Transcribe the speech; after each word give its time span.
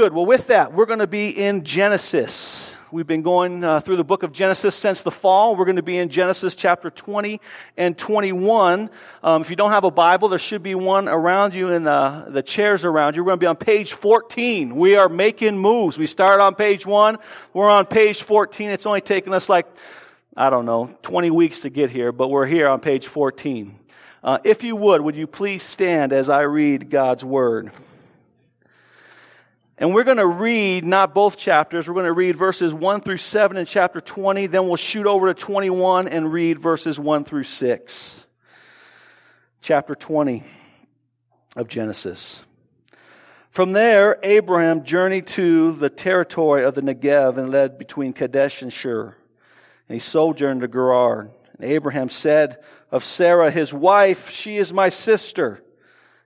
Good. 0.00 0.14
Well, 0.14 0.24
with 0.24 0.46
that, 0.46 0.72
we're 0.72 0.86
going 0.86 1.00
to 1.00 1.06
be 1.06 1.28
in 1.28 1.62
Genesis. 1.62 2.72
We've 2.90 3.06
been 3.06 3.20
going 3.20 3.62
uh, 3.62 3.80
through 3.80 3.96
the 3.96 4.02
book 4.02 4.22
of 4.22 4.32
Genesis 4.32 4.74
since 4.74 5.02
the 5.02 5.10
fall. 5.10 5.56
We're 5.56 5.66
going 5.66 5.76
to 5.76 5.82
be 5.82 5.98
in 5.98 6.08
Genesis 6.08 6.54
chapter 6.54 6.88
20 6.88 7.38
and 7.76 7.98
21. 7.98 8.88
Um, 9.22 9.42
if 9.42 9.50
you 9.50 9.56
don't 9.56 9.72
have 9.72 9.84
a 9.84 9.90
Bible, 9.90 10.28
there 10.28 10.38
should 10.38 10.62
be 10.62 10.74
one 10.74 11.06
around 11.06 11.54
you 11.54 11.68
in 11.68 11.84
the, 11.84 12.28
the 12.30 12.42
chairs 12.42 12.86
around 12.86 13.14
you. 13.14 13.22
We're 13.22 13.32
going 13.32 13.40
to 13.40 13.44
be 13.44 13.46
on 13.46 13.56
page 13.56 13.92
14. 13.92 14.74
We 14.74 14.96
are 14.96 15.10
making 15.10 15.58
moves. 15.58 15.98
We 15.98 16.06
started 16.06 16.42
on 16.42 16.54
page 16.54 16.86
1. 16.86 17.18
We're 17.52 17.68
on 17.68 17.84
page 17.84 18.22
14. 18.22 18.70
It's 18.70 18.86
only 18.86 19.02
taken 19.02 19.34
us 19.34 19.50
like, 19.50 19.66
I 20.34 20.48
don't 20.48 20.64
know, 20.64 20.96
20 21.02 21.30
weeks 21.30 21.60
to 21.60 21.68
get 21.68 21.90
here, 21.90 22.10
but 22.10 22.28
we're 22.28 22.46
here 22.46 22.68
on 22.68 22.80
page 22.80 23.06
14. 23.06 23.78
Uh, 24.24 24.38
if 24.44 24.64
you 24.64 24.76
would, 24.76 25.02
would 25.02 25.16
you 25.16 25.26
please 25.26 25.62
stand 25.62 26.14
as 26.14 26.30
I 26.30 26.40
read 26.40 26.88
God's 26.88 27.22
word? 27.22 27.70
And 29.80 29.94
we're 29.94 30.04
going 30.04 30.18
to 30.18 30.26
read 30.26 30.84
not 30.84 31.14
both 31.14 31.38
chapters. 31.38 31.88
We're 31.88 31.94
going 31.94 32.04
to 32.04 32.12
read 32.12 32.36
verses 32.36 32.74
1 32.74 33.00
through 33.00 33.16
7 33.16 33.56
in 33.56 33.64
chapter 33.64 34.02
20. 34.02 34.46
Then 34.46 34.66
we'll 34.66 34.76
shoot 34.76 35.06
over 35.06 35.32
to 35.32 35.34
21 35.34 36.06
and 36.06 36.30
read 36.30 36.58
verses 36.58 37.00
1 37.00 37.24
through 37.24 37.44
6. 37.44 38.26
Chapter 39.62 39.94
20 39.94 40.44
of 41.56 41.66
Genesis. 41.66 42.44
From 43.48 43.72
there, 43.72 44.18
Abraham 44.22 44.84
journeyed 44.84 45.26
to 45.28 45.72
the 45.72 45.88
territory 45.88 46.62
of 46.62 46.74
the 46.74 46.82
Negev 46.82 47.38
and 47.38 47.50
led 47.50 47.78
between 47.78 48.12
Kadesh 48.12 48.60
and 48.60 48.70
Shur. 48.70 49.16
And 49.88 49.94
he 49.94 49.98
sojourned 49.98 50.60
to 50.60 50.68
Gerar. 50.68 51.30
And 51.58 51.70
Abraham 51.70 52.10
said 52.10 52.58
of 52.90 53.02
Sarah, 53.02 53.50
his 53.50 53.72
wife, 53.72 54.28
She 54.28 54.58
is 54.58 54.74
my 54.74 54.90
sister. 54.90 55.62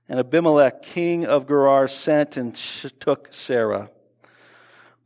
And 0.09 0.21
Abimelech, 0.21 0.83
king 0.83 1.25
of 1.25 1.47
Gerar, 1.49 1.89
sent 1.89 2.37
and 2.37 2.55
took 2.55 3.29
Sarah. 3.31 3.91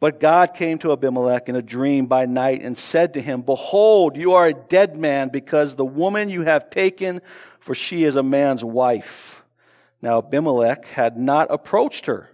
But 0.01 0.21
God 0.21 0.55
came 0.55 0.79
to 0.79 0.93
Abimelech 0.93 1.49
in 1.49 1.57
a 1.57 1.63
dream 1.63 2.07
by 2.07 2.27
night 2.27 2.63
and 2.63 2.77
said 2.77 3.15
to 3.15 3.23
him, 3.23 3.43
Behold, 3.43 4.17
you 4.17 4.35
are 4.35 4.47
a 4.47 4.55
dead 4.55 4.97
man 4.97 5.29
because 5.29 5.75
the 5.75 5.85
woman 5.85 6.29
you 6.29 6.43
have 6.43 6.71
taken, 6.71 7.21
for 7.59 7.75
she 7.75 8.05
is 8.05 8.15
a 8.15 8.23
man's 8.23 8.65
wife. 8.65 9.43
Now 10.01 10.19
Abimelech 10.19 10.87
had 10.87 11.17
not 11.17 11.49
approached 11.51 12.07
her. 12.07 12.31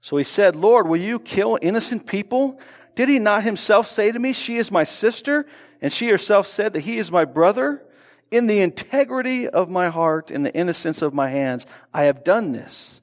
So 0.00 0.16
he 0.16 0.24
said, 0.24 0.56
Lord, 0.56 0.88
will 0.88 1.00
you 1.00 1.20
kill 1.20 1.58
innocent 1.60 2.06
people? 2.06 2.58
Did 2.96 3.08
he 3.08 3.18
not 3.18 3.44
himself 3.44 3.86
say 3.86 4.10
to 4.10 4.18
me, 4.18 4.32
She 4.32 4.56
is 4.56 4.70
my 4.70 4.84
sister? 4.84 5.46
And 5.80 5.92
she 5.92 6.08
herself 6.08 6.46
said 6.46 6.72
that 6.74 6.80
he 6.80 6.98
is 6.98 7.12
my 7.12 7.24
brother? 7.24 7.82
In 8.30 8.46
the 8.46 8.60
integrity 8.60 9.48
of 9.48 9.68
my 9.68 9.88
heart, 9.88 10.30
in 10.30 10.42
the 10.44 10.54
innocence 10.54 11.02
of 11.02 11.12
my 11.12 11.30
hands, 11.30 11.66
I 11.92 12.04
have 12.04 12.22
done 12.22 12.52
this. 12.52 13.00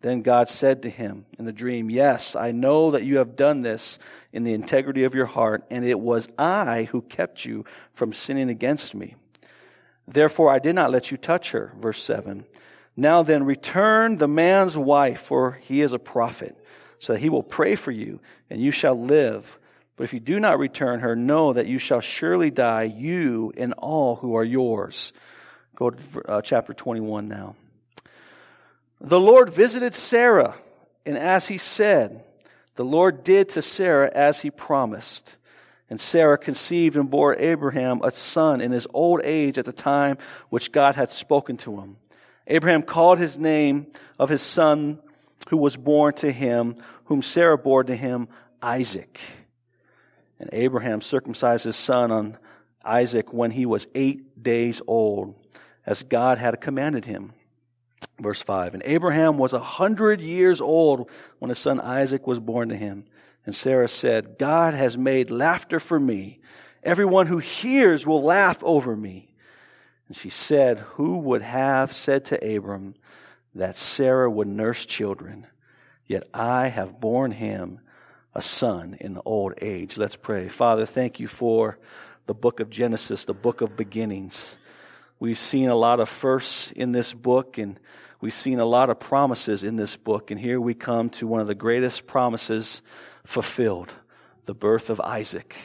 Then 0.00 0.22
God 0.22 0.48
said 0.48 0.82
to 0.82 0.90
him 0.90 1.26
in 1.38 1.46
the 1.46 1.52
dream, 1.52 1.90
Yes, 1.90 2.36
I 2.36 2.52
know 2.52 2.92
that 2.92 3.04
you 3.04 3.18
have 3.18 3.36
done 3.36 3.62
this 3.62 3.98
in 4.32 4.44
the 4.44 4.54
integrity 4.54 5.04
of 5.04 5.14
your 5.14 5.26
heart, 5.26 5.64
and 5.70 5.84
it 5.84 5.98
was 5.98 6.28
I 6.38 6.84
who 6.84 7.02
kept 7.02 7.44
you 7.44 7.64
from 7.92 8.12
sinning 8.12 8.48
against 8.48 8.94
me. 8.94 9.16
Therefore, 10.06 10.50
I 10.50 10.58
did 10.58 10.74
not 10.74 10.90
let 10.92 11.10
you 11.10 11.16
touch 11.16 11.50
her. 11.50 11.72
Verse 11.78 12.02
7. 12.02 12.44
Now 12.96 13.22
then, 13.22 13.44
return 13.44 14.16
the 14.16 14.28
man's 14.28 14.76
wife, 14.76 15.20
for 15.20 15.58
he 15.62 15.82
is 15.82 15.92
a 15.92 15.98
prophet, 15.98 16.56
so 16.98 17.12
that 17.12 17.18
he 17.20 17.28
will 17.28 17.42
pray 17.42 17.74
for 17.74 17.90
you, 17.90 18.20
and 18.48 18.60
you 18.60 18.70
shall 18.70 18.98
live. 18.98 19.58
But 19.96 20.04
if 20.04 20.12
you 20.12 20.20
do 20.20 20.38
not 20.38 20.58
return 20.58 21.00
her, 21.00 21.16
know 21.16 21.54
that 21.54 21.66
you 21.66 21.78
shall 21.78 22.00
surely 22.00 22.50
die, 22.50 22.84
you 22.84 23.52
and 23.56 23.72
all 23.74 24.16
who 24.16 24.36
are 24.36 24.44
yours. 24.44 25.12
Go 25.74 25.90
to 25.90 25.98
uh, 26.26 26.42
chapter 26.42 26.74
21 26.74 27.28
now. 27.28 27.56
The 29.00 29.20
Lord 29.20 29.50
visited 29.50 29.94
Sarah, 29.94 30.54
and 31.04 31.16
as 31.16 31.48
he 31.48 31.58
said, 31.58 32.22
the 32.76 32.84
Lord 32.84 33.24
did 33.24 33.50
to 33.50 33.62
Sarah 33.62 34.10
as 34.14 34.40
he 34.40 34.50
promised. 34.50 35.36
And 35.88 36.00
Sarah 36.00 36.36
conceived 36.36 36.96
and 36.96 37.10
bore 37.10 37.36
Abraham 37.36 38.00
a 38.02 38.10
son 38.12 38.60
in 38.60 38.72
his 38.72 38.86
old 38.92 39.20
age 39.22 39.56
at 39.56 39.64
the 39.64 39.72
time 39.72 40.18
which 40.50 40.72
God 40.72 40.94
had 40.94 41.12
spoken 41.12 41.56
to 41.58 41.80
him. 41.80 41.96
Abraham 42.46 42.82
called 42.82 43.18
his 43.18 43.38
name 43.38 43.86
of 44.18 44.28
his 44.28 44.42
son 44.42 44.98
who 45.48 45.56
was 45.56 45.76
born 45.76 46.14
to 46.14 46.30
him, 46.30 46.76
whom 47.04 47.22
Sarah 47.22 47.58
bore 47.58 47.84
to 47.84 47.94
him, 47.94 48.28
Isaac. 48.60 49.20
And 50.38 50.50
Abraham 50.52 51.00
circumcised 51.00 51.64
his 51.64 51.76
son 51.76 52.10
on 52.10 52.38
Isaac 52.84 53.32
when 53.32 53.50
he 53.50 53.66
was 53.66 53.86
eight 53.94 54.42
days 54.42 54.80
old, 54.86 55.34
as 55.84 56.02
God 56.02 56.38
had 56.38 56.60
commanded 56.60 57.04
him. 57.04 57.32
Verse 58.20 58.42
5 58.42 58.74
And 58.74 58.82
Abraham 58.86 59.38
was 59.38 59.52
a 59.52 59.60
hundred 59.60 60.20
years 60.20 60.60
old 60.60 61.10
when 61.38 61.48
his 61.48 61.58
son 61.58 61.80
Isaac 61.80 62.26
was 62.26 62.40
born 62.40 62.68
to 62.68 62.76
him. 62.76 63.04
And 63.44 63.54
Sarah 63.54 63.88
said, 63.88 64.38
God 64.38 64.74
has 64.74 64.98
made 64.98 65.30
laughter 65.30 65.78
for 65.78 66.00
me. 66.00 66.40
Everyone 66.82 67.26
who 67.26 67.38
hears 67.38 68.06
will 68.06 68.22
laugh 68.22 68.62
over 68.62 68.96
me. 68.96 69.34
And 70.08 70.16
she 70.16 70.30
said, 70.30 70.80
Who 70.94 71.18
would 71.18 71.42
have 71.42 71.94
said 71.94 72.24
to 72.26 72.56
Abram 72.56 72.94
that 73.54 73.76
Sarah 73.76 74.30
would 74.30 74.48
nurse 74.48 74.84
children? 74.84 75.46
Yet 76.06 76.28
I 76.32 76.68
have 76.68 77.00
borne 77.00 77.32
him 77.32 77.80
a 78.36 78.42
son 78.42 78.98
in 79.00 79.18
old 79.24 79.54
age. 79.62 79.96
Let's 79.96 80.14
pray. 80.14 80.48
Father, 80.48 80.84
thank 80.84 81.18
you 81.18 81.26
for 81.26 81.78
the 82.26 82.34
book 82.34 82.60
of 82.60 82.68
Genesis, 82.68 83.24
the 83.24 83.32
book 83.32 83.62
of 83.62 83.78
beginnings. 83.78 84.58
We've 85.18 85.38
seen 85.38 85.70
a 85.70 85.74
lot 85.74 86.00
of 86.00 86.10
firsts 86.10 86.70
in 86.70 86.92
this 86.92 87.14
book, 87.14 87.56
and 87.56 87.80
we've 88.20 88.34
seen 88.34 88.60
a 88.60 88.66
lot 88.66 88.90
of 88.90 89.00
promises 89.00 89.64
in 89.64 89.76
this 89.76 89.96
book. 89.96 90.30
And 90.30 90.38
here 90.38 90.60
we 90.60 90.74
come 90.74 91.08
to 91.10 91.26
one 91.26 91.40
of 91.40 91.46
the 91.46 91.54
greatest 91.54 92.06
promises 92.06 92.82
fulfilled 93.24 93.94
the 94.44 94.54
birth 94.54 94.90
of 94.90 95.00
Isaac. 95.00 95.56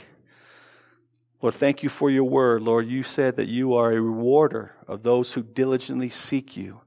Lord, 1.42 1.56
thank 1.56 1.84
you 1.84 1.90
for 1.90 2.10
your 2.10 2.24
word. 2.24 2.62
Lord, 2.62 2.88
you 2.88 3.04
said 3.04 3.36
that 3.36 3.50
you 3.50 3.74
are 3.74 3.92
a 3.92 4.00
rewarder 4.00 4.76
of 4.88 5.04
those 5.04 5.34
who 5.34 5.44
diligently 5.44 6.08
seek 6.08 6.56
you 6.56 6.80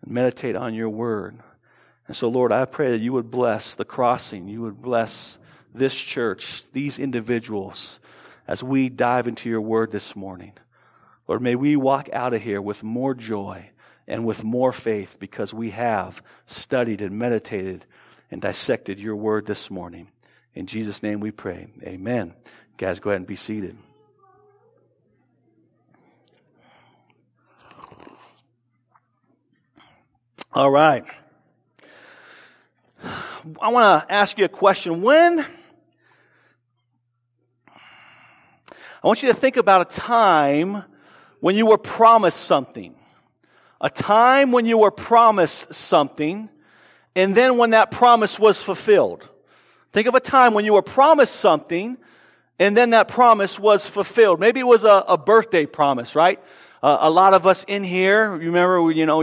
and 0.00 0.10
meditate 0.10 0.56
on 0.56 0.72
your 0.72 0.88
word. 0.88 1.38
And 2.06 2.16
so, 2.16 2.28
Lord, 2.28 2.52
I 2.52 2.64
pray 2.64 2.92
that 2.92 3.00
you 3.00 3.12
would 3.12 3.30
bless 3.30 3.74
the 3.74 3.84
crossing, 3.84 4.48
you 4.48 4.62
would 4.62 4.80
bless 4.80 5.38
this 5.74 5.94
church, 5.94 6.62
these 6.72 6.98
individuals, 6.98 8.00
as 8.46 8.62
we 8.62 8.88
dive 8.88 9.26
into 9.26 9.48
your 9.48 9.60
word 9.60 9.90
this 9.90 10.14
morning. 10.14 10.52
Lord, 11.26 11.42
may 11.42 11.56
we 11.56 11.76
walk 11.76 12.08
out 12.12 12.32
of 12.32 12.42
here 12.42 12.62
with 12.62 12.82
more 12.84 13.14
joy 13.14 13.70
and 14.06 14.24
with 14.24 14.44
more 14.44 14.72
faith 14.72 15.16
because 15.18 15.52
we 15.52 15.70
have 15.70 16.22
studied 16.46 17.02
and 17.02 17.18
meditated 17.18 17.84
and 18.30 18.40
dissected 18.40 19.00
your 19.00 19.16
word 19.16 19.46
this 19.46 19.70
morning. 19.70 20.08
In 20.54 20.66
Jesus' 20.66 21.02
name 21.02 21.20
we 21.20 21.32
pray. 21.32 21.66
Amen. 21.82 22.34
Guys, 22.76 23.00
go 23.00 23.10
ahead 23.10 23.20
and 23.20 23.26
be 23.26 23.36
seated. 23.36 23.76
All 30.52 30.70
right. 30.70 31.04
I 33.60 33.68
want 33.68 34.08
to 34.08 34.12
ask 34.12 34.38
you 34.38 34.44
a 34.44 34.48
question. 34.48 35.02
When, 35.02 35.40
I 35.40 35.46
want 39.06 39.22
you 39.22 39.28
to 39.28 39.34
think 39.34 39.56
about 39.56 39.82
a 39.82 39.84
time 39.84 40.82
when 41.38 41.54
you 41.54 41.66
were 41.66 41.78
promised 41.78 42.40
something. 42.40 42.94
A 43.80 43.88
time 43.88 44.50
when 44.50 44.66
you 44.66 44.78
were 44.78 44.90
promised 44.90 45.72
something, 45.74 46.48
and 47.14 47.36
then 47.36 47.56
when 47.56 47.70
that 47.70 47.92
promise 47.92 48.36
was 48.36 48.60
fulfilled. 48.60 49.28
Think 49.92 50.08
of 50.08 50.16
a 50.16 50.20
time 50.20 50.52
when 50.52 50.64
you 50.64 50.72
were 50.72 50.82
promised 50.82 51.36
something, 51.36 51.98
and 52.58 52.76
then 52.76 52.90
that 52.90 53.06
promise 53.06 53.60
was 53.60 53.86
fulfilled. 53.86 54.40
Maybe 54.40 54.58
it 54.60 54.66
was 54.66 54.82
a, 54.82 55.04
a 55.06 55.16
birthday 55.16 55.66
promise, 55.66 56.16
right? 56.16 56.42
Uh, 56.82 56.98
a 57.00 57.10
lot 57.10 57.32
of 57.32 57.46
us 57.46 57.64
in 57.68 57.84
here, 57.84 58.28
remember, 58.30 58.90
you 58.90 59.06
know, 59.06 59.20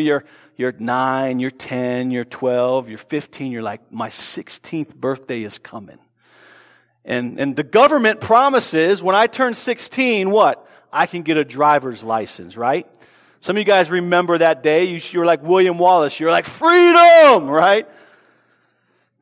you're, 0.56 0.74
nine, 0.74 1.40
you're 1.40 1.50
10, 1.50 2.12
you're 2.12 2.26
12, 2.26 2.90
you're 2.90 2.98
15, 2.98 3.52
you're 3.52 3.62
like, 3.62 3.92
my 3.92 4.10
16th 4.10 4.96
birthday 4.96 5.44
is 5.44 5.58
coming. 5.58 6.00
And, 7.06 7.40
and 7.40 7.56
the 7.56 7.64
government 7.64 8.22
promises 8.22 9.04
when 9.04 9.16
I 9.16 9.28
turn 9.28 9.54
16, 9.54 10.30
what? 10.30 10.68
I 10.92 11.06
can 11.06 11.24
get 11.24 11.38
a 11.38 11.44
driver's 11.44 12.04
license, 12.04 12.56
right? 12.56 12.88
Some 13.42 13.58
of 13.58 13.60
you 13.60 13.66
guys 13.66 13.90
remember 13.90 14.38
that 14.38 14.64
day. 14.64 14.86
You, 14.86 15.02
you 15.12 15.20
were 15.20 15.26
like 15.26 15.44
William 15.44 15.78
Wallace. 15.78 16.20
You're 16.20 16.32
like, 16.32 16.46
freedom, 16.46 17.50
right? 17.50 17.88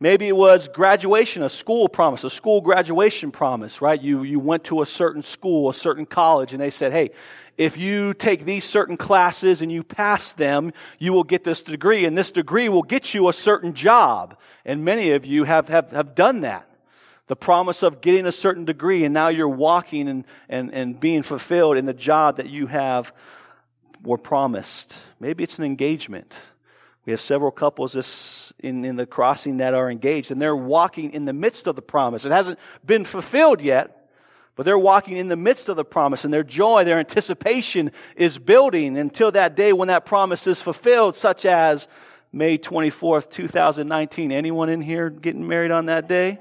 Maybe 0.01 0.27
it 0.27 0.35
was 0.35 0.67
graduation, 0.67 1.43
a 1.43 1.49
school 1.49 1.87
promise, 1.87 2.23
a 2.23 2.29
school 2.31 2.61
graduation 2.61 3.31
promise, 3.31 3.81
right? 3.81 4.01
You, 4.01 4.23
you 4.23 4.39
went 4.39 4.63
to 4.63 4.81
a 4.81 4.85
certain 4.87 5.21
school, 5.21 5.69
a 5.69 5.75
certain 5.75 6.07
college, 6.07 6.53
and 6.53 6.59
they 6.59 6.71
said, 6.71 6.91
hey, 6.91 7.11
if 7.55 7.77
you 7.77 8.15
take 8.15 8.43
these 8.43 8.63
certain 8.63 8.97
classes 8.97 9.61
and 9.61 9.71
you 9.71 9.83
pass 9.83 10.31
them, 10.31 10.73
you 10.97 11.13
will 11.13 11.23
get 11.23 11.43
this 11.43 11.61
degree, 11.61 12.05
and 12.05 12.17
this 12.17 12.31
degree 12.31 12.67
will 12.67 12.81
get 12.81 13.13
you 13.13 13.29
a 13.29 13.33
certain 13.33 13.75
job. 13.75 14.39
And 14.65 14.83
many 14.83 15.11
of 15.11 15.27
you 15.27 15.43
have, 15.43 15.67
have, 15.67 15.91
have 15.91 16.15
done 16.15 16.41
that. 16.41 16.67
The 17.27 17.35
promise 17.35 17.83
of 17.83 18.01
getting 18.01 18.25
a 18.25 18.31
certain 18.31 18.65
degree, 18.65 19.05
and 19.05 19.13
now 19.13 19.27
you're 19.27 19.47
walking 19.47 20.07
and, 20.07 20.25
and, 20.49 20.73
and 20.73 20.99
being 20.99 21.21
fulfilled 21.21 21.77
in 21.77 21.85
the 21.85 21.93
job 21.93 22.37
that 22.37 22.49
you 22.49 22.65
have 22.65 23.13
were 24.03 24.17
promised. 24.17 24.97
Maybe 25.19 25.43
it's 25.43 25.59
an 25.59 25.63
engagement. 25.63 26.35
We 27.05 27.11
have 27.11 27.21
several 27.21 27.51
couples 27.51 27.93
this, 27.93 28.53
in, 28.59 28.85
in 28.85 28.95
the 28.95 29.07
crossing 29.07 29.57
that 29.57 29.73
are 29.73 29.89
engaged, 29.89 30.31
and 30.31 30.41
they're 30.41 30.55
walking 30.55 31.13
in 31.13 31.25
the 31.25 31.33
midst 31.33 31.67
of 31.67 31.75
the 31.75 31.81
promise. 31.81 32.25
It 32.25 32.31
hasn't 32.31 32.59
been 32.85 33.05
fulfilled 33.05 33.61
yet, 33.61 34.09
but 34.55 34.65
they're 34.65 34.77
walking 34.77 35.17
in 35.17 35.27
the 35.27 35.35
midst 35.35 35.67
of 35.67 35.77
the 35.77 35.85
promise, 35.85 36.25
and 36.25 36.33
their 36.33 36.43
joy, 36.43 36.83
their 36.83 36.99
anticipation 36.99 37.91
is 38.15 38.37
building 38.37 38.97
until 38.97 39.31
that 39.31 39.55
day 39.55 39.73
when 39.73 39.87
that 39.87 40.05
promise 40.05 40.45
is 40.45 40.61
fulfilled, 40.61 41.17
such 41.17 41.45
as 41.45 41.87
May 42.31 42.57
24th, 42.57 43.29
2019. 43.31 44.31
Anyone 44.31 44.69
in 44.69 44.81
here 44.81 45.09
getting 45.09 45.47
married 45.47 45.71
on 45.71 45.87
that 45.87 46.07
day? 46.07 46.39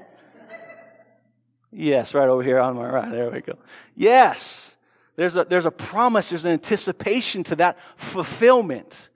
Yes, 1.71 2.13
right 2.13 2.27
over 2.27 2.43
here 2.43 2.59
on 2.59 2.75
my 2.75 2.87
right. 2.87 3.09
There 3.09 3.31
we 3.31 3.41
go. 3.41 3.57
Yes. 3.95 4.75
There's 5.15 5.35
a, 5.35 5.45
there's 5.45 5.65
a 5.65 5.71
promise, 5.71 6.29
there's 6.29 6.45
an 6.45 6.51
anticipation 6.51 7.43
to 7.45 7.55
that 7.57 7.77
fulfillment. 7.95 9.09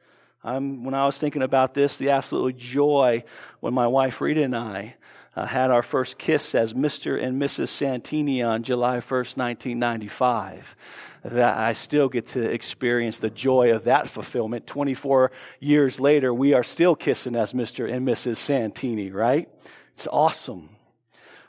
I'm, 0.45 0.83
when 0.83 0.94
I 0.94 1.07
was 1.07 1.18
thinking 1.18 1.42
about 1.42 1.74
this, 1.74 1.97
the 1.97 2.12
absolute 2.12 2.56
joy 2.56 3.24
when 3.62 3.74
my 3.74 3.88
wife 3.88 4.21
Rita 4.21 4.44
and 4.44 4.56
I 4.56 4.95
uh, 5.36 5.47
had 5.47 5.71
our 5.71 5.81
first 5.81 6.19
kiss 6.19 6.53
as 6.53 6.74
Mr. 6.74 7.21
and 7.21 7.42
Mrs. 7.42 7.69
Santini 7.69 8.44
on 8.44 8.62
July 8.62 8.97
1st, 8.97 9.38
1995. 9.38 10.75
That 11.24 11.57
I 11.57 11.74
still 11.74 12.09
get 12.09 12.27
to 12.27 12.42
experience 12.42 13.18
the 13.18 13.31
joy 13.31 13.74
of 13.74 13.86
that 13.86 14.07
fulfillment. 14.07 14.68
24 14.68 15.31
years 15.59 16.00
later, 16.00 16.31
we 16.31 16.53
are 16.53 16.63
still 16.63 16.95
kissing 16.95 17.36
as 17.36 17.53
Mr. 17.53 17.91
and 17.91 18.07
Mrs. 18.07 18.38
Santini, 18.38 19.09
right? 19.09 19.50
It's 19.95 20.07
awesome. 20.12 20.69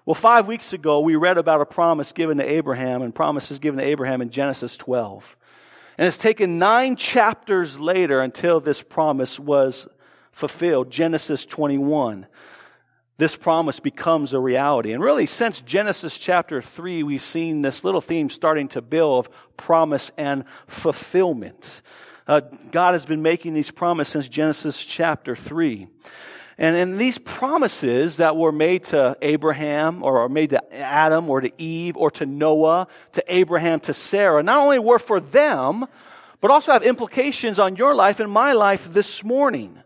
Well, 0.07 0.15
five 0.15 0.47
weeks 0.47 0.73
ago, 0.73 1.01
we 1.01 1.17
read 1.17 1.37
about 1.37 1.61
a 1.61 1.67
promise 1.67 2.13
given 2.13 2.39
to 2.39 2.45
Abraham 2.45 3.03
and 3.03 3.15
promises 3.15 3.59
given 3.59 3.79
to 3.79 3.85
Abraham 3.85 4.23
in 4.23 4.31
Genesis 4.31 4.75
12. 4.79 5.37
And 5.99 6.07
it's 6.07 6.19
taken 6.19 6.59
nine 6.59 6.97
chapters 6.97 7.81
later 7.81 8.21
until 8.21 8.61
this 8.61 8.83
promise 8.83 9.39
was 9.39 9.89
fulfilled. 10.31 10.91
Genesis 10.91 11.47
21. 11.47 12.27
This 13.19 13.35
promise 13.35 13.81
becomes 13.81 14.35
a 14.35 14.41
reality. 14.41 14.93
And 14.93 15.03
really, 15.03 15.25
since 15.25 15.63
Genesis 15.63 16.19
chapter 16.19 16.61
3, 16.61 17.03
we've 17.03 17.23
seen 17.23 17.63
this 17.63 17.83
little 17.83 18.03
theme 18.03 18.29
starting 18.29 18.69
to 18.69 18.83
build 18.83 19.27
of 19.27 19.57
promise 19.57 20.13
and 20.19 20.45
fulfillment. 20.67 21.81
Uh, 22.27 22.41
God 22.71 22.93
has 22.93 23.07
been 23.07 23.23
making 23.23 23.55
these 23.55 23.71
promises 23.71 24.13
since 24.13 24.29
Genesis 24.29 24.85
chapter 24.85 25.35
3. 25.35 25.89
And, 26.59 26.75
and 26.75 26.99
these 26.99 27.19
promises 27.19 28.17
that 28.17 28.37
were 28.37 28.53
made 28.53 28.85
to 28.85 29.17
Abraham 29.21 30.03
or 30.03 30.29
made 30.29 30.51
to 30.51 30.75
Adam 30.75 31.29
or 31.29 31.43
to 31.43 31.51
Eve 31.59 31.97
or 31.97 32.11
to 32.13 32.25
Noah, 32.25 32.89
to 33.13 33.25
Abraham, 33.29 33.81
to 33.81 33.93
Sarah, 33.95 34.43
not 34.43 34.61
only 34.61 34.79
were 34.79 34.99
for 34.99 35.21
them, 35.21 35.87
but 36.41 36.51
also 36.51 36.73
have 36.73 36.83
implications 36.83 37.59
on 37.59 37.77
your 37.77 37.95
life 37.95 38.21
and 38.21 38.31
my 38.31 38.53
life 38.53 38.91
this 38.93 39.23
morning. 39.23 39.79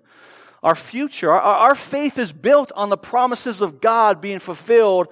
Our 0.62 0.74
future, 0.74 1.32
our, 1.32 1.40
our 1.40 1.74
faith 1.74 2.18
is 2.18 2.32
built 2.32 2.70
on 2.76 2.88
the 2.88 2.96
promises 2.96 3.60
of 3.60 3.80
God 3.80 4.20
being 4.20 4.38
fulfilled 4.38 5.08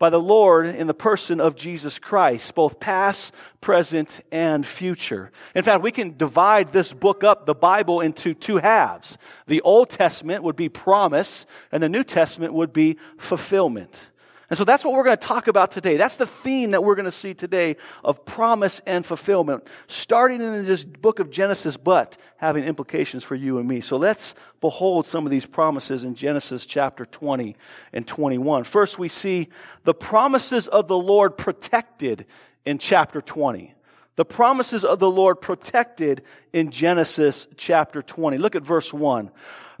by 0.00 0.08
the 0.10 0.18
Lord 0.18 0.64
in 0.64 0.86
the 0.86 0.94
person 0.94 1.40
of 1.40 1.54
Jesus 1.54 1.98
Christ, 1.98 2.54
both 2.54 2.80
past, 2.80 3.34
present, 3.60 4.22
and 4.32 4.66
future. 4.66 5.30
In 5.54 5.62
fact, 5.62 5.82
we 5.82 5.92
can 5.92 6.16
divide 6.16 6.72
this 6.72 6.92
book 6.92 7.22
up, 7.22 7.44
the 7.44 7.54
Bible, 7.54 8.00
into 8.00 8.32
two 8.32 8.56
halves. 8.56 9.18
The 9.46 9.60
Old 9.60 9.90
Testament 9.90 10.42
would 10.42 10.56
be 10.56 10.70
promise, 10.70 11.44
and 11.70 11.82
the 11.82 11.88
New 11.90 12.02
Testament 12.02 12.54
would 12.54 12.72
be 12.72 12.96
fulfillment. 13.18 14.09
And 14.50 14.58
so 14.58 14.64
that's 14.64 14.84
what 14.84 14.94
we're 14.94 15.04
going 15.04 15.16
to 15.16 15.26
talk 15.26 15.46
about 15.46 15.70
today. 15.70 15.96
That's 15.96 16.16
the 16.16 16.26
theme 16.26 16.72
that 16.72 16.82
we're 16.82 16.96
going 16.96 17.04
to 17.04 17.12
see 17.12 17.34
today 17.34 17.76
of 18.02 18.24
promise 18.24 18.80
and 18.84 19.06
fulfillment, 19.06 19.64
starting 19.86 20.40
in 20.40 20.66
this 20.66 20.82
book 20.82 21.20
of 21.20 21.30
Genesis, 21.30 21.76
but 21.76 22.18
having 22.36 22.64
implications 22.64 23.22
for 23.22 23.36
you 23.36 23.58
and 23.58 23.68
me. 23.68 23.80
So 23.80 23.96
let's 23.96 24.34
behold 24.60 25.06
some 25.06 25.24
of 25.24 25.30
these 25.30 25.46
promises 25.46 26.02
in 26.02 26.16
Genesis 26.16 26.66
chapter 26.66 27.06
20 27.06 27.56
and 27.92 28.04
21. 28.04 28.64
First, 28.64 28.98
we 28.98 29.08
see 29.08 29.48
the 29.84 29.94
promises 29.94 30.66
of 30.66 30.88
the 30.88 30.98
Lord 30.98 31.38
protected 31.38 32.26
in 32.66 32.78
chapter 32.78 33.22
20 33.22 33.74
the 34.16 34.24
promises 34.26 34.84
of 34.84 34.98
the 34.98 35.10
Lord 35.10 35.40
protected 35.40 36.20
in 36.52 36.70
Genesis 36.70 37.46
chapter 37.56 38.02
20. 38.02 38.36
Look 38.36 38.54
at 38.54 38.62
verse 38.62 38.92
1. 38.92 39.30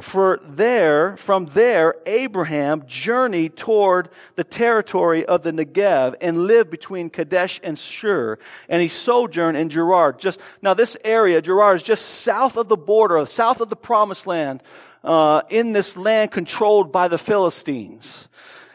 For 0.00 0.40
there, 0.42 1.16
from 1.16 1.46
there, 1.46 1.94
Abraham 2.06 2.84
journeyed 2.86 3.56
toward 3.56 4.08
the 4.36 4.44
territory 4.44 5.24
of 5.24 5.42
the 5.42 5.52
Negev 5.52 6.14
and 6.20 6.46
lived 6.46 6.70
between 6.70 7.10
Kadesh 7.10 7.60
and 7.62 7.78
Shur. 7.78 8.38
And 8.68 8.82
he 8.82 8.88
sojourned 8.88 9.56
in 9.56 9.68
Gerar. 9.68 10.12
Just, 10.12 10.40
now 10.62 10.74
this 10.74 10.96
area, 11.04 11.42
Gerar, 11.42 11.74
is 11.74 11.82
just 11.82 12.04
south 12.04 12.56
of 12.56 12.68
the 12.68 12.76
border, 12.76 13.24
south 13.26 13.60
of 13.60 13.70
the 13.70 13.76
promised 13.76 14.26
land, 14.26 14.62
uh, 15.02 15.42
in 15.48 15.72
this 15.72 15.96
land 15.96 16.30
controlled 16.30 16.92
by 16.92 17.08
the 17.08 17.18
Philistines. 17.18 18.28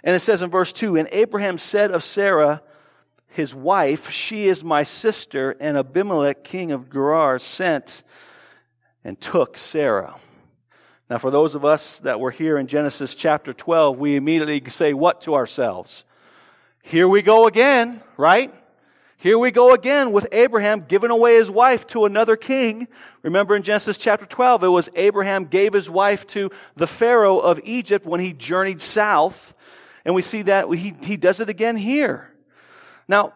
And 0.03 0.15
it 0.15 0.19
says 0.19 0.41
in 0.41 0.49
verse 0.49 0.71
2, 0.71 0.97
And 0.97 1.07
Abraham 1.11 1.57
said 1.57 1.91
of 1.91 2.03
Sarah, 2.03 2.61
his 3.29 3.53
wife, 3.53 4.09
She 4.09 4.47
is 4.47 4.63
my 4.63 4.83
sister, 4.83 5.55
and 5.59 5.77
Abimelech, 5.77 6.43
king 6.43 6.71
of 6.71 6.89
Gerar, 6.89 7.37
sent 7.39 8.03
and 9.03 9.19
took 9.19 9.57
Sarah. 9.57 10.15
Now, 11.09 11.19
for 11.19 11.29
those 11.29 11.53
of 11.53 11.63
us 11.63 11.99
that 11.99 12.19
were 12.19 12.31
here 12.31 12.57
in 12.57 12.65
Genesis 12.65 13.13
chapter 13.13 13.53
12, 13.53 13.99
we 13.99 14.15
immediately 14.15 14.61
say 14.71 14.93
what 14.93 15.21
to 15.21 15.35
ourselves? 15.35 16.03
Here 16.81 17.07
we 17.07 17.21
go 17.21 17.45
again, 17.45 18.01
right? 18.17 18.51
Here 19.17 19.37
we 19.37 19.51
go 19.51 19.73
again 19.73 20.11
with 20.11 20.27
Abraham 20.31 20.85
giving 20.87 21.11
away 21.11 21.35
his 21.35 21.49
wife 21.49 21.85
to 21.87 22.05
another 22.05 22.35
king. 22.35 22.87
Remember 23.21 23.55
in 23.55 23.61
Genesis 23.61 23.99
chapter 23.99 24.25
12, 24.25 24.63
it 24.63 24.67
was 24.67 24.89
Abraham 24.95 25.45
gave 25.45 25.73
his 25.73 25.89
wife 25.89 26.25
to 26.27 26.49
the 26.75 26.87
Pharaoh 26.87 27.39
of 27.39 27.59
Egypt 27.63 28.05
when 28.05 28.19
he 28.19 28.33
journeyed 28.33 28.81
south. 28.81 29.53
And 30.05 30.15
we 30.15 30.23
see 30.23 30.43
that 30.43 30.67
he, 30.69 30.95
he 31.03 31.17
does 31.17 31.39
it 31.39 31.49
again 31.49 31.75
here. 31.75 32.31
Now, 33.07 33.33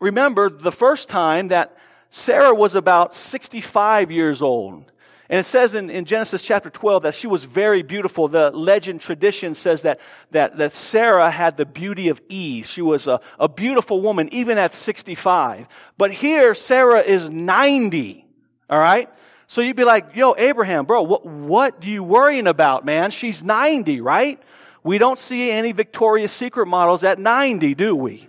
remember 0.00 0.48
the 0.48 0.72
first 0.72 1.10
time 1.10 1.48
that 1.48 1.76
Sarah 2.10 2.54
was 2.54 2.74
about 2.74 3.14
65 3.14 4.10
years 4.10 4.40
old. 4.40 4.89
And 5.30 5.38
it 5.38 5.44
says 5.44 5.74
in, 5.74 5.90
in 5.90 6.06
Genesis 6.06 6.42
chapter 6.42 6.70
12 6.70 7.04
that 7.04 7.14
she 7.14 7.28
was 7.28 7.44
very 7.44 7.82
beautiful. 7.82 8.26
The 8.26 8.50
legend 8.50 9.00
tradition 9.00 9.54
says 9.54 9.82
that, 9.82 10.00
that, 10.32 10.56
that 10.56 10.74
Sarah 10.74 11.30
had 11.30 11.56
the 11.56 11.64
beauty 11.64 12.08
of 12.08 12.20
Eve. 12.28 12.66
She 12.66 12.82
was 12.82 13.06
a, 13.06 13.20
a 13.38 13.48
beautiful 13.48 14.00
woman 14.00 14.28
even 14.32 14.58
at 14.58 14.74
65. 14.74 15.68
But 15.96 16.10
here, 16.10 16.52
Sarah 16.52 17.00
is 17.00 17.30
90. 17.30 18.26
All 18.68 18.80
right? 18.80 19.08
So 19.46 19.60
you'd 19.60 19.76
be 19.76 19.84
like, 19.84 20.16
yo, 20.16 20.34
Abraham, 20.36 20.84
bro, 20.84 21.02
what, 21.02 21.24
what 21.24 21.84
are 21.84 21.88
you 21.88 22.02
worrying 22.02 22.48
about, 22.48 22.84
man? 22.84 23.12
She's 23.12 23.44
90, 23.44 24.00
right? 24.00 24.42
We 24.82 24.98
don't 24.98 25.18
see 25.18 25.52
any 25.52 25.70
Victoria's 25.70 26.32
Secret 26.32 26.66
models 26.66 27.04
at 27.04 27.20
90, 27.20 27.76
do 27.76 27.94
we? 27.94 28.28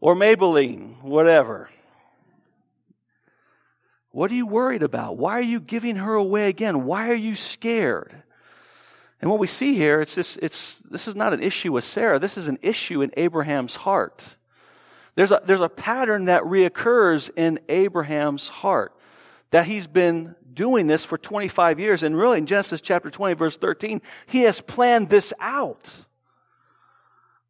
Or 0.00 0.14
Maybelline, 0.14 1.02
whatever. 1.02 1.68
What 4.12 4.30
are 4.30 4.34
you 4.34 4.46
worried 4.46 4.82
about? 4.82 5.16
Why 5.16 5.38
are 5.38 5.42
you 5.42 5.60
giving 5.60 5.96
her 5.96 6.14
away 6.14 6.48
again? 6.48 6.84
Why 6.84 7.10
are 7.10 7.14
you 7.14 7.36
scared? 7.36 8.12
And 9.20 9.30
what 9.30 9.38
we 9.38 9.46
see 9.46 9.74
here, 9.74 10.00
it's 10.00 10.14
this, 10.14 10.36
it's, 10.38 10.78
this 10.90 11.06
is 11.06 11.14
not 11.14 11.32
an 11.32 11.42
issue 11.42 11.72
with 11.72 11.84
Sarah. 11.84 12.18
This 12.18 12.38
is 12.38 12.48
an 12.48 12.58
issue 12.62 13.02
in 13.02 13.12
Abraham's 13.16 13.76
heart. 13.76 14.36
There's 15.14 15.30
a, 15.30 15.42
there's 15.44 15.60
a 15.60 15.68
pattern 15.68 16.24
that 16.26 16.42
reoccurs 16.42 17.30
in 17.36 17.60
Abraham's 17.68 18.48
heart. 18.48 18.96
That 19.50 19.66
he's 19.66 19.86
been 19.86 20.36
doing 20.54 20.86
this 20.86 21.04
for 21.04 21.18
25 21.18 21.78
years. 21.78 22.02
And 22.02 22.16
really, 22.16 22.38
in 22.38 22.46
Genesis 22.46 22.80
chapter 22.80 23.10
20, 23.10 23.34
verse 23.34 23.56
13, 23.56 24.00
he 24.26 24.42
has 24.42 24.60
planned 24.60 25.10
this 25.10 25.32
out. 25.38 26.04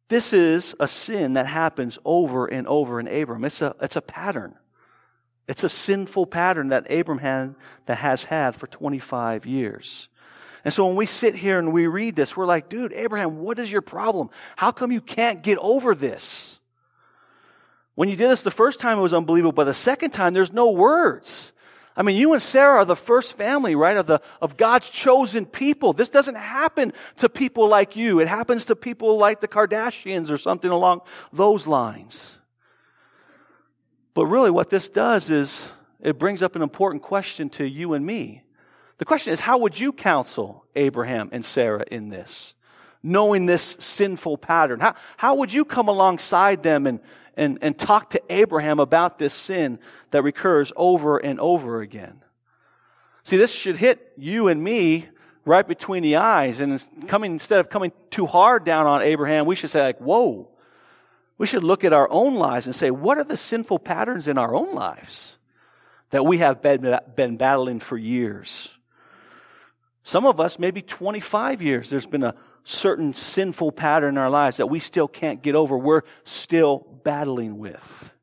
This 0.09 0.33
is 0.33 0.75
a 0.79 0.87
sin 0.87 1.33
that 1.33 1.47
happens 1.47 1.97
over 2.03 2.47
and 2.47 2.67
over 2.67 2.99
in 2.99 3.07
Abram. 3.07 3.45
It's 3.45 3.61
a, 3.61 3.75
it's 3.81 3.95
a 3.95 4.01
pattern. 4.01 4.55
It's 5.51 5.65
a 5.65 5.69
sinful 5.69 6.27
pattern 6.27 6.69
that 6.69 6.87
Abraham 6.89 7.57
that 7.85 7.97
has 7.97 8.23
had 8.23 8.55
for 8.55 8.67
25 8.67 9.45
years. 9.45 10.07
And 10.63 10.73
so 10.73 10.87
when 10.87 10.95
we 10.95 11.05
sit 11.05 11.35
here 11.35 11.59
and 11.59 11.73
we 11.73 11.87
read 11.87 12.15
this, 12.15 12.37
we're 12.37 12.45
like, 12.45 12.69
dude, 12.69 12.93
Abraham, 12.93 13.39
what 13.39 13.59
is 13.59 13.69
your 13.69 13.81
problem? 13.81 14.29
How 14.55 14.71
come 14.71 14.93
you 14.93 15.01
can't 15.01 15.43
get 15.43 15.57
over 15.57 15.93
this? 15.93 16.57
When 17.95 18.07
you 18.07 18.15
did 18.15 18.29
this 18.29 18.43
the 18.43 18.49
first 18.49 18.79
time, 18.79 18.97
it 18.97 19.01
was 19.01 19.13
unbelievable, 19.13 19.51
but 19.51 19.65
the 19.65 19.73
second 19.73 20.11
time, 20.11 20.33
there's 20.33 20.53
no 20.53 20.71
words. 20.71 21.51
I 21.97 22.03
mean, 22.03 22.15
you 22.15 22.31
and 22.31 22.41
Sarah 22.41 22.77
are 22.77 22.85
the 22.85 22.95
first 22.95 23.35
family, 23.35 23.75
right, 23.75 23.97
of, 23.97 24.05
the, 24.05 24.21
of 24.41 24.55
God's 24.55 24.89
chosen 24.89 25.45
people. 25.45 25.91
This 25.91 26.07
doesn't 26.07 26.35
happen 26.35 26.93
to 27.17 27.27
people 27.27 27.67
like 27.67 27.97
you. 27.97 28.21
It 28.21 28.29
happens 28.29 28.63
to 28.65 28.77
people 28.77 29.17
like 29.17 29.41
the 29.41 29.49
Kardashians 29.49 30.29
or 30.29 30.37
something 30.37 30.71
along 30.71 31.01
those 31.33 31.67
lines. 31.67 32.37
But 34.13 34.25
really, 34.25 34.51
what 34.51 34.69
this 34.69 34.89
does 34.89 35.29
is 35.29 35.69
it 36.01 36.19
brings 36.19 36.43
up 36.43 36.55
an 36.55 36.61
important 36.61 37.03
question 37.03 37.49
to 37.51 37.65
you 37.65 37.93
and 37.93 38.05
me. 38.05 38.43
The 38.97 39.05
question 39.05 39.33
is, 39.33 39.39
how 39.39 39.57
would 39.59 39.79
you 39.79 39.93
counsel 39.93 40.65
Abraham 40.75 41.29
and 41.31 41.43
Sarah 41.43 41.85
in 41.89 42.09
this? 42.09 42.53
Knowing 43.03 43.45
this 43.45 43.75
sinful 43.79 44.37
pattern, 44.37 44.79
how, 44.79 44.95
how 45.17 45.35
would 45.35 45.51
you 45.51 45.65
come 45.65 45.87
alongside 45.87 46.61
them 46.61 46.85
and, 46.85 46.99
and, 47.35 47.57
and 47.61 47.77
talk 47.77 48.11
to 48.11 48.21
Abraham 48.29 48.79
about 48.79 49.17
this 49.17 49.33
sin 49.33 49.79
that 50.11 50.21
recurs 50.21 50.71
over 50.75 51.17
and 51.17 51.39
over 51.39 51.81
again? 51.81 52.21
See, 53.23 53.37
this 53.37 53.51
should 53.51 53.77
hit 53.77 54.13
you 54.17 54.49
and 54.49 54.63
me 54.63 55.07
right 55.45 55.67
between 55.67 56.03
the 56.03 56.17
eyes. 56.17 56.59
And 56.59 56.83
coming, 57.07 57.31
instead 57.31 57.59
of 57.59 57.69
coming 57.69 57.91
too 58.09 58.25
hard 58.25 58.65
down 58.65 58.85
on 58.85 59.01
Abraham, 59.01 59.45
we 59.45 59.55
should 59.55 59.69
say, 59.69 59.81
like, 59.81 59.99
whoa. 59.99 60.49
We 61.41 61.47
should 61.47 61.63
look 61.63 61.83
at 61.83 61.91
our 61.91 62.07
own 62.11 62.35
lives 62.35 62.67
and 62.67 62.75
say, 62.75 62.91
what 62.91 63.17
are 63.17 63.23
the 63.23 63.35
sinful 63.35 63.79
patterns 63.79 64.27
in 64.27 64.37
our 64.37 64.53
own 64.53 64.75
lives 64.75 65.39
that 66.11 66.23
we 66.23 66.37
have 66.37 66.61
been, 66.61 66.99
been 67.15 67.37
battling 67.37 67.79
for 67.79 67.97
years? 67.97 68.77
Some 70.03 70.27
of 70.27 70.39
us, 70.39 70.59
maybe 70.59 70.83
25 70.83 71.63
years, 71.63 71.89
there's 71.89 72.05
been 72.05 72.21
a 72.21 72.35
certain 72.63 73.15
sinful 73.15 73.71
pattern 73.71 74.09
in 74.09 74.17
our 74.19 74.29
lives 74.29 74.57
that 74.57 74.67
we 74.67 74.77
still 74.77 75.07
can't 75.07 75.41
get 75.41 75.55
over. 75.55 75.75
We're 75.75 76.03
still 76.25 76.85
battling 77.03 77.57
with. 77.57 78.13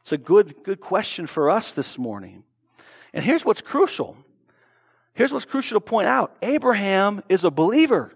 It's 0.00 0.10
a 0.10 0.18
good, 0.18 0.64
good 0.64 0.80
question 0.80 1.28
for 1.28 1.50
us 1.50 1.72
this 1.72 1.98
morning. 1.98 2.42
And 3.12 3.24
here's 3.24 3.44
what's 3.44 3.62
crucial. 3.62 4.16
Here's 5.14 5.32
what's 5.32 5.44
crucial 5.44 5.78
to 5.78 5.86
point 5.86 6.08
out. 6.08 6.36
Abraham 6.42 7.22
is 7.28 7.44
a 7.44 7.50
believer, 7.52 8.12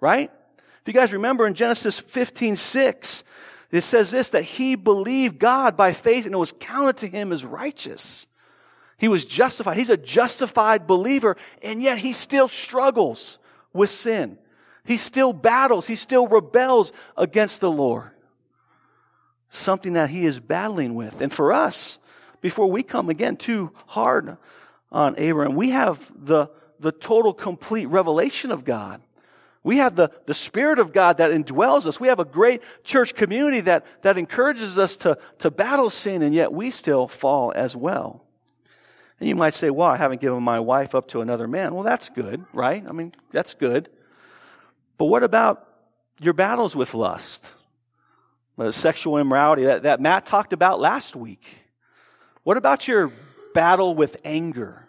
right? 0.00 0.30
If 0.80 0.88
you 0.88 0.94
guys 0.94 1.12
remember 1.12 1.46
in 1.46 1.52
Genesis 1.52 2.00
15, 2.00 2.56
6, 2.56 3.24
it 3.70 3.82
says 3.82 4.10
this, 4.10 4.30
that 4.30 4.42
he 4.42 4.74
believed 4.74 5.38
God 5.38 5.76
by 5.76 5.92
faith 5.92 6.26
and 6.26 6.34
it 6.34 6.38
was 6.38 6.52
counted 6.58 6.98
to 6.98 7.08
him 7.08 7.32
as 7.32 7.44
righteous. 7.44 8.26
He 8.98 9.08
was 9.08 9.24
justified. 9.24 9.78
He's 9.78 9.90
a 9.90 9.96
justified 9.96 10.86
believer, 10.86 11.36
and 11.62 11.82
yet 11.82 11.98
he 11.98 12.12
still 12.12 12.48
struggles 12.48 13.38
with 13.72 13.88
sin. 13.88 14.36
He 14.84 14.98
still 14.98 15.32
battles. 15.32 15.86
He 15.86 15.96
still 15.96 16.26
rebels 16.26 16.92
against 17.16 17.60
the 17.60 17.70
Lord. 17.70 18.10
Something 19.48 19.94
that 19.94 20.10
he 20.10 20.26
is 20.26 20.38
battling 20.38 20.94
with. 20.94 21.22
And 21.22 21.32
for 21.32 21.52
us, 21.52 21.98
before 22.40 22.70
we 22.70 22.82
come 22.82 23.08
again 23.08 23.36
too 23.36 23.72
hard 23.86 24.36
on 24.92 25.14
Abraham, 25.16 25.54
we 25.54 25.70
have 25.70 26.10
the, 26.14 26.50
the 26.78 26.92
total 26.92 27.32
complete 27.32 27.86
revelation 27.86 28.50
of 28.50 28.64
God. 28.64 29.00
We 29.62 29.76
have 29.76 29.94
the, 29.94 30.10
the 30.26 30.34
Spirit 30.34 30.78
of 30.78 30.92
God 30.92 31.18
that 31.18 31.32
indwells 31.32 31.86
us. 31.86 32.00
We 32.00 32.08
have 32.08 32.18
a 32.18 32.24
great 32.24 32.62
church 32.82 33.14
community 33.14 33.60
that, 33.62 33.84
that 34.02 34.16
encourages 34.16 34.78
us 34.78 34.96
to, 34.98 35.18
to 35.40 35.50
battle 35.50 35.90
sin, 35.90 36.22
and 36.22 36.34
yet 36.34 36.52
we 36.52 36.70
still 36.70 37.06
fall 37.06 37.52
as 37.54 37.76
well. 37.76 38.24
And 39.18 39.28
you 39.28 39.34
might 39.34 39.52
say, 39.52 39.68
well, 39.68 39.90
I 39.90 39.98
haven't 39.98 40.22
given 40.22 40.42
my 40.42 40.60
wife 40.60 40.94
up 40.94 41.08
to 41.08 41.20
another 41.20 41.46
man. 41.46 41.74
Well, 41.74 41.84
that's 41.84 42.08
good, 42.08 42.44
right? 42.54 42.82
I 42.88 42.92
mean, 42.92 43.12
that's 43.32 43.52
good. 43.52 43.90
But 44.96 45.06
what 45.06 45.22
about 45.22 45.66
your 46.20 46.32
battles 46.32 46.74
with 46.74 46.94
lust? 46.94 47.52
Uh, 48.58 48.70
sexual 48.70 49.16
immorality 49.16 49.64
that, 49.64 49.84
that 49.84 50.00
Matt 50.00 50.26
talked 50.26 50.52
about 50.52 50.80
last 50.80 51.16
week. 51.16 51.46
What 52.42 52.56
about 52.56 52.88
your 52.88 53.10
battle 53.54 53.94
with 53.94 54.18
anger? 54.24 54.86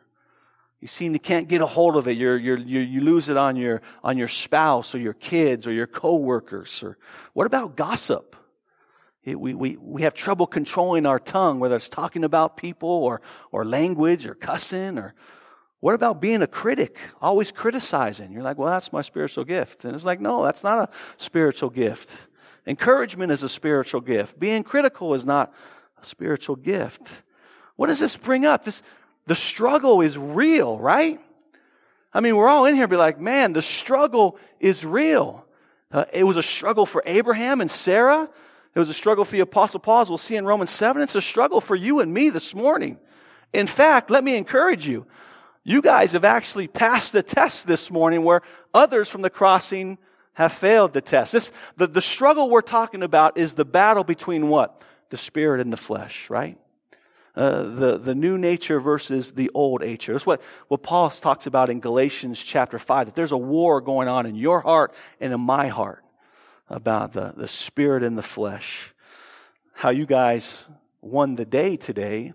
You 0.81 0.87
seem 0.87 1.13
to 1.13 1.19
can't 1.19 1.47
get 1.47 1.61
a 1.61 1.67
hold 1.67 1.95
of 1.95 2.07
it. 2.07 2.17
You're, 2.17 2.37
you're, 2.37 2.57
you 2.57 2.79
you 2.79 3.01
lose 3.01 3.29
it 3.29 3.37
on 3.37 3.55
your, 3.55 3.81
on 4.03 4.17
your 4.17 4.27
spouse 4.27 4.95
or 4.95 4.97
your 4.97 5.13
kids 5.13 5.67
or 5.67 5.71
your 5.71 5.87
coworkers. 5.87 6.81
Or 6.81 6.97
what 7.33 7.45
about 7.45 7.75
gossip? 7.75 8.35
we, 9.23 9.35
we, 9.35 9.77
we 9.77 10.01
have 10.01 10.15
trouble 10.15 10.47
controlling 10.47 11.05
our 11.05 11.19
tongue, 11.19 11.59
whether 11.59 11.75
it's 11.75 11.89
talking 11.89 12.23
about 12.23 12.57
people 12.57 12.89
or, 12.89 13.21
or 13.51 13.63
language 13.63 14.25
or 14.25 14.33
cussing 14.33 14.97
or 14.97 15.13
what 15.79 15.95
about 15.95 16.21
being 16.21 16.43
a 16.43 16.47
critic, 16.47 16.99
always 17.21 17.51
criticizing? 17.51 18.31
You're 18.31 18.43
like, 18.43 18.59
well, 18.59 18.69
that's 18.69 18.93
my 18.93 19.01
spiritual 19.01 19.45
gift. 19.45 19.83
And 19.83 19.95
it's 19.95 20.05
like, 20.05 20.21
no, 20.21 20.43
that's 20.43 20.63
not 20.63 20.77
a 20.77 20.89
spiritual 21.17 21.71
gift. 21.71 22.27
Encouragement 22.67 23.31
is 23.31 23.41
a 23.41 23.49
spiritual 23.49 23.99
gift. 24.01 24.39
Being 24.39 24.63
critical 24.63 25.15
is 25.15 25.25
not 25.25 25.51
a 25.99 26.05
spiritual 26.05 26.55
gift. 26.55 27.23
What 27.77 27.87
does 27.87 27.99
this 27.99 28.15
bring 28.15 28.45
up? 28.45 28.63
This, 28.63 28.83
the 29.31 29.35
struggle 29.35 30.01
is 30.01 30.17
real, 30.17 30.77
right? 30.77 31.17
I 32.13 32.19
mean, 32.19 32.35
we're 32.35 32.49
all 32.49 32.65
in 32.65 32.75
here 32.75 32.85
be 32.85 32.97
like, 32.97 33.17
man, 33.17 33.53
the 33.53 33.61
struggle 33.61 34.37
is 34.59 34.83
real. 34.83 35.45
Uh, 35.89 36.03
it 36.11 36.25
was 36.25 36.35
a 36.35 36.43
struggle 36.43 36.85
for 36.85 37.01
Abraham 37.05 37.61
and 37.61 37.71
Sarah. 37.71 38.29
It 38.75 38.77
was 38.77 38.89
a 38.89 38.93
struggle 38.93 39.23
for 39.23 39.31
the 39.31 39.39
Apostle 39.39 39.79
Paul, 39.79 40.01
as 40.01 40.09
we'll 40.09 40.17
see 40.17 40.35
in 40.35 40.43
Romans 40.43 40.71
7. 40.71 41.01
It's 41.01 41.15
a 41.15 41.21
struggle 41.21 41.61
for 41.61 41.77
you 41.77 42.01
and 42.01 42.13
me 42.13 42.29
this 42.29 42.53
morning. 42.53 42.97
In 43.53 43.67
fact, 43.67 44.09
let 44.11 44.21
me 44.21 44.35
encourage 44.35 44.85
you. 44.85 45.05
You 45.63 45.81
guys 45.81 46.11
have 46.11 46.25
actually 46.25 46.67
passed 46.67 47.13
the 47.13 47.23
test 47.23 47.67
this 47.67 47.89
morning 47.89 48.25
where 48.25 48.41
others 48.73 49.07
from 49.07 49.21
the 49.21 49.29
crossing 49.29 49.97
have 50.33 50.51
failed 50.51 50.91
the 50.91 50.99
test. 50.99 51.31
This, 51.31 51.53
the, 51.77 51.87
the 51.87 52.01
struggle 52.01 52.49
we're 52.49 52.59
talking 52.59 53.01
about 53.01 53.37
is 53.37 53.53
the 53.53 53.63
battle 53.63 54.03
between 54.03 54.49
what? 54.49 54.83
The 55.09 55.15
spirit 55.15 55.61
and 55.61 55.71
the 55.71 55.77
flesh, 55.77 56.29
right? 56.29 56.57
Uh, 57.33 57.63
the, 57.63 57.97
the 57.97 58.13
new 58.13 58.37
nature 58.37 58.81
versus 58.81 59.31
the 59.31 59.49
old 59.53 59.81
nature. 59.81 60.11
That's 60.11 60.25
what, 60.25 60.41
what 60.67 60.83
Paul 60.83 61.09
talks 61.09 61.47
about 61.47 61.69
in 61.69 61.79
Galatians 61.79 62.41
chapter 62.43 62.77
5, 62.77 63.07
that 63.07 63.15
there's 63.15 63.31
a 63.31 63.37
war 63.37 63.79
going 63.79 64.09
on 64.09 64.25
in 64.25 64.35
your 64.35 64.59
heart 64.59 64.93
and 65.21 65.31
in 65.31 65.39
my 65.39 65.69
heart 65.69 66.03
about 66.69 67.13
the, 67.13 67.33
the 67.37 67.47
spirit 67.47 68.03
and 68.03 68.17
the 68.17 68.23
flesh. 68.23 68.93
How 69.73 69.91
you 69.91 70.05
guys 70.05 70.65
won 71.01 71.35
the 71.35 71.45
day 71.45 71.77
today 71.77 72.33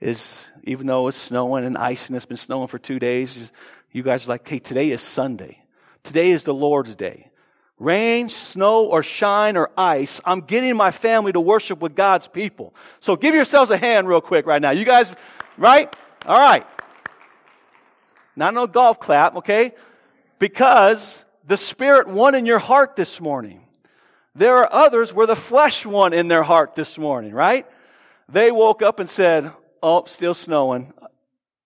is, 0.00 0.50
even 0.64 0.88
though 0.88 1.06
it's 1.06 1.16
snowing 1.16 1.64
and 1.64 1.78
ice 1.78 2.08
and 2.08 2.16
it's 2.16 2.26
been 2.26 2.36
snowing 2.36 2.66
for 2.66 2.78
two 2.78 2.98
days, 2.98 3.52
you 3.92 4.02
guys 4.02 4.26
are 4.26 4.30
like, 4.30 4.46
hey, 4.46 4.58
today 4.58 4.90
is 4.90 5.00
Sunday. 5.00 5.62
Today 6.02 6.30
is 6.30 6.44
the 6.44 6.54
Lord's 6.54 6.94
day. 6.94 7.30
Rain, 7.78 8.30
snow, 8.30 8.86
or 8.86 9.02
shine, 9.02 9.56
or 9.56 9.70
ice, 9.76 10.20
I'm 10.24 10.40
getting 10.40 10.76
my 10.76 10.90
family 10.90 11.32
to 11.32 11.40
worship 11.40 11.80
with 11.80 11.94
God's 11.94 12.26
people. 12.26 12.74
So 13.00 13.16
give 13.16 13.34
yourselves 13.34 13.70
a 13.70 13.76
hand 13.76 14.08
real 14.08 14.22
quick 14.22 14.46
right 14.46 14.62
now. 14.62 14.70
You 14.70 14.84
guys, 14.84 15.12
right? 15.58 15.94
All 16.24 16.38
right. 16.38 16.66
Not 18.34 18.54
no 18.54 18.66
golf 18.66 18.98
clap, 18.98 19.36
okay? 19.36 19.72
Because 20.38 21.24
the 21.46 21.56
Spirit 21.56 22.08
won 22.08 22.34
in 22.34 22.46
your 22.46 22.58
heart 22.58 22.96
this 22.96 23.20
morning. 23.20 23.60
There 24.34 24.56
are 24.56 24.72
others 24.72 25.12
where 25.12 25.26
the 25.26 25.36
flesh 25.36 25.86
won 25.86 26.12
in 26.12 26.28
their 26.28 26.42
heart 26.42 26.74
this 26.74 26.98
morning, 26.98 27.32
right? 27.32 27.66
They 28.28 28.50
woke 28.50 28.82
up 28.82 29.00
and 29.00 29.08
said, 29.08 29.52
Oh, 29.82 30.04
still 30.06 30.34
snowing. 30.34 30.92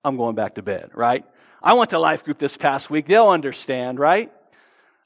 I'm 0.05 0.17
going 0.17 0.35
back 0.35 0.57
to 0.57 0.62
bed, 0.62 0.90
right? 0.95 1.25
I 1.62 1.75
went 1.75 1.90
to 1.90 1.99
life 1.99 2.25
group 2.25 2.38
this 2.38 2.57
past 2.57 2.90
week. 2.90 3.07
They'll 3.07 3.29
understand, 3.29 3.99
right? 3.99 4.33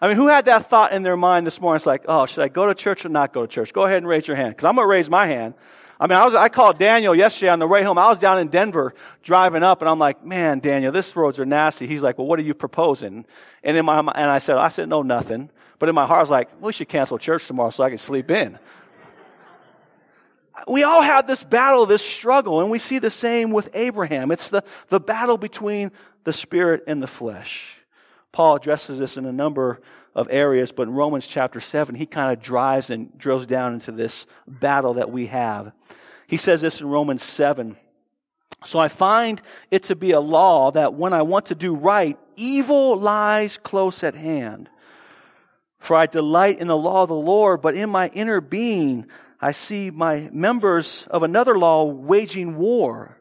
I 0.05 0.09
mean, 0.09 0.19
who 0.19 0.29
had 0.29 0.45
that 0.45 0.69
thought 0.69 0.93
in 0.93 1.03
their 1.03 1.17
mind 1.17 1.47
this 1.47 1.59
morning? 1.63 1.77
It's 1.77 1.87
like, 1.87 2.05
oh, 2.07 2.27
should 2.27 2.43
I 2.43 2.49
go 2.49 2.67
to 2.67 2.75
church 2.75 3.07
or 3.07 3.09
not 3.09 3.33
go 3.33 3.47
to 3.47 3.49
church? 3.49 3.73
Go 3.73 3.87
ahead 3.87 3.97
and 3.97 4.07
raise 4.07 4.29
your 4.29 4.37
hand. 4.37 4.51
Because 4.51 4.67
I'm 4.67 4.75
going 4.75 4.85
to 4.85 4.91
raise 4.91 5.09
my 5.09 5.27
hand. 5.27 5.55
I 5.99 6.07
mean, 6.07 6.19
I 6.19 6.27
was, 6.27 6.35
I 6.35 6.51
called 6.51 6.79
Daniel 6.79 7.15
yesterday 7.15 7.49
on 7.49 7.59
the 7.59 7.67
way 7.67 7.83
home. 7.83 7.97
I 7.97 8.11
was 8.11 8.19
down 8.19 8.39
in 8.39 8.49
Denver 8.49 8.95
driving 9.23 9.63
up 9.63 9.81
and 9.81 9.89
I'm 9.89 9.99
like, 9.99 10.23
man, 10.23 10.59
Daniel, 10.59 10.93
this 10.93 11.17
roads 11.17 11.41
are 11.41 11.47
nasty. 11.47 11.87
He's 11.87 12.03
like, 12.03 12.19
well, 12.19 12.27
what 12.27 12.39
are 12.39 12.43
you 12.43 12.53
proposing? 12.53 13.25
And 13.63 13.79
in 13.79 13.87
my, 13.87 13.99
and 14.01 14.31
I 14.31 14.41
said, 14.41 14.59
I 14.59 14.69
said, 14.69 14.91
no, 14.91 15.01
nothing. 15.01 15.49
But 15.79 15.89
in 15.89 15.95
my 15.95 16.05
heart, 16.05 16.19
I 16.19 16.21
was 16.23 16.31
like, 16.31 16.51
we 16.61 16.71
should 16.75 16.91
cancel 16.91 17.17
church 17.17 17.47
tomorrow 17.47 17.71
so 17.71 17.83
I 17.83 17.89
can 17.89 17.97
sleep 17.97 18.31
in. 18.31 18.59
we 20.69 20.83
all 20.83 21.01
have 21.01 21.27
this 21.27 21.43
battle, 21.43 21.87
this 21.87 22.05
struggle, 22.05 22.61
and 22.61 22.71
we 22.71 22.79
see 22.79 22.99
the 22.99 23.11
same 23.11 23.53
with 23.53 23.71
Abraham. 23.73 24.33
It's 24.33 24.51
the, 24.51 24.65
the 24.91 25.01
battle 25.01 25.39
between 25.39 25.93
the 26.25 26.33
spirit 26.35 26.85
and 26.87 27.03
the 27.03 27.07
flesh. 27.07 27.81
Paul 28.35 28.57
addresses 28.57 28.99
this 28.99 29.17
in 29.17 29.27
a 29.27 29.33
number 29.33 29.81
of 30.13 30.27
areas, 30.29 30.73
but 30.73 30.89
in 30.89 30.95
Romans 30.95 31.25
chapter 31.25 31.61
7, 31.61 31.95
he 31.95 32.05
kind 32.05 32.37
of 32.37 32.43
drives 32.43 32.91
and 32.91 33.17
drills 33.17 33.47
down 33.47 33.75
into 33.75 33.93
this 33.93 34.27
battle 34.49 34.95
that 34.95 35.09
we 35.09 35.27
have. 35.27 35.71
He 36.27 36.37
says 36.37 36.61
this 36.61 36.81
in 36.81 36.89
Romans 36.89 37.23
7. 37.23 37.77
So 38.65 38.81
I 38.81 38.89
find 38.89 39.41
it 39.71 39.85
to 39.85 39.95
be 39.95 40.11
a 40.11 40.21
law 40.21 40.73
that 40.73 40.95
when 40.95 41.13
I 41.13 41.23
want 41.23 41.47
to 41.47 41.55
do 41.55 41.77
right, 41.77 42.19
evil 42.35 42.99
lies 42.99 43.57
close 43.57 44.03
at 44.03 44.17
hand. 44.17 44.69
For 45.79 45.95
I 45.95 46.07
delight 46.07 46.59
in 46.59 46.67
the 46.67 46.77
law 46.77 47.05
of 47.05 47.11
the 47.11 47.15
Lord, 47.15 47.63
but 47.63 47.77
in 47.77 47.89
my 47.89 48.09
inner 48.09 48.41
being 48.41 49.07
I 49.41 49.53
see 49.53 49.93
my 49.93 50.29
members 50.33 51.07
of 51.09 51.23
another 51.23 51.57
law 51.57 51.85
waging 51.85 52.57
war 52.57 53.21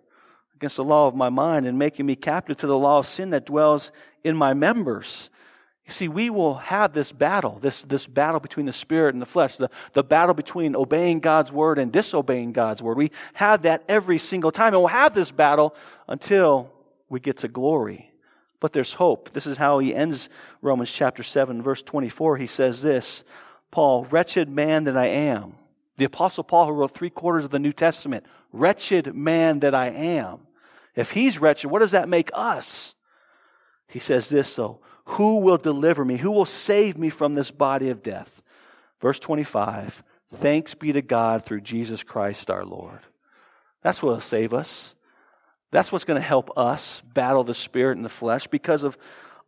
against 0.56 0.78
the 0.78 0.84
law 0.84 1.08
of 1.08 1.14
my 1.14 1.30
mind 1.30 1.68
and 1.68 1.78
making 1.78 2.08
me 2.08 2.16
captive 2.16 2.58
to 2.58 2.68
the 2.68 2.78
law 2.80 2.98
of 2.98 3.06
sin 3.06 3.30
that 3.30 3.46
dwells 3.46 3.92
in 4.24 4.36
my 4.36 4.54
members. 4.54 5.30
You 5.86 5.92
see, 5.92 6.08
we 6.08 6.30
will 6.30 6.56
have 6.56 6.94
this 6.94 7.12
battle, 7.12 7.60
this, 7.60 7.82
this 7.82 8.08
battle 8.08 8.40
between 8.40 8.66
the 8.66 8.74
spirit 8.74 9.14
and 9.14 9.22
the 9.22 9.26
flesh, 9.26 9.58
the, 9.58 9.70
the 9.92 10.04
battle 10.04 10.34
between 10.34 10.76
obeying 10.76 11.20
God's 11.20 11.52
word 11.52 11.78
and 11.78 11.92
disobeying 11.92 12.54
God's 12.54 12.82
word. 12.82 12.98
We 12.98 13.12
have 13.34 13.64
that 13.64 13.84
every 13.90 14.18
single 14.18 14.52
time, 14.52 14.74
and 14.74 14.78
we'll 14.78 14.88
have 14.88 15.14
this 15.14 15.32
battle 15.32 15.76
until 16.08 16.72
we 17.10 17.20
get 17.20 17.38
to 17.38 17.50
glory. 17.50 18.12
But 18.62 18.72
there's 18.72 18.94
hope. 18.94 19.32
This 19.32 19.46
is 19.46 19.58
how 19.58 19.80
he 19.80 19.94
ends 19.94 20.30
Romans 20.62 20.90
chapter 20.90 21.22
7, 21.22 21.62
verse 21.62 21.82
24. 21.82 22.38
He 22.38 22.48
says 22.48 22.82
this 22.82 23.26
Paul, 23.70 24.06
wretched 24.06 24.48
man 24.48 24.86
that 24.86 24.96
I 24.96 25.08
am. 25.08 25.56
The 25.98 26.06
apostle 26.06 26.46
Paul, 26.46 26.68
who 26.68 26.74
wrote 26.74 26.94
three 26.94 27.10
quarters 27.10 27.44
of 27.44 27.52
the 27.52 27.60
New 27.60 27.74
Testament, 27.74 28.26
wretched 28.54 29.14
man 29.14 29.60
that 29.60 29.76
I 29.76 29.88
am. 29.88 30.48
If 30.96 31.12
he's 31.12 31.40
wretched, 31.40 31.70
what 31.70 31.80
does 31.80 31.92
that 31.92 32.08
make 32.08 32.32
us? 32.34 32.96
He 33.94 34.00
says 34.00 34.28
this 34.28 34.56
though, 34.56 34.80
who 35.06 35.38
will 35.42 35.58
deliver 35.58 36.04
me? 36.04 36.18
Who 36.18 36.32
will 36.32 36.48
save 36.48 36.98
me 36.98 37.12
from 37.12 37.36
this 37.36 37.52
body 37.52 37.90
of 37.90 38.02
death? 38.02 38.42
Verse 39.00 39.20
25, 39.20 40.02
thanks 40.32 40.74
be 40.74 40.94
to 40.94 41.04
God 41.04 41.46
through 41.46 41.62
Jesus 41.62 42.02
Christ 42.02 42.50
our 42.50 42.66
Lord. 42.66 43.02
That's 43.84 44.02
what 44.02 44.14
will 44.14 44.22
save 44.22 44.52
us. 44.52 44.96
That's 45.70 45.92
what's 45.92 46.06
going 46.06 46.20
to 46.20 46.28
help 46.28 46.58
us 46.58 47.02
battle 47.14 47.44
the 47.44 47.54
spirit 47.54 47.98
and 47.98 48.04
the 48.04 48.10
flesh 48.10 48.48
because 48.48 48.84
of 48.84 48.98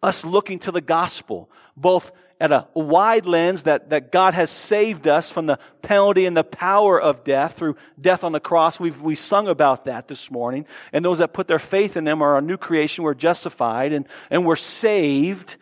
us 0.04 0.24
looking 0.24 0.60
to 0.60 0.72
the 0.72 0.80
gospel, 0.80 1.50
both 1.76 2.12
at 2.40 2.52
a 2.52 2.68
wide 2.74 3.26
lens 3.26 3.64
that, 3.64 3.90
that 3.92 4.12
God 4.12 4.34
has 4.34 4.50
saved 4.50 5.08
us 5.08 5.32
from 5.32 5.46
the 5.46 5.58
penalty 5.82 6.26
and 6.26 6.36
the 6.36 6.44
power 6.44 7.00
of 7.00 7.24
death 7.24 7.54
through 7.54 7.78
death 8.00 8.24
on 8.24 8.34
the 8.34 8.40
cross. 8.40 8.80
We've 8.80 9.02
we 9.02 9.16
sung 9.16 9.48
about 9.48 9.86
that 9.86 10.08
this 10.08 10.30
morning. 10.30 10.66
And 10.92 11.04
those 11.04 11.20
that 11.20 11.34
put 11.34 11.48
their 11.48 11.60
faith 11.60 11.96
in 11.96 12.04
them 12.04 12.22
are 12.22 12.38
a 12.38 12.42
new 12.42 12.58
creation. 12.58 13.04
We're 13.04 13.14
justified 13.14 13.94
and, 13.94 14.06
and 14.30 14.46
we're 14.46 14.58
saved. 14.58 15.56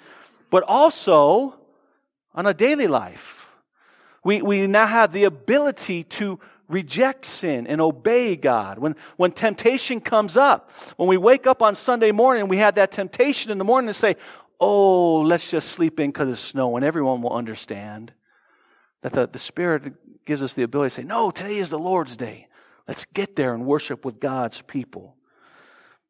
But 0.50 0.64
also 0.64 1.60
on 2.34 2.48
a 2.48 2.54
daily 2.54 2.88
life. 2.88 3.46
We, 4.24 4.42
we 4.42 4.66
now 4.68 4.88
have 4.88 5.12
the 5.12 5.26
ability 5.26 6.06
to 6.06 6.40
reject 6.70 7.26
sin 7.26 7.68
and 7.68 7.82
obey 7.82 8.36
God. 8.36 8.80
When, 8.80 8.96
when 9.18 9.32
temptation 9.32 10.00
comes 10.00 10.38
up, 10.38 10.72
when 10.98 11.10
we 11.10 11.18
wake 11.18 11.46
up 11.46 11.62
on 11.62 11.76
Sunday 11.76 12.12
morning, 12.12 12.48
we 12.48 12.58
have 12.58 12.76
that 12.76 12.92
temptation 12.92 13.52
in 13.52 13.58
the 13.58 13.64
morning 13.64 13.88
to 13.88 13.94
say, 13.94 14.16
oh, 14.64 15.22
let's 15.22 15.52
just 15.52 15.72
sleep 15.72 16.00
in 16.00 16.10
because 16.10 16.30
it's 16.30 16.40
snow, 16.40 16.76
and 16.78 16.86
everyone 16.86 17.22
will 17.22 17.34
understand. 17.34 18.14
That 19.02 19.12
the, 19.12 19.28
the 19.28 19.40
Spirit 19.40 20.26
gives 20.26 20.42
us 20.42 20.54
the 20.54 20.64
ability 20.64 20.90
to 20.90 20.96
say, 21.02 21.04
no, 21.04 21.30
today 21.30 21.58
is 21.58 21.70
the 21.70 21.78
Lord's 21.78 22.16
day. 22.16 22.48
Let's 22.88 23.06
get 23.06 23.36
there 23.36 23.54
and 23.54 23.66
worship 23.66 24.06
with 24.06 24.22
God's 24.22 24.62
people. 24.62 25.18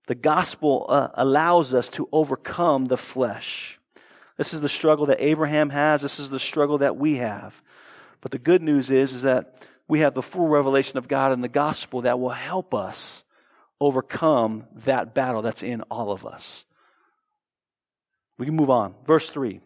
The 0.05 0.15
gospel 0.15 0.85
uh, 0.89 1.07
allows 1.15 1.73
us 1.73 1.89
to 1.89 2.07
overcome 2.11 2.85
the 2.85 2.97
flesh. 2.97 3.79
This 4.37 4.53
is 4.53 4.61
the 4.61 4.69
struggle 4.69 5.07
that 5.07 5.21
Abraham 5.21 5.71
has. 5.71 6.01
This 6.01 6.19
is 6.19 6.29
the 6.29 6.39
struggle 6.39 6.79
that 6.79 6.97
we 6.97 7.15
have. 7.15 7.59
But 8.21 8.31
the 8.31 8.39
good 8.39 8.61
news 8.61 8.91
is, 8.91 9.13
is 9.13 9.23
that 9.23 9.65
we 9.87 10.01
have 10.01 10.13
the 10.13 10.21
full 10.21 10.47
revelation 10.47 10.97
of 10.97 11.07
God 11.07 11.31
in 11.31 11.41
the 11.41 11.47
gospel 11.47 12.01
that 12.01 12.19
will 12.19 12.29
help 12.29 12.73
us 12.73 13.23
overcome 13.81 14.67
that 14.85 15.15
battle 15.15 15.41
that's 15.41 15.63
in 15.63 15.81
all 15.83 16.11
of 16.11 16.25
us. 16.25 16.65
We 18.37 18.45
can 18.45 18.55
move 18.55 18.69
on. 18.69 18.95
Verse 19.05 19.29
3. 19.29 19.59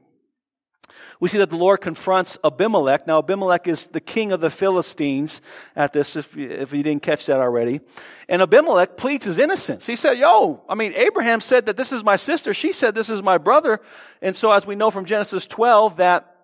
We 1.19 1.29
see 1.29 1.39
that 1.39 1.49
the 1.49 1.57
Lord 1.57 1.81
confronts 1.81 2.37
Abimelech. 2.43 3.07
Now, 3.07 3.19
Abimelech 3.19 3.67
is 3.67 3.87
the 3.87 3.99
king 3.99 4.31
of 4.31 4.39
the 4.39 4.49
Philistines 4.49 5.41
at 5.75 5.93
this, 5.93 6.15
if 6.15 6.35
you, 6.35 6.49
if 6.49 6.73
you 6.73 6.83
didn't 6.83 7.01
catch 7.03 7.25
that 7.25 7.39
already. 7.39 7.81
And 8.29 8.41
Abimelech 8.41 8.97
pleads 8.97 9.25
his 9.25 9.39
innocence. 9.39 9.85
He 9.85 9.95
said, 9.95 10.17
Yo, 10.17 10.63
I 10.69 10.75
mean, 10.75 10.93
Abraham 10.95 11.41
said 11.41 11.65
that 11.65 11.77
this 11.77 11.91
is 11.91 12.03
my 12.03 12.15
sister. 12.15 12.53
She 12.53 12.71
said 12.71 12.93
this 12.93 13.09
is 13.09 13.23
my 13.23 13.37
brother. 13.37 13.79
And 14.21 14.35
so, 14.35 14.51
as 14.51 14.67
we 14.67 14.75
know 14.75 14.91
from 14.91 15.05
Genesis 15.05 15.45
12, 15.47 15.97
that 15.97 16.36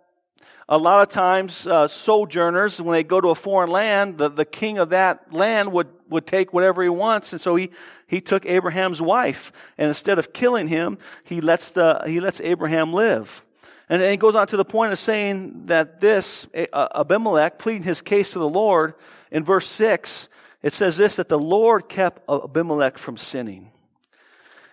a 0.70 0.78
lot 0.78 1.02
of 1.02 1.10
times 1.10 1.68
uh, 1.68 1.88
sojourners, 1.88 2.82
when 2.82 2.94
they 2.94 3.04
go 3.04 3.20
to 3.20 3.30
a 3.30 3.36
foreign 3.36 3.70
land, 3.70 4.18
the, 4.18 4.30
the 4.30 4.46
king 4.46 4.78
of 4.78 4.90
that 4.90 5.34
land 5.34 5.72
would, 5.74 5.90
would 6.10 6.26
take 6.26 6.54
whatever 6.54 6.82
he 6.82 6.90
wants. 6.90 7.34
And 7.34 7.42
so 7.42 7.56
he, 7.56 7.72
he 8.08 8.22
took 8.22 8.46
Abraham's 8.46 9.02
wife. 9.02 9.52
And 9.78 9.90
instead 9.90 10.20
of 10.20 10.32
killing 10.32 10.68
him, 10.68 10.98
he 11.24 11.42
lets, 11.42 11.72
the, 11.72 12.02
he 12.06 12.20
lets 12.20 12.40
Abraham 12.42 12.94
live. 12.94 13.44
And 13.90 14.02
then 14.02 14.12
he 14.12 14.18
goes 14.18 14.36
on 14.36 14.48
to 14.48 14.58
the 14.58 14.66
point 14.66 14.94
of 14.94 15.00
saying 15.00 15.66
that 15.66 16.00
this, 16.00 16.48
Abimelech, 16.74 17.60
pleading 17.60 17.84
his 17.84 18.02
case 18.02 18.32
to 18.32 18.40
the 18.40 18.50
Lord, 18.50 18.94
in 19.32 19.44
verse 19.44 19.68
6, 19.68 20.30
it 20.62 20.74
says 20.74 20.96
this, 20.96 21.18
that 21.18 21.28
the 21.28 21.38
Lord 21.38 21.90
kept 21.90 22.22
Abimelech 22.30 22.98
from 22.98 23.18
sinning. 23.18 23.70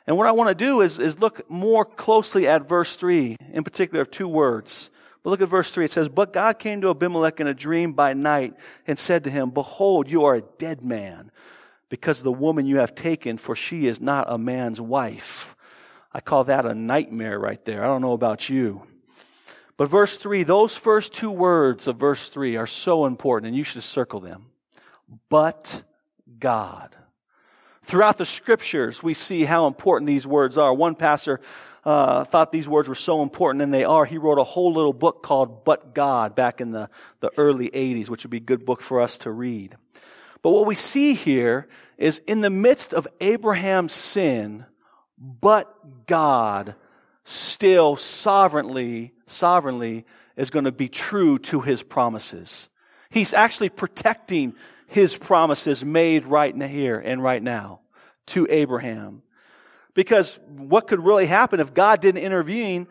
And 0.06 0.16
what 0.16 0.26
I 0.26 0.32
want 0.32 0.48
to 0.48 0.54
do 0.54 0.80
is, 0.80 0.98
is 0.98 1.18
look 1.18 1.48
more 1.50 1.84
closely 1.84 2.46
at 2.46 2.68
verse 2.68 2.94
3, 2.94 3.36
in 3.52 3.64
particular, 3.64 4.04
two 4.04 4.28
words. 4.28 4.90
But 5.22 5.30
look 5.30 5.42
at 5.42 5.48
verse 5.48 5.70
3. 5.70 5.84
It 5.84 5.92
says, 5.92 6.08
But 6.08 6.32
God 6.32 6.58
came 6.58 6.80
to 6.80 6.90
Abimelech 6.90 7.40
in 7.40 7.46
a 7.46 7.54
dream 7.54 7.92
by 7.92 8.14
night 8.14 8.54
and 8.86 8.98
said 8.98 9.24
to 9.24 9.30
him, 9.30 9.50
Behold, 9.50 10.10
you 10.10 10.24
are 10.24 10.36
a 10.36 10.42
dead 10.58 10.82
man 10.82 11.30
because 11.88 12.18
of 12.18 12.24
the 12.24 12.32
woman 12.32 12.66
you 12.66 12.78
have 12.78 12.94
taken, 12.94 13.36
for 13.36 13.54
she 13.54 13.86
is 13.86 14.00
not 14.00 14.26
a 14.28 14.38
man's 14.38 14.80
wife. 14.80 15.56
I 16.12 16.20
call 16.20 16.44
that 16.44 16.66
a 16.66 16.74
nightmare 16.74 17.38
right 17.38 17.62
there. 17.64 17.84
I 17.84 17.86
don't 17.86 18.02
know 18.02 18.12
about 18.12 18.48
you. 18.48 18.82
But 19.76 19.88
verse 19.88 20.16
3, 20.18 20.42
those 20.42 20.76
first 20.76 21.14
two 21.14 21.30
words 21.30 21.86
of 21.86 21.96
verse 21.96 22.28
3 22.28 22.56
are 22.56 22.66
so 22.66 23.06
important, 23.06 23.48
and 23.48 23.56
you 23.56 23.64
should 23.64 23.82
circle 23.82 24.20
them. 24.20 24.46
But 25.28 25.82
God. 26.38 26.94
Throughout 27.82 28.18
the 28.18 28.26
scriptures, 28.26 29.02
we 29.02 29.14
see 29.14 29.44
how 29.44 29.66
important 29.66 30.06
these 30.06 30.26
words 30.26 30.58
are. 30.58 30.72
One 30.72 30.94
pastor 30.94 31.40
uh, 31.84 32.24
thought 32.24 32.52
these 32.52 32.68
words 32.68 32.88
were 32.88 32.94
so 32.94 33.22
important, 33.22 33.62
and 33.62 33.72
they 33.72 33.84
are. 33.84 34.04
He 34.04 34.18
wrote 34.18 34.38
a 34.38 34.44
whole 34.44 34.72
little 34.72 34.92
book 34.92 35.22
called 35.22 35.64
But 35.64 35.94
God 35.94 36.34
back 36.34 36.60
in 36.60 36.72
the, 36.72 36.90
the 37.20 37.30
early 37.36 37.70
80s, 37.70 38.08
which 38.08 38.24
would 38.24 38.30
be 38.30 38.38
a 38.38 38.40
good 38.40 38.64
book 38.64 38.82
for 38.82 39.00
us 39.00 39.18
to 39.18 39.30
read. 39.30 39.76
But 40.42 40.52
what 40.52 40.66
we 40.66 40.74
see 40.74 41.14
here 41.14 41.68
is 41.98 42.20
in 42.26 42.40
the 42.40 42.50
midst 42.50 42.94
of 42.94 43.06
Abraham's 43.20 43.92
sin, 43.92 44.64
but 45.18 46.06
God 46.06 46.74
still 47.24 47.96
sovereignly, 47.96 49.12
sovereignly 49.26 50.06
is 50.36 50.50
going 50.50 50.64
to 50.64 50.72
be 50.72 50.88
true 50.88 51.38
to 51.38 51.60
his 51.60 51.82
promises. 51.82 52.68
He's 53.10 53.34
actually 53.34 53.68
protecting 53.68 54.54
his 54.86 55.16
promises 55.16 55.84
made 55.84 56.24
right 56.24 56.54
here 56.62 56.98
and 56.98 57.22
right 57.22 57.42
now 57.42 57.80
to 58.26 58.46
Abraham. 58.50 59.22
Because 60.00 60.38
what 60.48 60.86
could 60.86 61.04
really 61.04 61.26
happen 61.26 61.60
if 61.60 61.74
God 61.74 62.00
didn't 62.00 62.22
intervene? 62.22 62.86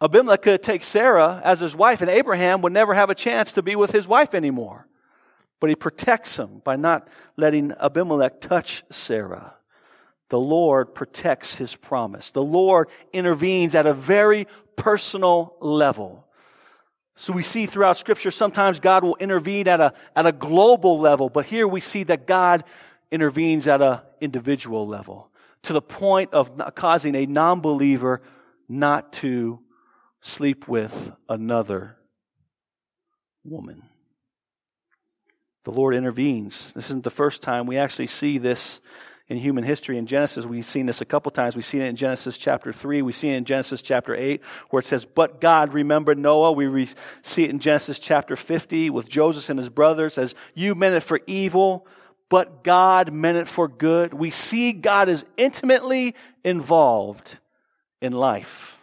Abimelech 0.00 0.42
could 0.42 0.62
take 0.62 0.84
Sarah 0.84 1.42
as 1.42 1.58
his 1.58 1.74
wife, 1.74 2.00
and 2.00 2.08
Abraham 2.08 2.62
would 2.62 2.72
never 2.72 2.94
have 2.94 3.10
a 3.10 3.14
chance 3.16 3.54
to 3.54 3.62
be 3.62 3.74
with 3.74 3.90
his 3.90 4.06
wife 4.06 4.34
anymore. 4.34 4.86
But 5.58 5.70
he 5.70 5.74
protects 5.74 6.36
him 6.36 6.62
by 6.62 6.76
not 6.76 7.08
letting 7.36 7.72
Abimelech 7.72 8.40
touch 8.40 8.84
Sarah. 8.88 9.54
The 10.28 10.38
Lord 10.38 10.94
protects 10.94 11.56
his 11.56 11.74
promise. 11.74 12.30
The 12.30 12.44
Lord 12.44 12.88
intervenes 13.12 13.74
at 13.74 13.86
a 13.86 13.92
very 13.92 14.46
personal 14.76 15.56
level. 15.58 16.24
So 17.16 17.32
we 17.32 17.42
see 17.42 17.66
throughout 17.66 17.96
Scripture 17.98 18.30
sometimes 18.30 18.78
God 18.78 19.02
will 19.02 19.16
intervene 19.16 19.66
at 19.66 19.80
a, 19.80 19.92
at 20.14 20.24
a 20.24 20.30
global 20.30 21.00
level, 21.00 21.30
but 21.30 21.46
here 21.46 21.66
we 21.66 21.80
see 21.80 22.04
that 22.04 22.28
God 22.28 22.62
intervenes 23.10 23.66
at 23.66 23.82
an 23.82 23.98
individual 24.24 24.86
level 24.86 25.30
to 25.62 25.72
the 25.72 25.82
point 25.82 26.32
of 26.32 26.74
causing 26.74 27.14
a 27.14 27.26
non 27.26 27.60
believer 27.60 28.22
not 28.68 29.12
to 29.12 29.60
sleep 30.20 30.66
with 30.68 31.12
another 31.28 31.96
woman. 33.44 33.82
The 35.64 35.70
Lord 35.70 35.94
intervenes. 35.94 36.72
This 36.72 36.86
isn't 36.86 37.04
the 37.04 37.10
first 37.10 37.42
time 37.42 37.66
we 37.66 37.78
actually 37.78 38.06
see 38.06 38.38
this 38.38 38.80
in 39.28 39.38
human 39.38 39.64
history. 39.64 39.96
In 39.96 40.06
Genesis, 40.06 40.44
we've 40.44 40.66
seen 40.66 40.86
this 40.86 41.00
a 41.00 41.06
couple 41.06 41.30
times. 41.30 41.56
We've 41.56 41.64
seen 41.64 41.80
it 41.80 41.88
in 41.88 41.96
Genesis 41.96 42.36
chapter 42.36 42.72
3. 42.72 43.00
We 43.02 43.12
see 43.12 43.30
it 43.30 43.36
in 43.36 43.44
Genesis 43.44 43.80
chapter 43.80 44.14
8, 44.14 44.42
where 44.70 44.80
it 44.80 44.86
says, 44.86 45.06
But 45.06 45.40
God 45.40 45.72
remembered 45.72 46.18
Noah. 46.18 46.52
We 46.52 46.66
re- 46.66 46.88
see 47.22 47.44
it 47.44 47.50
in 47.50 47.58
Genesis 47.58 47.98
chapter 47.98 48.36
50 48.36 48.90
with 48.90 49.08
Joseph 49.08 49.48
and 49.48 49.58
his 49.58 49.70
brothers 49.70 50.18
as 50.18 50.34
you 50.54 50.74
meant 50.74 50.94
it 50.94 51.02
for 51.02 51.20
evil, 51.26 51.86
but 52.34 52.64
God 52.64 53.12
meant 53.12 53.38
it 53.38 53.46
for 53.46 53.68
good. 53.68 54.12
We 54.12 54.30
see 54.30 54.72
God 54.72 55.08
is 55.08 55.24
intimately 55.36 56.16
involved 56.42 57.38
in 58.00 58.10
life, 58.10 58.76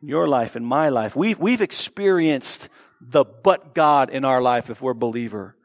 your 0.00 0.28
life, 0.28 0.54
in 0.54 0.64
my 0.64 0.88
life. 0.88 1.16
We've, 1.16 1.36
we've 1.40 1.60
experienced 1.60 2.68
the 3.00 3.24
but 3.24 3.74
God 3.74 4.10
in 4.10 4.24
our 4.24 4.40
life 4.40 4.70
if 4.70 4.80
we're 4.80 4.92
a 4.92 4.94
believer. 4.94 5.56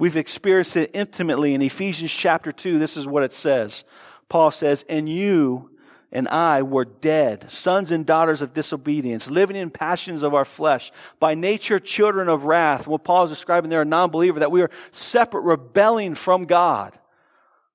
We've 0.00 0.16
experienced 0.16 0.76
it 0.76 0.90
intimately 0.94 1.54
in 1.54 1.62
Ephesians 1.62 2.12
chapter 2.12 2.50
2. 2.50 2.80
This 2.80 2.96
is 2.96 3.06
what 3.06 3.22
it 3.22 3.32
says. 3.32 3.84
Paul 4.28 4.50
says, 4.50 4.84
And 4.88 5.08
you 5.08 5.70
and 6.10 6.26
I 6.28 6.62
were 6.62 6.86
dead, 6.86 7.50
sons 7.50 7.92
and 7.92 8.06
daughters 8.06 8.40
of 8.40 8.54
disobedience, 8.54 9.30
living 9.30 9.56
in 9.56 9.70
passions 9.70 10.22
of 10.22 10.34
our 10.34 10.46
flesh, 10.46 10.90
by 11.20 11.34
nature 11.34 11.78
children 11.78 12.28
of 12.28 12.44
wrath. 12.44 12.86
What 12.86 13.04
Paul 13.04 13.24
is 13.24 13.30
describing 13.30 13.68
there, 13.68 13.82
a 13.82 13.84
non 13.84 14.10
believer, 14.10 14.40
that 14.40 14.50
we 14.50 14.62
are 14.62 14.70
separate, 14.90 15.42
rebelling 15.42 16.14
from 16.14 16.46
God. 16.46 16.98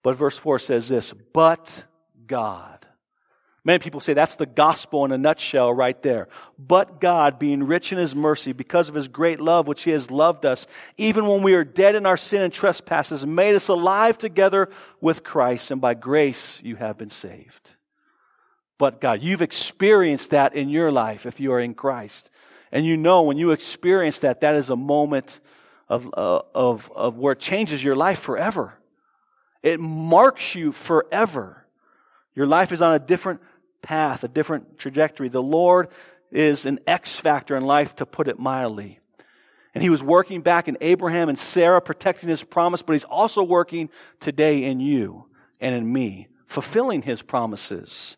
But 0.02 0.18
verse 0.18 0.38
4 0.38 0.60
says 0.60 0.90
this, 0.90 1.14
but 1.32 1.86
God. 2.26 2.86
Many 3.66 3.80
people 3.80 4.02
say 4.02 4.14
that's 4.14 4.36
the 4.36 4.46
gospel 4.46 5.06
in 5.06 5.14
a 5.14 5.18
nutshell 5.18 5.72
right 5.72 6.02
there. 6.04 6.28
But 6.60 7.00
God, 7.00 7.40
being 7.40 7.64
rich 7.64 7.94
in 7.94 7.98
his 7.98 8.14
mercy, 8.14 8.52
because 8.52 8.90
of 8.90 8.96
his 8.96 9.08
great 9.08 9.40
love 9.40 9.68
which 9.68 9.84
he 9.84 9.92
has 9.92 10.12
loved 10.12 10.46
us, 10.46 10.68
even 10.98 11.28
when 11.28 11.44
we 11.44 11.54
are 11.54 11.64
dead 11.64 11.96
in 11.96 12.06
our 12.06 12.18
sin 12.18 12.42
and 12.42 12.52
trespasses, 12.52 13.26
made 13.26 13.56
us 13.56 13.70
alive 13.70 14.18
together 14.18 14.70
with 15.00 15.24
Christ, 15.24 15.72
and 15.72 15.80
by 15.80 15.94
grace 15.94 16.60
you 16.62 16.76
have 16.76 16.98
been 16.98 17.12
saved 17.12 17.76
but 18.78 19.02
God. 19.02 19.22
You've 19.22 19.42
experienced 19.42 20.32
that 20.32 20.56
in 20.56 20.70
your 20.70 20.92
life 20.92 21.26
if 21.26 21.40
you 21.40 21.52
are 21.54 21.60
in 21.60 21.74
Christ. 21.74 22.30
And 22.72 22.86
you 22.86 22.98
know 22.98 23.24
when 23.24 23.38
you 23.38 23.52
experience 23.52 24.20
that, 24.20 24.42
that 24.42 24.56
is 24.56 24.70
a 24.70 24.76
moment 24.76 25.40
of, 25.88 26.08
uh, 26.14 26.42
of, 26.56 26.92
of 26.96 27.18
where 27.18 27.34
it 27.34 27.40
changes 27.40 27.84
your 27.84 27.96
life 27.96 28.20
forever. 28.20 28.74
It 29.62 29.80
marks 29.80 30.56
you 30.56 30.72
forever. 30.72 31.66
Your 32.36 32.48
life 32.48 32.72
is 32.72 32.82
on 32.82 32.94
a 32.94 33.00
different 33.00 33.42
path, 33.82 34.24
a 34.24 34.28
different 34.28 34.80
trajectory. 34.80 35.30
The 35.30 35.42
Lord 35.42 35.90
is 36.32 36.66
an 36.66 36.80
X 36.88 37.16
factor 37.16 37.56
in 37.56 37.64
life, 37.64 37.96
to 37.98 38.06
put 38.06 38.28
it 38.28 38.40
mildly. 38.40 39.00
And 39.76 39.84
he 39.84 39.90
was 39.90 40.04
working 40.04 40.42
back 40.42 40.68
in 40.68 40.78
Abraham 40.82 41.30
and 41.30 41.38
Sarah, 41.38 41.82
protecting 41.82 42.30
his 42.30 42.44
promise, 42.44 42.82
but 42.82 42.94
he's 42.94 43.04
also 43.04 43.44
working 43.44 43.90
today 44.20 44.64
in 44.64 44.80
you 44.80 45.26
and 45.60 45.74
in 45.76 45.92
me, 45.92 46.28
fulfilling 46.48 47.02
his 47.02 47.22
promises. 47.22 48.18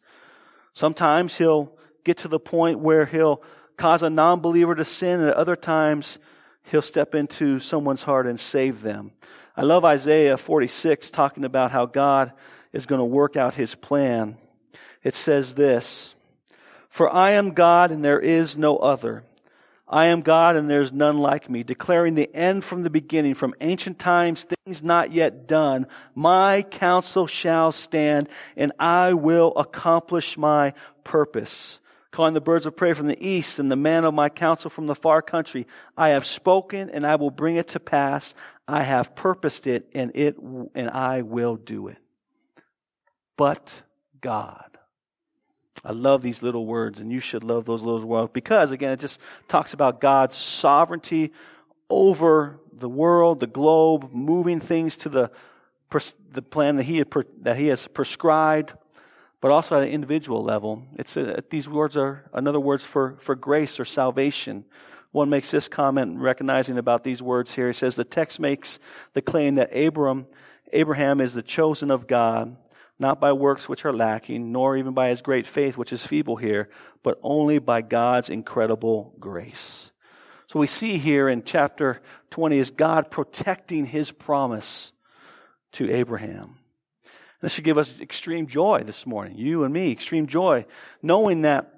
Sometimes 0.75 1.37
he'll 1.37 1.71
get 2.03 2.17
to 2.17 2.27
the 2.27 2.39
point 2.39 2.79
where 2.79 3.05
he'll 3.05 3.41
cause 3.77 4.03
a 4.03 4.09
non 4.09 4.41
believer 4.41 4.75
to 4.75 4.85
sin, 4.85 5.21
and 5.21 5.29
at 5.29 5.35
other 5.35 5.55
times, 5.55 6.19
he'll 6.63 6.81
step 6.81 7.15
into 7.15 7.59
someone's 7.59 8.03
heart 8.03 8.27
and 8.27 8.39
save 8.39 8.81
them. 8.81 9.11
I 9.55 9.63
love 9.63 9.85
Isaiah 9.85 10.37
46 10.37 11.11
talking 11.11 11.45
about 11.45 11.71
how 11.71 11.85
God 11.85 12.33
is 12.73 12.85
going 12.85 12.99
to 12.99 13.05
work 13.05 13.37
out 13.37 13.55
his 13.55 13.73
plan. 13.73 14.37
It 15.01 15.15
says 15.15 15.55
this 15.55 16.13
For 16.89 17.09
I 17.11 17.31
am 17.31 17.51
God 17.51 17.89
and 17.89 18.03
there 18.03 18.19
is 18.19 18.57
no 18.57 18.77
other. 18.77 19.23
I 19.95 20.07
am 20.07 20.23
God 20.23 20.57
and 20.57 20.69
there 20.69 20.81
is 20.81 20.91
none 20.91 21.19
like 21.19 21.49
me, 21.49 21.63
declaring 21.63 22.15
the 22.15 22.29
end 22.35 22.65
from 22.65 22.83
the 22.83 22.89
beginning, 22.89 23.33
from 23.33 23.55
ancient 23.61 23.97
times, 23.97 24.43
things 24.43 24.83
not 24.83 25.13
yet 25.13 25.47
done. 25.47 25.87
My 26.13 26.63
counsel 26.63 27.27
shall 27.27 27.71
stand 27.71 28.27
and 28.57 28.73
I 28.77 29.13
will 29.13 29.53
accomplish 29.55 30.37
my 30.37 30.73
purpose 31.05 31.79
calling 32.11 32.33
the 32.33 32.41
birds 32.41 32.65
of 32.65 32.75
prey 32.75 32.91
from 32.91 33.07
the 33.07 33.25
east 33.25 33.57
and 33.57 33.71
the 33.71 33.77
man 33.77 34.03
of 34.03 34.13
my 34.13 34.27
counsel 34.27 34.69
from 34.69 34.87
the 34.87 34.95
far 34.95 35.21
country. 35.21 35.65
I 35.97 36.09
have 36.09 36.25
spoken 36.25 36.89
and 36.89 37.07
I 37.07 37.15
will 37.15 37.31
bring 37.31 37.55
it 37.55 37.69
to 37.69 37.79
pass. 37.79 38.35
I 38.67 38.83
have 38.83 39.15
purposed 39.15 39.65
it 39.65 39.89
and 39.93 40.11
it, 40.13 40.35
and 40.37 40.89
I 40.89 41.21
will 41.21 41.55
do 41.55 41.87
it. 41.87 41.97
But 43.37 43.83
God. 44.19 44.64
I 45.83 45.91
love 45.91 46.21
these 46.21 46.41
little 46.41 46.65
words 46.65 46.99
and 46.99 47.11
you 47.11 47.19
should 47.19 47.43
love 47.43 47.65
those 47.65 47.81
little 47.81 48.05
words 48.05 48.31
because 48.33 48.71
again, 48.71 48.91
it 48.91 48.99
just 48.99 49.19
talks 49.47 49.73
about 49.73 50.01
God's 50.01 50.37
sovereignty 50.37 51.31
over 51.89 52.59
the 52.73 52.89
world, 52.89 53.39
the 53.39 53.47
globe, 53.47 54.11
moving 54.11 54.59
things 54.59 54.95
to 54.97 55.09
the, 55.09 55.31
the 56.31 56.41
plan 56.41 56.77
that 56.77 56.83
he, 56.83 56.97
had, 56.97 57.07
that 57.41 57.57
he 57.57 57.67
has 57.67 57.87
prescribed 57.87 58.73
but 59.45 59.51
also 59.51 59.77
at 59.77 59.83
an 59.83 59.89
individual 59.89 60.43
level. 60.43 60.81
It's 60.97 61.17
a, 61.17 61.43
these 61.51 61.69
words 61.69 61.95
are 61.95 62.27
another 62.33 62.59
words 62.59 62.83
for, 62.83 63.15
for 63.19 63.35
grace 63.35 63.79
or 63.79 63.85
salvation. 63.85 64.65
One 65.11 65.29
makes 65.29 65.51
this 65.51 65.67
comment 65.67 66.17
recognizing 66.17 66.79
about 66.79 67.03
these 67.03 67.21
words 67.21 67.53
here. 67.53 67.67
He 67.67 67.73
says 67.73 67.95
the 67.95 68.03
text 68.03 68.39
makes 68.39 68.79
the 69.13 69.21
claim 69.21 69.53
that 69.55 69.69
Abram, 69.75 70.25
Abraham 70.73 71.21
is 71.21 71.35
the 71.35 71.43
chosen 71.43 71.91
of 71.91 72.07
God, 72.07 72.57
not 72.97 73.19
by 73.19 73.33
works 73.33 73.67
which 73.67 73.85
are 73.85 73.93
lacking, 73.93 74.51
nor 74.51 74.77
even 74.77 74.93
by 74.93 75.09
his 75.09 75.21
great 75.21 75.45
faith, 75.45 75.77
which 75.77 75.91
is 75.91 76.05
feeble 76.05 76.37
here, 76.37 76.69
but 77.03 77.19
only 77.21 77.59
by 77.59 77.81
God's 77.81 78.29
incredible 78.29 79.13
grace. 79.19 79.91
So 80.47 80.59
we 80.59 80.67
see 80.67 80.97
here 80.97 81.27
in 81.27 81.43
chapter 81.43 82.01
20 82.29 82.57
is 82.57 82.71
God 82.71 83.11
protecting 83.11 83.85
his 83.85 84.11
promise 84.11 84.91
to 85.73 85.91
Abraham. 85.91 86.57
This 87.41 87.53
should 87.53 87.65
give 87.65 87.77
us 87.77 87.99
extreme 87.99 88.47
joy 88.47 88.83
this 88.85 89.05
morning, 89.05 89.37
you 89.37 89.65
and 89.65 89.73
me, 89.73 89.91
extreme 89.91 90.25
joy, 90.25 90.65
knowing 91.01 91.41
that 91.41 91.74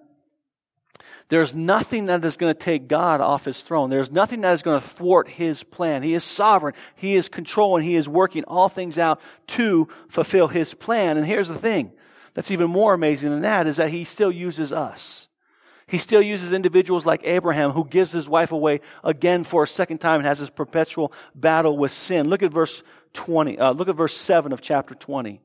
there's 1.29 1.55
nothing 1.55 2.05
that 2.05 2.23
is 2.23 2.37
going 2.37 2.53
to 2.53 2.59
take 2.59 2.87
God 2.87 3.21
off 3.21 3.45
his 3.45 3.61
throne. 3.61 3.89
There's 3.89 4.11
nothing 4.11 4.41
that 4.41 4.53
is 4.53 4.61
going 4.61 4.79
to 4.79 4.87
thwart 4.87 5.27
his 5.27 5.63
plan. 5.63 6.03
He 6.03 6.13
is 6.13 6.23
sovereign. 6.23 6.73
He 6.95 7.15
is 7.15 7.29
controlling. 7.29 7.83
He 7.83 7.95
is 7.95 8.07
working 8.07 8.43
all 8.45 8.69
things 8.69 8.97
out 8.97 9.19
to 9.47 9.87
fulfill 10.09 10.47
his 10.47 10.73
plan. 10.73 11.17
And 11.17 11.25
here's 11.25 11.47
the 11.47 11.57
thing 11.57 11.91
that's 12.33 12.51
even 12.51 12.69
more 12.69 12.93
amazing 12.93 13.31
than 13.31 13.41
that 13.41 13.67
is 13.67 13.77
that 13.77 13.89
he 13.89 14.03
still 14.03 14.31
uses 14.31 14.71
us. 14.71 15.27
He 15.87 15.97
still 15.97 16.21
uses 16.21 16.51
individuals 16.51 17.05
like 17.05 17.21
Abraham 17.23 17.71
who 17.71 17.85
gives 17.85 18.11
his 18.11 18.27
wife 18.27 18.51
away 18.51 18.81
again 19.03 19.45
for 19.45 19.63
a 19.63 19.67
second 19.67 19.99
time 19.99 20.19
and 20.19 20.27
has 20.27 20.39
this 20.39 20.49
perpetual 20.49 21.13
battle 21.33 21.77
with 21.77 21.93
sin. 21.93 22.29
Look 22.29 22.43
at 22.43 22.51
verse 22.51 22.83
20. 23.13 23.57
Uh, 23.57 23.71
look 23.71 23.87
at 23.87 23.95
verse 23.95 24.15
7 24.15 24.51
of 24.51 24.59
chapter 24.61 24.95
20. 24.95 25.41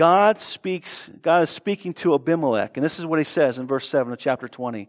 God 0.00 0.40
speaks, 0.40 1.10
God 1.20 1.42
is 1.42 1.50
speaking 1.50 1.92
to 1.92 2.14
Abimelech, 2.14 2.78
and 2.78 2.82
this 2.82 2.98
is 2.98 3.04
what 3.04 3.18
he 3.18 3.24
says 3.24 3.58
in 3.58 3.66
verse 3.66 3.86
7 3.86 4.10
of 4.10 4.18
chapter 4.18 4.48
20. 4.48 4.88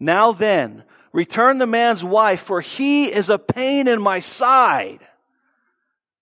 Now 0.00 0.32
then, 0.32 0.84
return 1.12 1.58
the 1.58 1.66
man's 1.66 2.02
wife, 2.02 2.40
for 2.40 2.62
he 2.62 3.12
is 3.12 3.28
a 3.28 3.38
pain 3.38 3.86
in 3.86 4.00
my 4.00 4.20
side. 4.20 5.00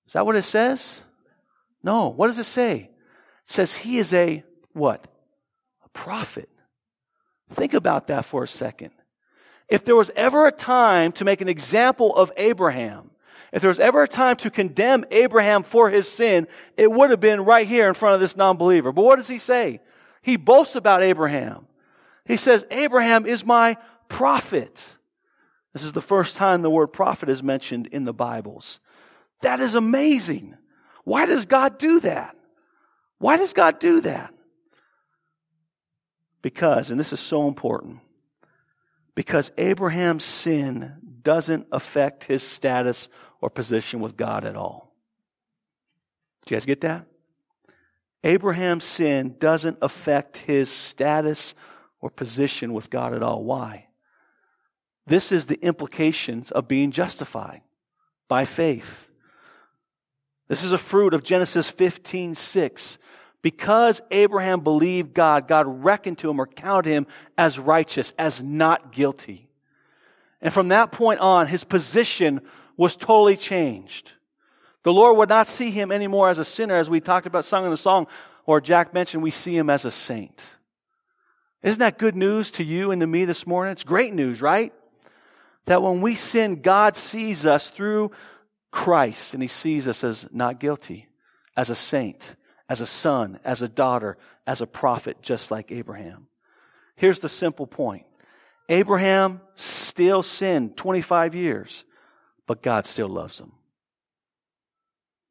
Is 0.09 0.15
that 0.15 0.27
what 0.27 0.35
it 0.35 0.43
says? 0.43 1.01
No. 1.85 2.09
What 2.09 2.27
does 2.27 2.41
it 2.41 2.45
say? 2.47 2.91
It 2.91 2.91
says 3.45 3.77
he 3.77 3.99
is 3.99 4.13
a 4.13 4.43
what? 4.73 5.07
A 5.85 5.89
prophet. 5.91 6.49
Think 7.51 7.73
about 7.73 8.09
that 8.09 8.25
for 8.25 8.43
a 8.43 8.49
second. 8.49 8.91
If 9.69 9.85
there 9.85 9.95
was 9.95 10.11
ever 10.17 10.49
a 10.49 10.51
time 10.51 11.13
to 11.13 11.25
make 11.25 11.41
an 11.41 11.49
example 11.49 12.13
of 12.17 12.33
Abraham, 12.37 13.13
if 13.55 13.61
there 13.61 13.69
was 13.69 13.79
ever 13.79 14.03
a 14.03 14.09
time 14.09 14.35
to 14.39 14.51
condemn 14.51 15.05
Abraham 15.13 15.63
for 15.63 15.89
his 15.89 16.11
sin, 16.11 16.49
it 16.77 16.91
would 16.91 17.11
have 17.11 17.21
been 17.21 17.45
right 17.45 17.69
here 17.69 17.87
in 17.87 17.95
front 17.95 18.17
of 18.17 18.21
this 18.21 18.37
non 18.37 18.57
believer. 18.57 18.91
But 18.91 19.05
what 19.05 19.15
does 19.17 19.29
he 19.29 19.39
say? 19.39 19.81
He 20.23 20.37
boasts 20.37 20.75
about 20.75 21.05
Abraham. 21.05 21.69
He 22.25 22.37
says, 22.37 22.67
Abraham 22.73 23.27
is 23.27 23.47
my 23.47 23.77
prophet. 24.09 24.97
This 25.73 25.85
is 25.85 25.93
the 25.93 26.03
first 26.03 26.35
time 26.35 26.63
the 26.63 26.71
word 26.71 26.89
prophet 26.89 27.29
is 27.29 27.45
mentioned 27.45 27.87
in 27.87 28.05
the 28.05 28.13
Bibles. 28.13 28.81
That 29.43 29.61
is 29.61 29.77
amazing. 29.77 30.57
Why 31.05 31.25
does 31.25 31.47
God 31.47 31.79
do 31.79 32.01
that? 32.01 32.37
Why 33.19 33.37
does 33.37 33.53
God 33.53 33.79
do 33.79 34.01
that? 34.01 34.35
Because, 36.43 36.91
and 36.91 36.99
this 36.99 37.13
is 37.13 37.21
so 37.21 37.47
important, 37.47 38.01
because 39.15 39.53
Abraham's 39.57 40.25
sin 40.25 40.97
doesn't 41.25 41.67
affect 41.73 42.25
his 42.25 42.43
status 42.43 43.09
or 43.45 43.51
position 43.51 44.01
with 44.01 44.17
God 44.17 44.47
at 44.47 44.57
all. 44.57 44.91
Do 46.47 46.55
you 46.55 46.57
guys 46.57 46.65
get 46.65 46.81
that? 46.81 47.05
Abraham's 48.25 48.85
sin 48.85 49.37
doesn't 49.39 49.77
affect 49.83 50.39
his 50.39 50.71
status 50.71 51.55
or 52.01 52.09
position 52.09 52.73
with 52.73 52.89
God 52.89 53.13
at 53.13 53.23
all. 53.23 53.45
Why? 53.45 53.89
This 55.07 55.31
is 55.31 55.45
the 55.45 55.61
implications 55.61 56.53
of 56.53 56.69
being 56.69 56.91
justified 56.91 57.61
by 58.29 58.47
faith. 58.47 59.11
This 60.49 60.65
is 60.65 60.73
a 60.73 60.79
fruit 60.79 61.13
of 61.13 61.23
Genesis 61.23 61.69
15 61.69 62.35
6. 62.35 62.97
Because 63.43 64.01
Abraham 64.11 64.61
believed 64.61 65.13
God, 65.13 65.49
God 65.49 65.67
reckoned 65.85 66.17
to 66.21 66.31
him 66.31 66.41
or 66.41 66.47
counted 66.47 66.89
him 66.89 67.07
as 67.37 67.59
righteous, 67.59 68.15
as 68.19 68.43
not 68.43 68.91
guilty. 68.91 69.51
And 70.41 70.51
from 70.51 70.69
that 70.69 70.93
point 70.93 71.21
on, 71.21 71.47
his 71.47 71.63
position 71.63 72.41
was 72.77 72.97
totally 72.97 73.37
changed. 73.37 74.13
The 74.83 74.93
Lord 74.93 75.17
would 75.17 75.29
not 75.29 75.47
see 75.47 75.71
him 75.71 75.91
anymore 75.91 76.29
as 76.29 76.39
a 76.39 76.45
sinner, 76.45 76.77
as 76.77 76.91
we 76.91 77.01
talked 77.01 77.27
about 77.27 77.45
sung 77.45 77.65
in 77.65 77.71
the 77.71 77.77
song, 77.77 78.07
or 78.47 78.61
Jack 78.61 78.93
mentioned, 78.93 79.23
we 79.23 79.31
see 79.31 79.57
him 79.57 79.71
as 79.71 79.85
a 79.85 79.91
saint. 79.91 80.59
Isn't 81.63 81.81
that 81.81 81.99
good 81.99 82.15
news 82.15 82.51
to 82.53 82.65
you 82.65 82.91
and 82.91 83.01
to 83.01 83.07
me 83.07 83.25
this 83.25 83.47
morning? 83.47 83.73
It's 83.73 83.85
great 83.85 84.13
news, 84.13 84.43
right? 84.43 84.75
That 85.65 85.83
when 85.83 86.03
we 86.03 86.15
sin, 86.15 86.61
God 86.61 86.97
sees 86.97 87.47
us 87.47 87.71
through 87.71 88.11
Christ, 88.71 89.33
and 89.33 89.43
he 89.43 89.49
sees 89.49 89.89
us 89.89 90.05
as 90.05 90.27
not 90.31 90.61
guilty, 90.61 91.09
as 91.57 91.71
a 91.71 91.75
saint, 91.75 92.37
as 92.69 92.83
a 92.83 92.87
son, 92.87 93.39
as 93.45 93.63
a 93.63 93.69
daughter, 93.69 94.19
as 94.47 94.61
a 94.61 94.67
prophet, 94.67 95.23
just 95.23 95.51
like 95.51 95.73
Abraham. 95.73 96.27
Here's 96.97 97.21
the 97.21 97.31
simple 97.31 97.67
point 97.67 98.05
Abraham 98.69 99.41
still 99.55 100.23
sinned 100.23 100.77
25 100.77 101.35
years 101.35 101.85
but 102.47 102.63
God 102.63 102.87
still 102.87 103.09
loves 103.09 103.39
them. 103.39 103.53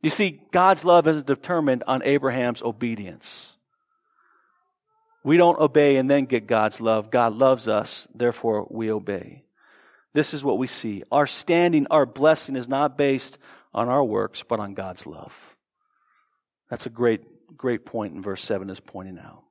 You 0.02 0.10
see, 0.10 0.42
God's 0.52 0.84
love 0.84 1.08
isn't 1.08 1.26
determined 1.26 1.84
on 1.88 2.04
Abraham's 2.04 2.62
obedience. 2.62 3.56
We 5.24 5.38
don't 5.38 5.60
obey 5.60 5.96
and 5.96 6.12
then 6.12 6.26
get 6.26 6.48
God's 6.48 6.82
love. 6.82 7.10
God 7.10 7.34
loves 7.34 7.68
us, 7.68 8.08
therefore 8.14 8.68
we 8.70 8.92
obey. 8.92 9.44
This 10.14 10.34
is 10.34 10.44
what 10.44 10.58
we 10.58 10.68
see. 10.68 11.04
Our 11.12 11.26
standing, 11.26 11.88
our 11.90 12.06
blessing 12.06 12.56
is 12.56 12.68
not 12.68 12.98
based 12.98 13.38
on 13.74 13.88
our 13.88 14.04
works, 14.04 14.44
but 14.44 14.60
on 14.60 14.74
God's 14.74 15.08
love. 15.08 15.56
That's 16.70 16.86
a 16.86 16.90
great, 16.90 17.58
great 17.58 17.86
point 17.86 18.14
in 18.14 18.22
verse 18.22 18.44
7 18.44 18.70
is 18.70 18.80
pointing 18.80 19.18
out. 19.18 19.44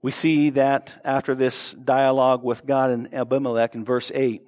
We 0.00 0.12
see 0.12 0.50
that 0.50 1.00
after 1.04 1.34
this 1.34 1.72
dialogue 1.72 2.44
with 2.44 2.64
God 2.64 2.90
and 2.90 3.12
Abimelech 3.12 3.74
in 3.74 3.84
verse 3.84 4.12
8, 4.14 4.42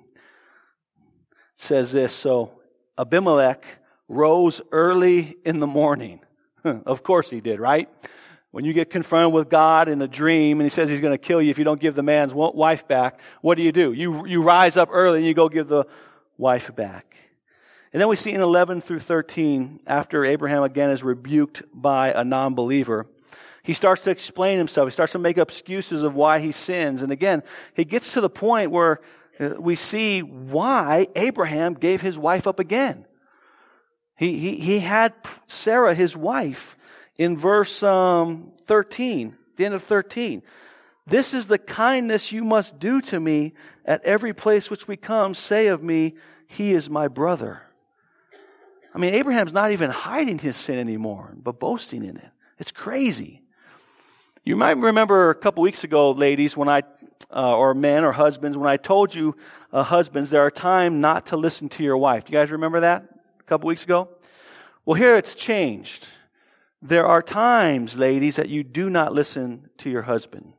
says 1.61 1.93
this 1.93 2.13
So 2.13 2.53
Abimelech 2.99 3.65
rose 4.09 4.61
early 4.73 5.37
in 5.45 5.61
the 5.61 5.67
morning. 5.67 6.21
of 6.65 7.03
course 7.03 7.31
he 7.31 7.41
did, 7.41 7.61
right? 7.61 7.89
When 8.51 8.65
you 8.65 8.73
get 8.73 8.91
confronted 8.91 9.33
with 9.33 9.49
God 9.49 9.89
in 9.89 10.03
a 10.03 10.09
dream 10.09 10.59
and 10.59 10.65
he 10.65 10.71
says 10.71 10.89
he's 10.89 11.01
going 11.01 11.15
to 11.15 11.19
kill 11.19 11.41
you 11.41 11.51
if 11.51 11.59
you 11.59 11.65
don't 11.65 11.81
give 11.81 11.95
the 11.95 12.03
man's 12.03 12.35
wife 12.35 12.89
back, 12.89 13.21
what 13.43 13.55
do 13.55 13.63
you 13.63 13.71
do? 13.71 13.93
You, 13.93 14.27
you 14.27 14.43
rise 14.43 14.77
up 14.77 14.89
early 14.91 15.19
and 15.19 15.27
you 15.27 15.35
go 15.35 15.49
give 15.49 15.69
the 15.69 15.85
wife 16.37 16.75
back. 16.75 17.17
And 17.93 18.01
then 18.01 18.09
we 18.09 18.17
see 18.17 18.33
in 18.33 18.41
11 18.41 18.81
through 18.81 19.01
13, 19.01 19.81
after 19.87 20.25
Abraham 20.25 20.65
again 20.65 20.91
is 20.91 21.05
rebuked 21.05 21.63
by 21.73 22.13
a 22.13 22.25
non 22.25 22.55
believer, 22.55 23.07
he 23.63 23.75
starts 23.75 24.03
to 24.03 24.11
explain 24.11 24.59
himself. 24.59 24.89
He 24.89 24.93
starts 24.93 25.13
to 25.13 25.19
make 25.19 25.39
excuses 25.39 26.03
of 26.03 26.15
why 26.15 26.41
he 26.41 26.51
sins. 26.51 27.03
And 27.03 27.13
again, 27.13 27.43
he 27.75 27.85
gets 27.85 28.13
to 28.13 28.21
the 28.21 28.31
point 28.31 28.71
where 28.71 29.01
we 29.59 29.75
see 29.75 30.21
why 30.21 31.09
Abraham 31.17 31.75
gave 31.75 32.01
his 32.01 32.19
wife 32.19 32.47
up 32.47 32.59
again. 32.59 33.07
He, 34.17 34.39
he, 34.39 34.57
he 34.57 34.79
had 34.81 35.15
Sarah, 35.47 35.95
his 35.95 36.17
wife, 36.17 36.77
in 37.17 37.39
verse 37.39 37.83
um, 37.83 38.53
13, 38.67 39.35
the 39.57 39.65
end 39.65 39.75
of 39.75 39.83
13. 39.83 40.43
This 41.07 41.33
is 41.33 41.47
the 41.47 41.59
kindness 41.59 42.31
you 42.31 42.45
must 42.45 42.79
do 42.79 43.01
to 43.03 43.19
me 43.19 43.55
at 43.85 44.05
every 44.05 44.35
place 44.35 44.71
which 44.71 44.87
we 44.87 44.97
come. 44.97 45.35
Say 45.35 45.69
of 45.69 45.83
me, 45.83 46.17
He 46.47 46.73
is 46.73 46.91
my 46.91 47.09
brother. 47.09 47.63
I 48.95 48.99
mean, 48.99 49.15
Abraham's 49.15 49.53
not 49.53 49.73
even 49.73 49.91
hiding 49.91 50.39
his 50.39 50.57
sin 50.57 50.79
anymore, 50.79 51.35
but 51.37 51.61
boasting 51.61 52.05
in 52.05 52.17
it. 52.17 52.31
It's 52.59 52.73
crazy. 52.73 53.43
You 54.45 54.57
might 54.57 54.77
remember 54.77 55.31
a 55.31 55.35
couple 55.35 55.63
weeks 55.63 55.85
ago, 55.85 56.11
ladies, 56.11 56.57
when 56.57 56.69
I, 56.69 56.83
uh, 57.31 57.57
or 57.57 57.75
men 57.75 58.05
or 58.05 58.13
husbands, 58.13 58.57
when 58.57 58.69
I 58.69 58.77
told 58.77 59.15
you, 59.15 59.37
uh, 59.73 59.83
husbands, 59.83 60.31
there 60.31 60.43
are 60.43 60.51
times 60.51 61.01
not 61.01 61.27
to 61.27 61.37
listen 61.37 61.69
to 61.71 61.83
your 61.83 61.97
wife. 61.97 62.25
Do 62.25 62.33
you 62.33 62.39
guys 62.39 62.51
remember 62.51 62.81
that 62.81 63.05
a 63.41 63.43
couple 63.45 63.69
weeks 63.69 63.85
ago? 63.85 64.09
Well, 64.85 64.95
here 64.95 65.17
it's 65.17 65.35
changed. 65.35 66.07
There 66.83 67.07
are 67.07 67.23
times, 67.23 67.97
ladies, 67.97 68.37
that 68.37 68.49
you 68.49 68.65
do 68.65 68.89
not 68.89 69.13
listen 69.13 69.69
to 69.79 69.91
your 69.91 70.03
husband. 70.03 70.55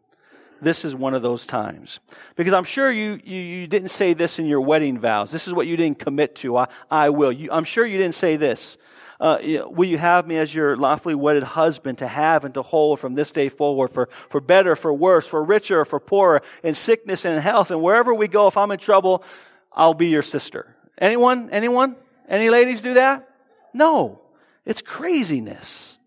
This 0.61 0.85
is 0.85 0.93
one 0.93 1.15
of 1.15 1.23
those 1.23 1.47
times. 1.47 1.99
Because 2.35 2.53
I'm 2.53 2.65
sure 2.65 2.91
you, 2.91 3.19
you, 3.23 3.39
you 3.39 3.67
didn't 3.67 3.89
say 3.89 4.13
this 4.13 4.37
in 4.37 4.45
your 4.45 4.61
wedding 4.61 4.99
vows. 4.99 5.31
This 5.31 5.47
is 5.47 5.53
what 5.53 5.65
you 5.65 5.75
didn't 5.75 5.97
commit 5.97 6.35
to. 6.37 6.57
I, 6.57 6.67
I 6.91 7.09
will. 7.09 7.31
You, 7.31 7.49
I'm 7.51 7.63
sure 7.63 7.83
you 7.83 7.97
didn't 7.97 8.15
say 8.15 8.35
this. 8.35 8.77
Uh, 9.21 9.37
will 9.67 9.87
you 9.87 9.99
have 9.99 10.25
me 10.25 10.35
as 10.35 10.53
your 10.53 10.75
lawfully 10.75 11.13
wedded 11.13 11.43
husband 11.43 11.99
to 11.99 12.07
have 12.07 12.43
and 12.43 12.55
to 12.55 12.63
hold 12.63 12.99
from 12.99 13.13
this 13.13 13.31
day 13.31 13.49
forward 13.49 13.89
for, 13.89 14.09
for 14.29 14.41
better, 14.41 14.75
for 14.75 14.91
worse, 14.91 15.27
for 15.27 15.43
richer, 15.43 15.85
for 15.85 15.99
poorer, 15.99 16.41
in 16.63 16.73
sickness 16.73 17.23
and 17.23 17.35
in 17.35 17.39
health. 17.39 17.69
And 17.69 17.83
wherever 17.83 18.15
we 18.15 18.27
go, 18.27 18.47
if 18.47 18.57
I'm 18.57 18.71
in 18.71 18.79
trouble, 18.79 19.23
I'll 19.71 19.93
be 19.93 20.07
your 20.07 20.23
sister. 20.23 20.75
Anyone? 20.97 21.51
Anyone? 21.51 21.97
Any 22.27 22.49
ladies 22.49 22.81
do 22.81 22.95
that? 22.95 23.29
No. 23.75 24.23
It's 24.65 24.81
craziness. 24.81 25.99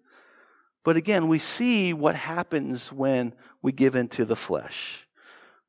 But 0.82 0.96
again, 0.96 1.28
we 1.28 1.38
see 1.38 1.92
what 1.92 2.16
happens 2.16 2.92
when 2.92 3.32
we 3.62 3.70
give 3.70 3.94
into 3.94 4.24
the 4.24 4.36
flesh. 4.36 5.06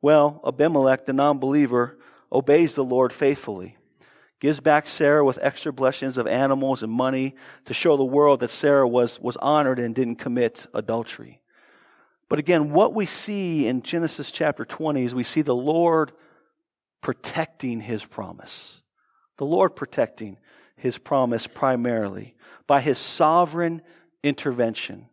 Well, 0.02 0.42
Abimelech, 0.44 1.06
the 1.06 1.14
non 1.14 1.38
believer, 1.38 2.00
obeys 2.32 2.74
the 2.74 2.84
Lord 2.84 3.14
faithfully, 3.14 3.78
gives 4.40 4.60
back 4.60 4.88
Sarah 4.88 5.24
with 5.24 5.40
extra 5.42 5.72
blessings 5.72 6.18
of 6.18 6.28
animals 6.28 6.84
and 6.84 6.92
money 6.92 7.36
to 7.66 7.74
show 7.74 7.98
the 7.98 8.04
world 8.04 8.42
that 8.42 8.50
Sarah 8.50 8.88
was, 8.88 9.20
was 9.20 9.38
honored 9.38 9.80
and 9.80 9.96
didn't 9.96 10.18
commit 10.18 10.66
adultery. 10.74 11.42
But 12.28 12.40
again, 12.40 12.72
what 12.72 12.94
we 12.94 13.06
see 13.06 13.68
in 13.68 13.82
Genesis 13.82 14.32
chapter 14.32 14.66
20 14.66 15.04
is 15.04 15.16
we 15.16 15.24
see 15.24 15.42
the 15.42 15.56
Lord 15.56 16.12
protecting 17.02 17.82
his 17.82 18.04
promise. 18.04 18.82
The 19.38 19.46
Lord 19.46 19.76
protecting 19.76 20.38
his 20.76 20.98
promise 20.98 21.48
primarily 21.48 22.36
by 22.68 22.82
his 22.82 22.98
sovereign 22.98 23.82
intervention. 24.24 25.08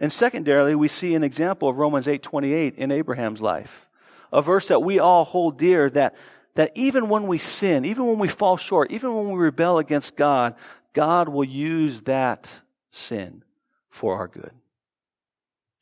And 0.00 0.12
secondarily, 0.12 0.74
we 0.74 0.88
see 0.88 1.14
an 1.14 1.22
example 1.22 1.68
of 1.68 1.78
Romans 1.78 2.08
8:28 2.08 2.74
in 2.76 2.90
Abraham's 2.90 3.42
life. 3.42 3.88
A 4.32 4.42
verse 4.42 4.68
that 4.68 4.82
we 4.82 4.98
all 4.98 5.24
hold 5.24 5.58
dear 5.58 5.90
that 5.90 6.14
that 6.54 6.72
even 6.74 7.08
when 7.08 7.26
we 7.26 7.38
sin, 7.38 7.84
even 7.84 8.06
when 8.06 8.18
we 8.18 8.28
fall 8.28 8.56
short, 8.56 8.90
even 8.90 9.14
when 9.14 9.30
we 9.30 9.38
rebel 9.38 9.78
against 9.78 10.16
God, 10.16 10.54
God 10.92 11.28
will 11.28 11.44
use 11.44 12.02
that 12.02 12.50
sin 12.90 13.44
for 13.88 14.16
our 14.16 14.28
good. 14.28 14.52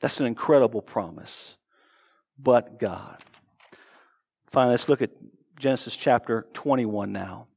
That's 0.01 0.21
an 0.21 0.27
incredible 0.27 0.83
promise. 0.83 1.57
But 2.39 2.79
God. 2.79 3.23
Finally, 4.47 4.75
let's 4.75 4.89
look 4.89 5.03
at 5.03 5.11
Genesis 5.59 5.97
chapter 5.97 6.47
21 6.53 7.13
now 7.13 7.49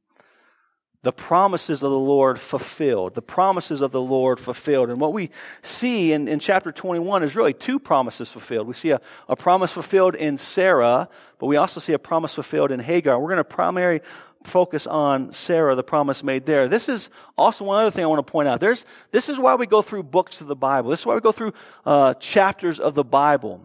the 1.04 1.12
promises 1.12 1.82
of 1.82 1.90
the 1.90 1.98
Lord 1.98 2.40
fulfilled. 2.40 3.16
The 3.16 3.24
promises 3.24 3.82
of 3.82 3.92
the 3.92 4.02
Lord 4.02 4.40
fulfilled. 4.40 4.90
And 4.90 5.00
what 5.00 5.14
we 5.14 5.32
see 5.64 6.14
in, 6.14 6.28
in 6.28 6.40
chapter 6.40 6.72
21 6.72 7.24
is 7.24 7.36
really 7.36 7.54
two 7.54 7.80
promises 7.80 8.32
fulfilled. 8.32 8.68
We 8.68 8.76
see 8.76 8.92
a, 8.92 9.02
a 9.28 9.36
promise 9.36 9.72
fulfilled 9.72 10.14
in 10.14 10.38
Sarah, 10.38 11.10
but 11.42 11.48
we 11.48 11.58
also 11.58 11.80
see 11.80 11.94
a 11.94 11.98
promise 12.00 12.36
fulfilled 12.36 12.70
in 12.70 12.80
Hagar. 12.80 13.20
We're 13.20 13.30
going 13.30 13.38
to 13.38 13.44
primarily 13.44 14.02
focus 14.44 14.86
on 14.86 15.34
Sarah, 15.34 15.74
the 15.74 15.82
promise 15.82 16.24
made 16.24 16.46
there. 16.46 16.68
This 16.68 16.88
is 16.88 17.10
also 17.36 17.66
one 17.66 17.82
other 17.82 17.90
thing 17.90 18.04
I 18.04 18.08
want 18.08 18.24
to 18.26 18.32
point 18.32 18.48
out. 18.48 18.60
There's, 18.60 18.86
this 19.10 19.28
is 19.28 19.40
why 19.40 19.56
we 19.56 19.66
go 19.66 19.82
through 19.82 20.04
books 20.04 20.42
of 20.42 20.46
the 20.46 20.56
Bible. 20.56 20.92
This 20.92 21.00
is 21.00 21.06
why 21.08 21.16
we 21.16 21.20
go 21.20 21.32
through 21.32 21.54
uh, 21.84 22.14
chapters 22.14 22.80
of 22.80 22.94
the 22.94 23.04
Bible 23.04 23.60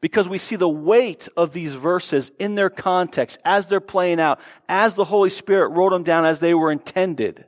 because 0.00 0.28
we 0.28 0.38
see 0.38 0.56
the 0.56 0.68
weight 0.68 1.28
of 1.36 1.52
these 1.52 1.72
verses 1.72 2.32
in 2.40 2.56
their 2.56 2.68
context 2.68 3.38
as 3.44 3.68
they're 3.68 3.78
playing 3.78 4.18
out, 4.18 4.40
as 4.68 4.94
the 4.94 5.04
Holy 5.04 5.30
Spirit 5.30 5.68
wrote 5.68 5.90
them 5.90 6.02
down 6.02 6.24
as 6.24 6.40
they 6.40 6.52
were 6.52 6.72
intended. 6.72 7.44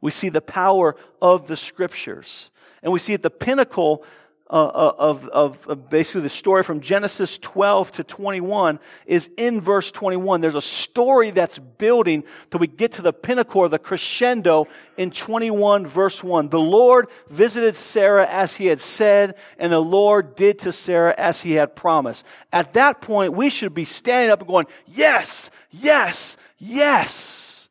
We 0.00 0.10
see 0.10 0.28
the 0.28 0.40
power 0.40 0.96
of 1.22 1.46
the 1.46 1.56
scriptures. 1.56 2.50
And 2.82 2.92
we 2.92 2.98
see 2.98 3.14
at 3.14 3.22
the 3.22 3.30
pinnacle 3.30 4.02
uh, 4.50 4.66
uh, 4.66 4.94
of, 4.98 5.28
of, 5.28 5.68
of, 5.68 5.90
basically 5.90 6.22
the 6.22 6.28
story 6.28 6.64
from 6.64 6.80
Genesis 6.80 7.38
12 7.38 7.92
to 7.92 8.02
21 8.02 8.80
is 9.06 9.30
in 9.36 9.60
verse 9.60 9.92
21. 9.92 10.40
There's 10.40 10.56
a 10.56 10.60
story 10.60 11.30
that's 11.30 11.60
building 11.60 12.24
till 12.50 12.58
we 12.58 12.66
get 12.66 12.92
to 12.92 13.02
the 13.02 13.12
pinnacle, 13.12 13.68
the 13.68 13.78
crescendo 13.78 14.66
in 14.96 15.12
21 15.12 15.86
verse 15.86 16.24
1. 16.24 16.48
The 16.48 16.58
Lord 16.58 17.06
visited 17.28 17.76
Sarah 17.76 18.26
as 18.26 18.56
he 18.56 18.66
had 18.66 18.80
said, 18.80 19.36
and 19.56 19.72
the 19.72 19.78
Lord 19.78 20.34
did 20.34 20.58
to 20.60 20.72
Sarah 20.72 21.14
as 21.16 21.40
he 21.40 21.52
had 21.52 21.76
promised. 21.76 22.26
At 22.52 22.72
that 22.72 23.00
point, 23.00 23.34
we 23.34 23.50
should 23.50 23.72
be 23.72 23.84
standing 23.84 24.32
up 24.32 24.40
and 24.40 24.48
going, 24.48 24.66
yes, 24.84 25.52
yes, 25.70 26.36
yes. 26.58 27.68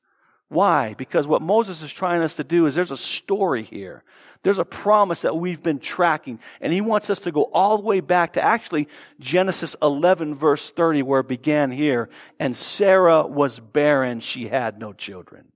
Why? 0.47 0.95
Because 0.95 1.27
what 1.27 1.41
Moses 1.41 1.81
is 1.81 1.91
trying 1.91 2.21
us 2.21 2.37
to 2.37 2.45
do 2.45 2.67
is 2.67 2.73
there's 2.73 2.89
a 2.89 2.97
story 2.97 3.63
here. 3.63 4.03
There's 4.43 4.59
a 4.59 4.65
promise 4.65 5.23
that 5.23 5.35
we've 5.35 5.61
been 5.61 5.79
tracking, 5.79 6.39
and 6.61 6.71
he 6.71 6.79
wants 6.79 7.09
us 7.09 7.19
to 7.21 7.31
go 7.31 7.43
all 7.43 7.77
the 7.77 7.83
way 7.83 7.99
back 7.99 8.33
to 8.33 8.41
actually 8.41 8.87
Genesis 9.19 9.75
11, 9.81 10.35
verse 10.35 10.69
30, 10.69 11.03
where 11.03 11.19
it 11.19 11.27
began 11.27 11.71
here. 11.71 12.09
And 12.39 12.55
Sarah 12.55 13.27
was 13.27 13.59
barren, 13.59 14.21
she 14.21 14.47
had 14.47 14.79
no 14.79 14.93
children. 14.93 15.51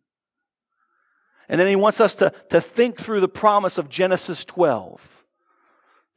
And 1.48 1.60
then 1.60 1.68
he 1.68 1.78
wants 1.78 2.02
us 2.02 2.16
to, 2.16 2.34
to 2.50 2.60
think 2.60 2.98
through 2.98 3.22
the 3.22 3.30
promise 3.30 3.78
of 3.78 3.90
Genesis 3.90 4.44
12. 4.44 5.02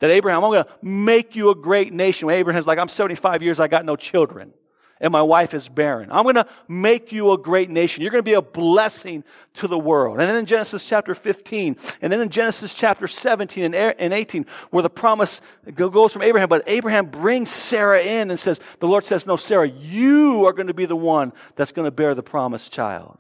That 0.01 0.11
Abraham, 0.11 0.45
I'm 0.45 0.51
going 0.51 0.65
to 0.65 0.71
make 0.83 1.37
you 1.37 1.51
a 1.51 1.55
great 1.55 1.93
nation. 1.93 2.27
When 2.27 2.35
Abraham's 2.35 2.67
like, 2.67 2.79
I'm 2.79 2.89
75 2.89 3.43
years, 3.43 3.61
I 3.61 3.69
got 3.69 3.85
no 3.85 3.97
children 3.97 4.53
and 5.01 5.13
my 5.13 5.23
wife 5.23 5.53
is 5.53 5.69
barren. 5.69 6.09
I'm 6.11 6.23
going 6.23 6.37
to 6.37 6.47
make 6.69 7.13
you 7.13 7.33
a 7.33 7.39
great 7.39 7.69
nation. 7.69 8.03
You're 8.03 8.11
going 8.11 8.23
to 8.23 8.29
be 8.29 8.33
a 8.33 8.43
blessing 8.43 9.25
to 9.55 9.69
the 9.69 9.79
world. 9.79 10.19
And 10.19 10.29
then 10.29 10.37
in 10.37 10.47
Genesis 10.47 10.85
chapter 10.85 11.15
15, 11.15 11.77
and 12.01 12.13
then 12.13 12.21
in 12.21 12.31
Genesis 12.31 12.73
chapter 12.73 13.07
17 13.07 13.65
and 13.65 13.75
er, 13.75 13.95
18, 13.99 14.47
where 14.71 14.83
the 14.83 14.91
promise 14.91 15.41
goes 15.75 16.13
from 16.13 16.23
Abraham, 16.23 16.49
but 16.49 16.63
Abraham 16.67 17.07
brings 17.07 17.51
Sarah 17.51 18.01
in 18.03 18.31
and 18.31 18.39
says, 18.39 18.61
the 18.81 18.89
Lord 18.89 19.05
says, 19.05 19.27
no, 19.27 19.37
Sarah, 19.37 19.69
you 19.69 20.47
are 20.47 20.53
going 20.53 20.69
to 20.69 20.75
be 20.75 20.87
the 20.87 20.97
one 20.97 21.33
that's 21.57 21.73
going 21.73 21.87
to 21.87 21.91
bear 21.91 22.15
the 22.15 22.23
promised 22.23 22.73
child. 22.73 23.19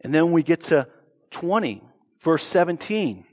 And 0.00 0.12
then 0.14 0.32
we 0.32 0.42
get 0.42 0.62
to 0.62 0.88
20, 1.30 1.82
verse 2.20 2.44
17. 2.44 3.24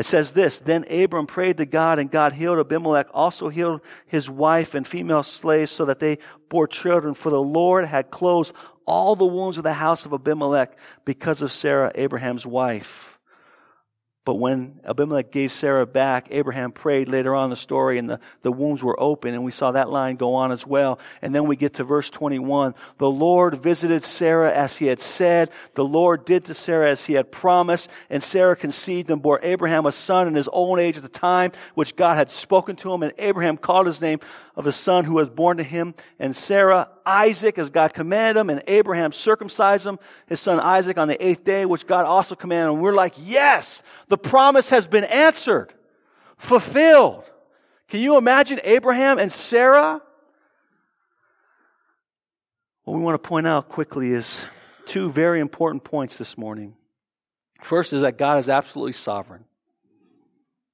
It 0.00 0.06
says 0.06 0.32
this 0.32 0.58
Then 0.58 0.90
Abram 0.90 1.26
prayed 1.26 1.58
to 1.58 1.66
God, 1.66 1.98
and 1.98 2.10
God 2.10 2.32
healed 2.32 2.58
Abimelech, 2.58 3.08
also 3.12 3.50
healed 3.50 3.82
his 4.06 4.30
wife 4.30 4.74
and 4.74 4.88
female 4.88 5.22
slaves, 5.22 5.70
so 5.70 5.84
that 5.84 6.00
they 6.00 6.16
bore 6.48 6.66
children. 6.66 7.12
For 7.12 7.28
the 7.28 7.42
Lord 7.42 7.84
had 7.84 8.10
closed 8.10 8.54
all 8.86 9.14
the 9.14 9.26
wounds 9.26 9.58
of 9.58 9.62
the 9.62 9.74
house 9.74 10.06
of 10.06 10.14
Abimelech 10.14 10.78
because 11.04 11.42
of 11.42 11.52
Sarah, 11.52 11.92
Abraham's 11.94 12.46
wife. 12.46 13.19
But 14.26 14.34
when 14.34 14.80
Abimelech 14.84 15.32
gave 15.32 15.50
Sarah 15.50 15.86
back, 15.86 16.28
Abraham 16.30 16.72
prayed 16.72 17.08
later 17.08 17.34
on 17.34 17.44
in 17.44 17.50
the 17.50 17.56
story 17.56 17.96
and 17.96 18.08
the, 18.08 18.20
the 18.42 18.52
wombs 18.52 18.82
were 18.82 19.00
open. 19.00 19.32
And 19.32 19.42
we 19.42 19.50
saw 19.50 19.72
that 19.72 19.88
line 19.88 20.16
go 20.16 20.34
on 20.34 20.52
as 20.52 20.66
well. 20.66 20.98
And 21.22 21.34
then 21.34 21.46
we 21.46 21.56
get 21.56 21.74
to 21.74 21.84
verse 21.84 22.10
21. 22.10 22.74
The 22.98 23.10
Lord 23.10 23.62
visited 23.62 24.04
Sarah 24.04 24.52
as 24.52 24.76
he 24.76 24.86
had 24.86 25.00
said. 25.00 25.50
The 25.74 25.84
Lord 25.84 26.26
did 26.26 26.44
to 26.44 26.54
Sarah 26.54 26.90
as 26.90 27.06
he 27.06 27.14
had 27.14 27.32
promised. 27.32 27.88
And 28.10 28.22
Sarah 28.22 28.56
conceived 28.56 29.10
and 29.10 29.22
bore 29.22 29.40
Abraham 29.42 29.86
a 29.86 29.92
son 29.92 30.28
in 30.28 30.34
his 30.34 30.48
old 30.52 30.78
age 30.78 30.98
at 30.98 31.02
the 31.02 31.08
time 31.08 31.52
which 31.74 31.96
God 31.96 32.16
had 32.16 32.30
spoken 32.30 32.76
to 32.76 32.92
him. 32.92 33.02
And 33.02 33.14
Abraham 33.16 33.56
called 33.56 33.86
his 33.86 34.02
name 34.02 34.20
of 34.54 34.64
the 34.64 34.72
son 34.72 35.06
who 35.06 35.14
was 35.14 35.30
born 35.30 35.56
to 35.56 35.64
him. 35.64 35.94
And 36.18 36.36
Sarah 36.36 36.90
Isaac 37.04 37.58
as 37.58 37.70
God 37.70 37.94
commanded 37.94 38.40
him. 38.40 38.50
And 38.50 38.62
Abraham 38.66 39.12
circumcised 39.12 39.86
him, 39.86 39.98
his 40.26 40.40
son 40.40 40.60
Isaac 40.60 40.98
on 40.98 41.08
the 41.08 41.24
eighth 41.24 41.44
day, 41.44 41.64
which 41.64 41.86
God 41.86 42.04
also 42.06 42.34
commanded. 42.34 42.72
And 42.72 42.82
we're 42.82 42.92
like, 42.92 43.14
yes, 43.22 43.82
the 44.08 44.18
promise 44.18 44.70
has 44.70 44.86
been 44.86 45.04
answered, 45.04 45.72
fulfilled. 46.36 47.24
Can 47.88 48.00
you 48.00 48.16
imagine 48.16 48.60
Abraham 48.64 49.18
and 49.18 49.32
Sarah? 49.32 50.00
What 52.84 52.96
we 52.96 53.02
want 53.02 53.22
to 53.22 53.28
point 53.28 53.46
out 53.46 53.68
quickly 53.68 54.12
is 54.12 54.44
two 54.86 55.10
very 55.10 55.40
important 55.40 55.84
points 55.84 56.16
this 56.16 56.36
morning. 56.38 56.74
First 57.62 57.92
is 57.92 58.02
that 58.02 58.16
God 58.16 58.38
is 58.38 58.48
absolutely 58.48 58.94
sovereign. 58.94 59.44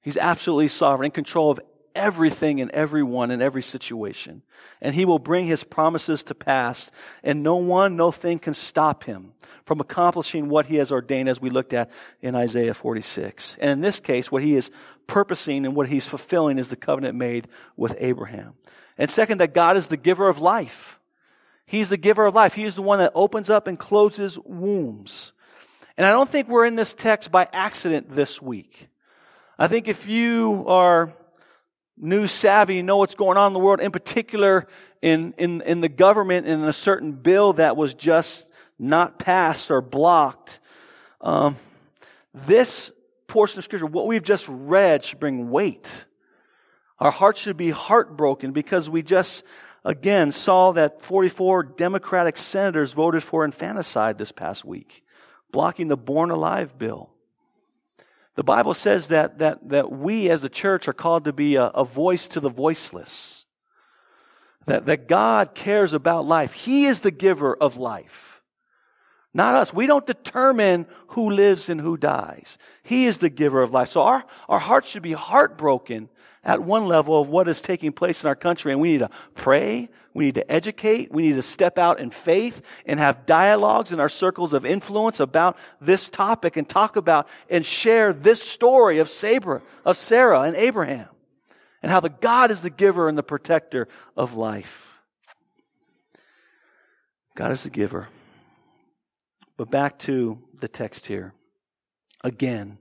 He's 0.03 0.17
absolutely 0.17 0.69
sovereign, 0.69 1.07
in 1.07 1.11
control 1.11 1.51
of 1.51 1.61
everything 1.97 2.61
and 2.61 2.71
everyone 2.71 3.31
in 3.31 3.43
every 3.43 3.63
situation. 3.63 4.43
And 4.81 4.95
he 4.95 5.05
will 5.05 5.19
bring 5.19 5.47
his 5.47 5.65
promises 5.65 6.23
to 6.25 6.35
pass, 6.35 6.91
and 7.25 7.43
no 7.43 7.57
one, 7.57 7.97
no 7.97 8.13
thing 8.13 8.39
can 8.39 8.55
stop 8.55 9.05
him 9.05 9.33
from 9.65 9.81
accomplishing 9.81 10.49
what 10.49 10.67
he 10.67 10.77
has 10.77 10.93
ordained, 10.93 11.29
as 11.29 11.41
we 11.41 11.51
looked 11.51 11.73
at 11.73 11.91
in 12.23 12.35
Isaiah 12.35 12.75
46. 12.75 13.57
And 13.59 13.71
in 13.71 13.81
this 13.81 13.99
case, 13.99 14.31
what 14.31 14.43
he 14.43 14.55
is 14.55 14.71
purposing 15.07 15.67
and 15.67 15.75
what 15.75 15.89
he's 15.89 16.07
fulfilling 16.07 16.59
is 16.59 16.69
the 16.69 16.77
covenant 16.77 17.17
made 17.17 17.49
with 17.77 17.97
Abraham. 17.99 18.55
And 18.97 19.11
second, 19.11 19.39
that 19.39 19.55
God 19.55 19.77
is 19.77 19.89
the 19.89 19.97
giver 19.97 20.29
of 20.29 20.39
life. 20.39 20.99
He's 21.67 21.89
the 21.89 21.97
giver 21.97 22.27
of 22.27 22.35
life. 22.35 22.55
He 22.55 22.65
is 22.65 22.77
the 22.77 22.83
one 22.83 23.01
that 23.01 23.13
opens 23.15 23.51
up 23.51 23.67
and 23.67 23.79
closes 23.79 24.39
wombs. 24.45 25.33
And 25.97 26.07
I 26.07 26.11
don't 26.11 26.29
think 26.29 26.49
we're 26.49 26.67
in 26.67 26.77
this 26.77 26.95
text 26.95 27.33
by 27.33 27.49
accident 27.53 28.11
this 28.11 28.41
week. 28.41 28.89
I 29.59 29.67
think 29.67 29.89
if 29.89 30.07
you 30.07 30.65
are 30.69 31.13
news 31.97 32.31
savvy, 32.31 32.83
know 32.83 32.99
what's 32.99 33.15
going 33.15 33.37
on 33.37 33.49
in 33.49 33.53
the 33.53 33.59
world, 33.59 33.81
in 33.81 33.91
particular 33.91 34.67
in, 35.03 35.35
in, 35.39 35.61
in 35.63 35.81
the 35.81 35.89
government 35.89 36.47
in 36.47 36.65
a 36.65 36.73
certain 36.73 37.13
bill 37.13 37.55
that 37.55 37.77
was 37.77 37.95
just 37.95 38.51
not 38.79 39.19
passed 39.19 39.71
or 39.71 39.81
blocked, 39.81 40.59
um, 41.21 41.57
this 42.35 42.91
portion 43.27 43.59
of 43.59 43.65
Scripture, 43.65 43.87
what 43.87 44.07
we've 44.07 44.23
just 44.23 44.47
read, 44.49 45.05
should 45.05 45.21
bring 45.21 45.51
weight. 45.51 46.05
Our 46.99 47.11
hearts 47.11 47.41
should 47.41 47.57
be 47.57 47.71
heartbroken 47.71 48.53
because 48.53 48.89
we 48.89 49.03
just, 49.03 49.45
again, 49.85 50.33
saw 50.33 50.73
that 50.73 51.03
44 51.03 51.63
Democratic 51.63 52.37
senators 52.37 52.93
voted 52.93 53.23
for 53.23 53.45
infanticide 53.45 54.19
this 54.19 54.33
past 54.33 54.65
week, 54.65 55.05
blocking 55.53 55.89
the 55.89 55.97
Born 55.97 56.31
Alive 56.31 56.79
bill. 56.79 57.11
The 58.37 58.45
Bible 58.45 58.75
says 58.75 59.09
that, 59.09 59.39
that, 59.39 59.69
that 59.71 59.91
we 59.91 60.31
as 60.31 60.45
a 60.45 60.49
church 60.49 60.89
are 60.89 60.93
called 60.93 61.25
to 61.25 61.33
be 61.33 61.57
a, 61.57 61.65
a 61.65 61.85
voice 61.85 62.29
to 62.29 62.41
the 62.41 62.51
voiceless. 62.51 63.45
That, 64.67 64.87
that 64.87 65.09
God 65.09 65.55
cares 65.55 65.93
about 65.93 66.27
life. 66.27 66.53
He 66.53 66.87
is 66.87 67.01
the 67.01 67.11
giver 67.11 67.55
of 67.55 67.77
life. 67.77 68.43
Not 69.33 69.55
us. 69.55 69.73
We 69.73 69.87
don't 69.87 70.07
determine 70.07 70.87
who 71.09 71.31
lives 71.31 71.69
and 71.69 71.81
who 71.81 71.97
dies. 71.97 72.59
He 72.83 73.07
is 73.07 73.19
the 73.19 73.29
giver 73.31 73.63
of 73.63 73.71
life. 73.71 73.91
So 73.91 74.03
our, 74.03 74.25
our 74.49 74.59
hearts 74.59 74.89
should 74.89 75.03
be 75.03 75.13
heartbroken 75.13 76.09
at 76.43 76.63
one 76.63 76.87
level 76.87 77.21
of 77.21 77.29
what 77.29 77.49
is 77.49 77.61
taking 77.61 77.93
place 77.93 78.25
in 78.25 78.29
our 78.29 78.35
country. 78.35 78.73
And 78.73 78.81
we 78.81 78.93
need 78.93 78.99
to 78.99 79.11
pray. 79.35 79.89
We 80.17 80.25
need 80.25 80.37
to 80.37 80.51
educate. 80.51 81.13
We 81.13 81.25
need 81.29 81.35
to 81.35 81.43
step 81.43 81.77
out 81.77 82.01
in 82.01 82.11
faith 82.11 82.63
and 82.87 82.99
have 82.99 83.27
dialogues 83.27 83.93
in 83.93 84.01
our 84.01 84.09
circles 84.09 84.55
of 84.55 84.65
influence 84.65 85.21
about 85.21 85.59
this 85.79 86.09
topic 86.09 86.57
and 86.57 86.67
talk 86.67 86.97
about 86.97 87.29
and 87.51 87.63
share 87.63 88.15
this 88.15 88.43
story 88.43 88.97
of 88.99 89.11
Sarah, 89.11 89.61
of 89.85 89.99
Sarah 89.99 90.41
and 90.41 90.57
Abraham 90.57 91.09
and 91.83 91.93
how 91.93 92.01
the 92.01 92.09
God 92.09 92.51
is 92.51 92.63
the 92.63 92.71
giver 92.71 93.11
and 93.11 93.19
the 93.19 93.23
protector 93.23 93.89
of 94.17 94.33
life. 94.33 95.03
God 97.35 97.53
is 97.53 97.65
the 97.65 97.71
giver. 97.71 98.09
But 99.59 99.71
back 99.71 99.99
to 100.01 100.39
the 100.61 100.69
text 100.69 101.09
here. 101.09 101.35
Again, 102.25 102.79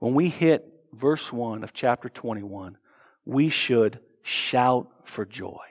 when 0.00 0.12
we 0.12 0.28
hit 0.28 0.70
verse 0.92 1.32
1 1.32 1.64
of 1.64 1.72
chapter 1.72 2.10
21, 2.10 2.76
we 3.24 3.48
should 3.48 4.00
shout 4.22 4.90
for 5.04 5.24
joy. 5.24 5.64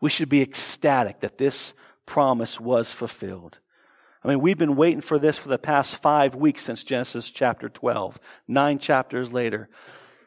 We 0.00 0.10
should 0.10 0.28
be 0.28 0.42
ecstatic 0.42 1.20
that 1.20 1.38
this 1.38 1.74
promise 2.04 2.60
was 2.60 2.92
fulfilled. 2.92 3.58
I 4.22 4.28
mean, 4.28 4.40
we've 4.40 4.58
been 4.58 4.76
waiting 4.76 5.00
for 5.00 5.18
this 5.18 5.38
for 5.38 5.48
the 5.48 5.58
past 5.58 5.96
five 5.96 6.34
weeks 6.34 6.62
since 6.62 6.82
Genesis 6.82 7.30
chapter 7.30 7.68
12, 7.68 8.18
nine 8.48 8.78
chapters 8.78 9.32
later. 9.32 9.68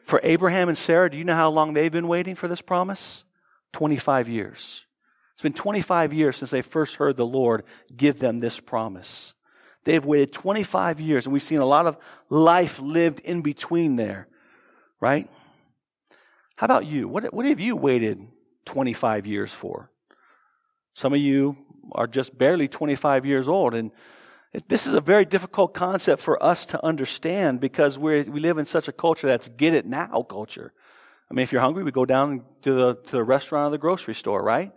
For 0.04 0.20
Abraham 0.22 0.68
and 0.68 0.78
Sarah, 0.78 1.10
do 1.10 1.18
you 1.18 1.24
know 1.24 1.34
how 1.34 1.50
long 1.50 1.74
they've 1.74 1.92
been 1.92 2.08
waiting 2.08 2.34
for 2.34 2.48
this 2.48 2.62
promise? 2.62 3.24
25 3.72 4.28
years. 4.28 4.86
It's 5.34 5.42
been 5.42 5.52
25 5.52 6.12
years 6.12 6.36
since 6.36 6.50
they 6.50 6.62
first 6.62 6.96
heard 6.96 7.16
the 7.16 7.26
Lord 7.26 7.64
give 7.94 8.18
them 8.18 8.40
this 8.40 8.58
promise. 8.58 9.34
They've 9.84 10.04
waited 10.04 10.32
25 10.32 11.00
years, 11.00 11.26
and 11.26 11.32
we've 11.32 11.42
seen 11.42 11.60
a 11.60 11.66
lot 11.66 11.86
of 11.86 11.96
life 12.28 12.78
lived 12.80 13.20
in 13.20 13.40
between 13.42 13.96
there, 13.96 14.28
right? 15.00 15.30
How 16.56 16.66
about 16.66 16.86
you? 16.86 17.08
What, 17.08 17.32
what 17.32 17.46
have 17.46 17.60
you 17.60 17.76
waited 17.76 18.26
25 18.64 19.26
years 19.26 19.52
for? 19.52 19.90
Some 20.94 21.12
of 21.12 21.20
you 21.20 21.56
are 21.92 22.06
just 22.06 22.36
barely 22.36 22.68
25 22.68 23.24
years 23.24 23.48
old, 23.48 23.74
and 23.74 23.90
this 24.68 24.86
is 24.86 24.94
a 24.94 25.00
very 25.00 25.24
difficult 25.24 25.74
concept 25.74 26.22
for 26.22 26.42
us 26.42 26.66
to 26.66 26.84
understand 26.84 27.60
because 27.60 27.98
we 27.98 28.22
we 28.22 28.40
live 28.40 28.58
in 28.58 28.64
such 28.64 28.88
a 28.88 28.92
culture 28.92 29.26
that's 29.26 29.48
get 29.48 29.74
it 29.74 29.86
now 29.86 30.22
culture. 30.22 30.72
I 31.30 31.34
mean, 31.34 31.44
if 31.44 31.52
you're 31.52 31.60
hungry, 31.60 31.84
we 31.84 31.92
go 31.92 32.04
down 32.04 32.42
to 32.62 32.72
the, 32.74 32.94
to 32.94 33.10
the 33.12 33.22
restaurant 33.22 33.68
or 33.68 33.70
the 33.70 33.78
grocery 33.78 34.14
store, 34.14 34.42
right? 34.42 34.72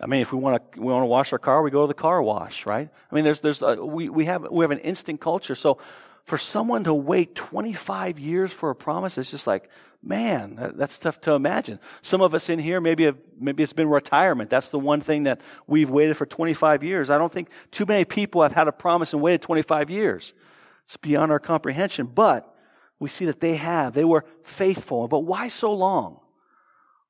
I 0.00 0.06
mean, 0.06 0.22
if 0.22 0.32
we 0.32 0.38
want 0.38 0.72
to 0.72 0.80
we 0.80 0.90
want 0.90 1.02
to 1.02 1.06
wash 1.06 1.32
our 1.32 1.38
car, 1.38 1.62
we 1.62 1.70
go 1.70 1.82
to 1.82 1.88
the 1.88 1.94
car 1.94 2.22
wash, 2.22 2.64
right? 2.64 2.88
I 3.10 3.14
mean, 3.14 3.24
there's 3.24 3.40
there's 3.40 3.62
uh, 3.62 3.76
we 3.80 4.08
we 4.08 4.24
have 4.24 4.46
we 4.50 4.64
have 4.64 4.70
an 4.70 4.78
instant 4.78 5.20
culture. 5.20 5.54
So 5.54 5.78
for 6.24 6.38
someone 6.38 6.84
to 6.84 6.94
wait 6.94 7.34
25 7.34 8.18
years 8.18 8.52
for 8.52 8.70
a 8.70 8.74
promise, 8.74 9.18
it's 9.18 9.30
just 9.30 9.46
like, 9.46 9.68
man, 10.02 10.56
that, 10.56 10.76
that's 10.76 10.98
tough 10.98 11.20
to 11.22 11.32
imagine. 11.32 11.78
Some 12.02 12.22
of 12.22 12.34
us 12.34 12.48
in 12.48 12.58
here, 12.58 12.80
maybe 12.80 13.04
have, 13.04 13.18
maybe 13.38 13.62
it's 13.62 13.72
been 13.72 13.88
retirement. 13.88 14.50
That's 14.50 14.70
the 14.70 14.78
one 14.78 15.00
thing 15.00 15.24
that 15.24 15.40
we've 15.66 15.90
waited 15.90 16.16
for 16.16 16.26
25 16.26 16.82
years. 16.82 17.10
I 17.10 17.18
don't 17.18 17.32
think 17.32 17.48
too 17.70 17.86
many 17.86 18.04
people 18.04 18.42
have 18.42 18.52
had 18.52 18.68
a 18.68 18.72
promise 18.72 19.12
and 19.12 19.20
waited 19.20 19.42
25 19.42 19.90
years. 19.90 20.32
It's 20.86 20.96
beyond 20.96 21.30
our 21.30 21.38
comprehension. 21.38 22.06
But 22.06 22.52
we 22.98 23.08
see 23.08 23.26
that 23.26 23.40
they 23.40 23.56
have. 23.56 23.92
They 23.92 24.04
were 24.04 24.24
faithful. 24.42 25.08
But 25.08 25.20
why 25.20 25.48
so 25.48 25.72
long? 25.72 26.20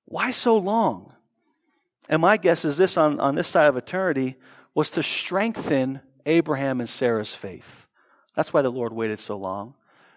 Why 0.06 0.32
so 0.32 0.56
long? 0.56 1.14
And 2.08 2.20
my 2.20 2.36
guess 2.36 2.64
is 2.64 2.76
this 2.76 2.96
on, 2.96 3.20
on 3.20 3.36
this 3.36 3.46
side 3.46 3.66
of 3.66 3.76
eternity 3.76 4.36
was 4.74 4.90
to 4.90 5.02
strengthen 5.02 6.00
Abraham 6.26 6.80
and 6.80 6.88
Sarah's 6.88 7.34
faith. 7.34 7.86
That's 8.34 8.52
why 8.52 8.62
the 8.62 8.70
Lord 8.70 8.92
waited 8.92 9.20
so 9.20 9.36
long. 9.36 9.74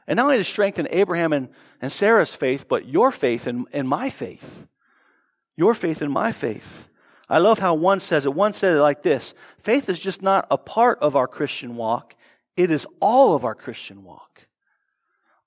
And 0.07 0.17
not 0.17 0.23
only 0.23 0.37
to 0.37 0.43
strengthen 0.43 0.87
Abraham 0.89 1.33
and, 1.33 1.49
and 1.81 1.91
Sarah's 1.91 2.33
faith, 2.33 2.67
but 2.67 2.87
your 2.87 3.11
faith 3.11 3.47
and, 3.47 3.67
and 3.71 3.87
my 3.87 4.09
faith. 4.09 4.67
Your 5.55 5.73
faith 5.73 6.01
and 6.01 6.11
my 6.11 6.31
faith. 6.31 6.87
I 7.29 7.37
love 7.37 7.59
how 7.59 7.73
one 7.73 7.99
says 7.99 8.25
it. 8.25 8.33
One 8.33 8.53
said 8.53 8.75
it 8.75 8.81
like 8.81 9.03
this 9.03 9.33
Faith 9.59 9.89
is 9.89 9.99
just 9.99 10.21
not 10.21 10.47
a 10.51 10.57
part 10.57 10.99
of 10.99 11.15
our 11.15 11.27
Christian 11.27 11.75
walk, 11.75 12.15
it 12.55 12.69
is 12.69 12.85
all 12.99 13.35
of 13.35 13.45
our 13.45 13.55
Christian 13.55 14.03
walk. 14.03 14.41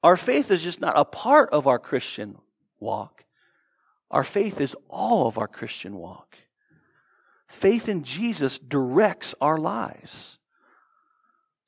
Our 0.02 0.16
faith 0.16 0.50
is 0.50 0.62
just 0.62 0.80
not 0.80 0.94
a 0.96 1.04
part 1.04 1.50
of 1.50 1.66
our 1.66 1.78
Christian 1.78 2.38
walk, 2.80 3.24
our 4.10 4.24
faith 4.24 4.60
is 4.60 4.76
all 4.88 5.26
of 5.26 5.38
our 5.38 5.48
Christian 5.48 5.96
walk. 5.96 6.36
Faith 7.46 7.88
in 7.88 8.02
Jesus 8.02 8.58
directs 8.58 9.34
our 9.40 9.56
lives. 9.56 10.38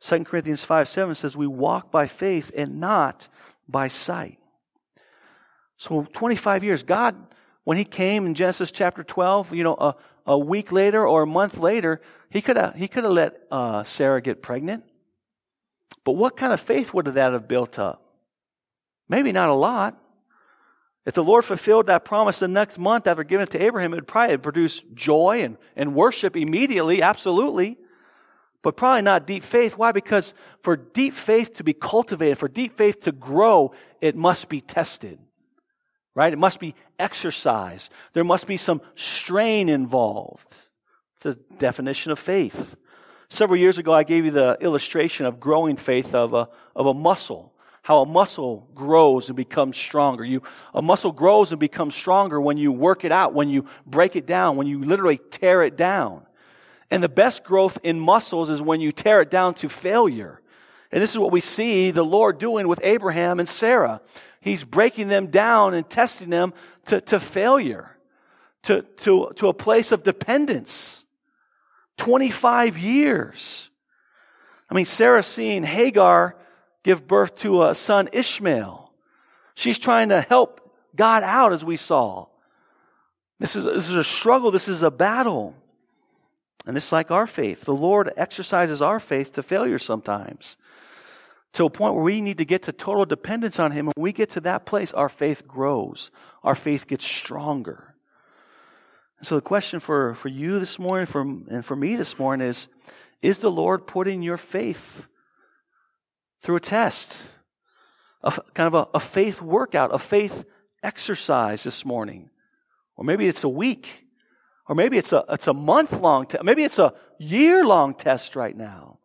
2 0.01 0.25
Corinthians 0.25 0.65
5 0.65 0.89
7 0.89 1.15
says, 1.15 1.37
We 1.37 1.47
walk 1.47 1.91
by 1.91 2.07
faith 2.07 2.51
and 2.57 2.81
not 2.81 3.29
by 3.69 3.89
sight. 3.89 4.39
So, 5.77 6.07
25 6.13 6.65
years, 6.65 6.83
God, 6.83 7.17
when 7.65 7.77
He 7.77 7.85
came 7.85 8.27
in 8.27 8.35
Genesis 8.35 8.71
chapter 8.71 9.03
12, 9.03 9.55
you 9.55 9.65
know, 9.65 9.75
a, 9.75 9.97
a 10.27 10.39
week 10.39 10.73
later 10.73 11.07
or 11.07 11.23
a 11.23 11.27
month 11.27 11.59
later, 11.59 12.01
He 12.31 12.41
could 12.41 12.57
have 12.57 12.75
he 12.75 12.89
could 12.89 13.05
have 13.05 13.13
let 13.13 13.41
uh, 13.51 13.85
Sarah 13.85 14.23
get 14.23 14.43
pregnant. 14.43 14.85
But 16.05 16.13
what 16.13 16.37
kind 16.37 16.53
of 16.53 16.61
faith 16.61 16.95
would 16.95 17.07
that 17.07 17.33
have 17.33 17.49
built 17.49 17.79
up? 17.79 18.03
Maybe 19.09 19.33
not 19.33 19.49
a 19.49 19.55
lot. 19.55 20.01
If 21.07 21.15
the 21.15 21.25
Lord 21.25 21.45
fulfilled 21.45 21.87
that 21.87 22.05
promise 22.05 22.39
the 22.39 22.49
next 22.49 22.79
month 22.79 23.07
after 23.07 23.25
giving 23.25 23.45
it 23.45 23.51
to 23.51 23.63
Abraham, 23.63 23.95
it 23.95 23.97
would 23.97 24.07
probably 24.07 24.37
produce 24.37 24.83
joy 24.93 25.43
and, 25.43 25.57
and 25.75 25.95
worship 25.95 26.37
immediately, 26.37 27.01
absolutely. 27.01 27.79
But 28.63 28.77
probably 28.77 29.03
not 29.03 29.27
deep 29.27 29.45
faith. 29.45 29.77
Why? 29.77 29.93
Because 29.93 30.35
for 30.63 30.77
deep 30.77 31.15
faith 31.15 31.55
to 31.55 31.65
be 31.65 31.73
cultivated, 31.73 32.39
for 32.39 32.49
deep 32.49 32.77
faith 32.77 33.01
to 33.03 33.13
grow, 33.13 33.73
it 34.01 34.17
must 34.17 34.49
be 34.49 34.61
tested. 34.61 35.19
Right? 36.15 36.33
It 36.33 36.39
must 36.39 36.59
be 36.59 36.75
exercised. 36.99 37.93
There 38.13 38.25
must 38.25 38.47
be 38.47 38.57
some 38.57 38.81
strain 38.97 39.69
involved. 39.69 40.53
It's 41.17 41.27
a 41.27 41.35
definition 41.59 42.11
of 42.11 42.19
faith. 42.19 42.77
Several 43.29 43.59
years 43.59 43.79
ago, 43.79 43.93
I 43.93 44.03
gave 44.03 44.25
you 44.25 44.31
the 44.33 44.59
illustration 44.61 45.27
of 45.27 45.39
growing 45.39 45.77
faith 45.77 46.15
of 46.15 46.35
a, 46.35 46.49
of 46.75 46.87
a 46.87 46.95
muscle 46.95 47.55
how 47.89 48.03
a 48.03 48.07
muscle 48.07 48.69
grows 48.75 49.29
and 49.29 49.37
becomes 49.37 49.75
stronger. 49.75 50.23
You, 50.23 50.43
a 50.75 50.83
muscle 50.83 51.11
grows 51.11 51.53
and 51.53 51.59
becomes 51.59 51.95
stronger 51.95 52.39
when 52.39 52.59
you 52.59 52.71
work 52.71 53.03
it 53.03 53.13
out, 53.13 53.33
when 53.33 53.49
you 53.49 53.65
break 53.87 54.15
it 54.15 54.27
down, 54.27 54.57
when 54.57 54.67
you 54.67 54.85
literally 54.85 55.19
tear 55.31 55.63
it 55.63 55.75
down. 55.75 56.27
And 56.91 57.03
the 57.03 57.09
best 57.09 57.45
growth 57.45 57.79
in 57.83 58.01
muscles 58.01 58.51
is 58.51 58.63
when 58.63 58.81
you 58.81 58.93
tear 58.93 59.21
it 59.21 59.31
down 59.31 59.55
to 59.55 59.69
failure. 59.69 60.41
And 60.91 61.03
this 61.03 61.11
is 61.11 61.19
what 61.19 61.33
we 61.33 61.41
see 61.41 61.91
the 61.91 62.05
Lord 62.05 62.39
doing 62.39 62.67
with 62.67 62.81
Abraham 62.83 63.41
and 63.41 63.49
Sarah. 63.49 64.01
He's 64.41 64.65
breaking 64.65 65.09
them 65.09 65.27
down 65.27 65.75
and 65.75 65.89
testing 65.89 66.31
them 66.31 66.55
to, 66.87 67.01
to 67.03 67.21
failure, 67.21 67.97
to, 68.63 68.83
to, 68.99 69.33
to 69.37 69.49
a 69.49 69.55
place 69.55 69.93
of 69.93 70.03
dependence. 70.03 71.05
25 71.99 72.79
years. 72.79 73.71
I 74.71 74.75
mean, 74.75 74.85
Sarah 74.85 75.23
seeing 75.23 75.65
Hagar 75.65 76.37
give 76.85 77.07
birth 77.07 77.37
to 77.37 77.65
a 77.65 77.75
son, 77.75 78.09
Ishmael. 78.13 78.93
She's 79.55 79.79
trying 79.79 80.11
to 80.11 80.21
help 80.21 80.61
God 80.95 81.23
out, 81.23 81.53
as 81.53 81.65
we 81.65 81.77
saw. 81.77 82.27
This 83.41 83.57
is, 83.57 83.65
this 83.65 83.89
is 83.89 83.95
a 83.95 84.05
struggle, 84.05 84.51
this 84.51 84.69
is 84.69 84.83
a 84.83 84.91
battle. 84.91 85.55
And 86.67 86.77
it's 86.77 86.93
like 86.93 87.11
our 87.11 87.27
faith. 87.27 87.65
The 87.65 87.75
Lord 87.75 88.13
exercises 88.17 88.83
our 88.83 89.01
faith 89.01 89.33
to 89.35 89.43
failure 89.43 89.79
sometimes. 89.79 90.57
to 91.55 91.65
a 91.65 91.71
point 91.71 91.95
where 91.95 92.05
we 92.05 92.21
need 92.21 92.39
to 92.39 92.45
get 92.45 92.63
to 92.65 92.73
total 92.73 93.05
dependence 93.05 93.59
on 93.59 93.73
Him. 93.73 93.87
When 93.87 94.03
we 94.03 94.13
get 94.13 94.31
to 94.31 94.41
that 94.41 94.67
place, 94.67 94.93
our 94.93 95.09
faith 95.09 95.47
grows, 95.47 96.11
our 96.43 96.55
faith 96.55 96.87
gets 96.87 97.05
stronger. 97.05 97.95
And 99.19 99.27
so 99.27 99.35
the 99.35 99.41
question 99.41 99.81
for, 99.81 100.15
for 100.15 100.29
you 100.29 100.61
this 100.61 100.79
morning 100.79 101.07
for, 101.07 101.23
and 101.23 101.65
for 101.65 101.75
me 101.75 101.97
this 101.97 102.19
morning 102.19 102.47
is, 102.47 102.69
is 103.21 103.39
the 103.39 103.51
Lord 103.51 103.87
putting 103.87 104.23
your 104.23 104.37
faith 104.37 105.09
through 106.43 106.57
a 106.57 106.61
test? 106.61 107.29
A, 108.23 108.31
kind 108.55 108.73
of 108.73 108.75
a, 108.75 108.89
a 108.95 109.01
faith 109.01 109.43
workout, 109.43 109.93
a 109.93 109.99
faith 109.99 110.45
exercise 110.83 111.65
this 111.65 111.85
morning. 111.85 112.31
Or 112.97 113.05
maybe 113.05 113.27
it's 113.27 113.43
a 113.43 113.49
week. 113.49 114.05
Or 114.69 114.75
maybe 114.75 114.99
it's 114.99 115.13
a, 115.13 115.25
it's 115.31 115.47
a 115.47 115.55
month 115.55 115.93
long 115.93 116.27
test. 116.27 116.45
Maybe 116.45 116.63
it's 116.63 116.79
a 116.79 116.93
year 117.19 117.65
long 117.65 117.95
test 117.95 118.37
right 118.37 118.57
now. 118.57 118.99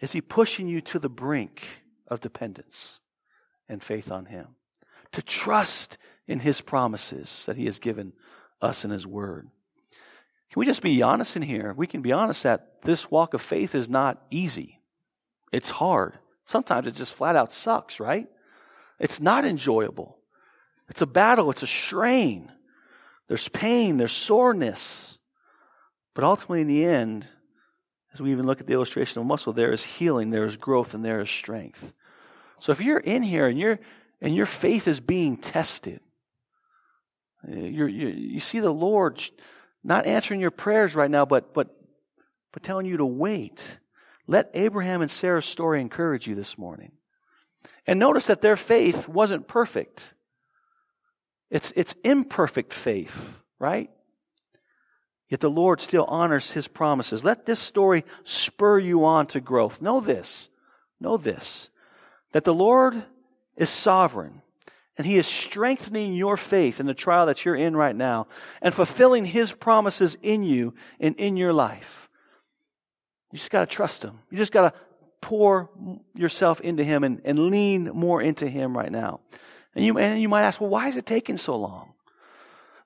Is 0.00 0.12
he 0.12 0.20
pushing 0.20 0.68
you 0.68 0.80
to 0.82 0.98
the 0.98 1.08
brink 1.08 1.62
of 2.06 2.20
dependence 2.20 3.00
and 3.68 3.82
faith 3.82 4.12
on 4.12 4.26
him? 4.26 4.48
To 5.12 5.22
trust 5.22 5.96
in 6.26 6.40
his 6.40 6.60
promises 6.60 7.46
that 7.46 7.56
he 7.56 7.64
has 7.64 7.78
given 7.78 8.12
us 8.60 8.84
in 8.84 8.90
his 8.90 9.06
word. 9.06 9.48
Can 10.50 10.60
we 10.60 10.66
just 10.66 10.82
be 10.82 11.02
honest 11.02 11.36
in 11.36 11.42
here? 11.42 11.72
We 11.74 11.86
can 11.86 12.02
be 12.02 12.12
honest 12.12 12.42
that 12.42 12.82
this 12.82 13.10
walk 13.10 13.34
of 13.34 13.40
faith 13.40 13.74
is 13.74 13.88
not 13.88 14.22
easy. 14.30 14.80
It's 15.52 15.70
hard. 15.70 16.18
Sometimes 16.46 16.86
it 16.86 16.94
just 16.94 17.14
flat 17.14 17.36
out 17.36 17.52
sucks, 17.52 17.98
right? 17.98 18.28
It's 18.98 19.20
not 19.20 19.44
enjoyable. 19.44 20.18
It's 20.88 21.02
a 21.02 21.06
battle, 21.06 21.50
it's 21.50 21.62
a 21.62 21.66
strain. 21.66 22.50
There's 23.28 23.48
pain, 23.48 23.96
there's 23.96 24.12
soreness. 24.12 25.18
But 26.14 26.24
ultimately, 26.24 26.62
in 26.62 26.68
the 26.68 26.84
end, 26.84 27.26
as 28.12 28.20
we 28.20 28.32
even 28.32 28.46
look 28.46 28.60
at 28.60 28.66
the 28.66 28.72
illustration 28.72 29.20
of 29.20 29.26
muscle, 29.26 29.52
there 29.52 29.70
is 29.70 29.84
healing, 29.84 30.30
there 30.30 30.44
is 30.44 30.56
growth, 30.56 30.94
and 30.94 31.04
there 31.04 31.20
is 31.20 31.30
strength. 31.30 31.92
So 32.58 32.72
if 32.72 32.80
you're 32.80 32.98
in 32.98 33.22
here 33.22 33.46
and, 33.46 33.58
you 33.58 33.78
and 34.20 34.34
your 34.34 34.46
faith 34.46 34.88
is 34.88 34.98
being 34.98 35.36
tested, 35.36 36.00
you 37.46 37.86
you 37.86 38.40
see 38.40 38.58
the 38.58 38.72
Lord 38.72 39.22
not 39.84 40.06
answering 40.06 40.40
your 40.40 40.50
prayers 40.50 40.94
right 40.94 41.10
now, 41.10 41.24
but, 41.24 41.54
but, 41.54 41.68
but 42.52 42.62
telling 42.62 42.86
you 42.86 42.96
to 42.96 43.06
wait. 43.06 43.78
Let 44.26 44.50
Abraham 44.54 45.00
and 45.00 45.10
Sarah's 45.10 45.46
story 45.46 45.80
encourage 45.80 46.26
you 46.26 46.34
this 46.34 46.58
morning. 46.58 46.92
And 47.86 47.98
notice 47.98 48.26
that 48.26 48.42
their 48.42 48.56
faith 48.56 49.08
wasn't 49.08 49.48
perfect. 49.48 50.12
It's, 51.50 51.72
it's 51.76 51.94
imperfect 52.04 52.72
faith, 52.72 53.38
right? 53.58 53.90
Yet 55.28 55.40
the 55.40 55.50
Lord 55.50 55.80
still 55.80 56.04
honors 56.04 56.50
his 56.50 56.68
promises. 56.68 57.24
Let 57.24 57.46
this 57.46 57.60
story 57.60 58.04
spur 58.24 58.78
you 58.78 59.04
on 59.04 59.26
to 59.28 59.40
growth. 59.40 59.82
Know 59.82 60.00
this. 60.00 60.48
Know 61.00 61.16
this. 61.16 61.70
That 62.32 62.44
the 62.44 62.54
Lord 62.54 63.02
is 63.56 63.70
sovereign 63.70 64.42
and 64.98 65.06
He 65.06 65.16
is 65.16 65.26
strengthening 65.26 66.12
your 66.12 66.36
faith 66.36 66.80
in 66.80 66.86
the 66.86 66.94
trial 66.94 67.26
that 67.26 67.44
you're 67.44 67.54
in 67.54 67.76
right 67.76 67.94
now 67.94 68.26
and 68.60 68.74
fulfilling 68.74 69.24
His 69.24 69.52
promises 69.52 70.18
in 70.20 70.42
you 70.42 70.74
and 70.98 71.14
in 71.16 71.36
your 71.36 71.52
life. 71.52 72.08
You 73.32 73.38
just 73.38 73.50
got 73.50 73.60
to 73.60 73.74
trust 73.74 74.02
Him. 74.02 74.18
You 74.30 74.36
just 74.36 74.52
got 74.52 74.72
to 74.72 74.78
pour 75.20 75.70
yourself 76.16 76.60
into 76.60 76.82
Him 76.82 77.04
and, 77.04 77.20
and 77.24 77.50
lean 77.50 77.84
more 77.94 78.20
into 78.20 78.48
Him 78.48 78.76
right 78.76 78.90
now. 78.90 79.20
And 79.78 79.86
you, 79.86 79.96
and 79.96 80.20
you 80.20 80.28
might 80.28 80.42
ask, 80.42 80.60
well, 80.60 80.70
why 80.70 80.88
is 80.88 80.96
it 80.96 81.06
taking 81.06 81.36
so 81.36 81.54
long? 81.54 81.92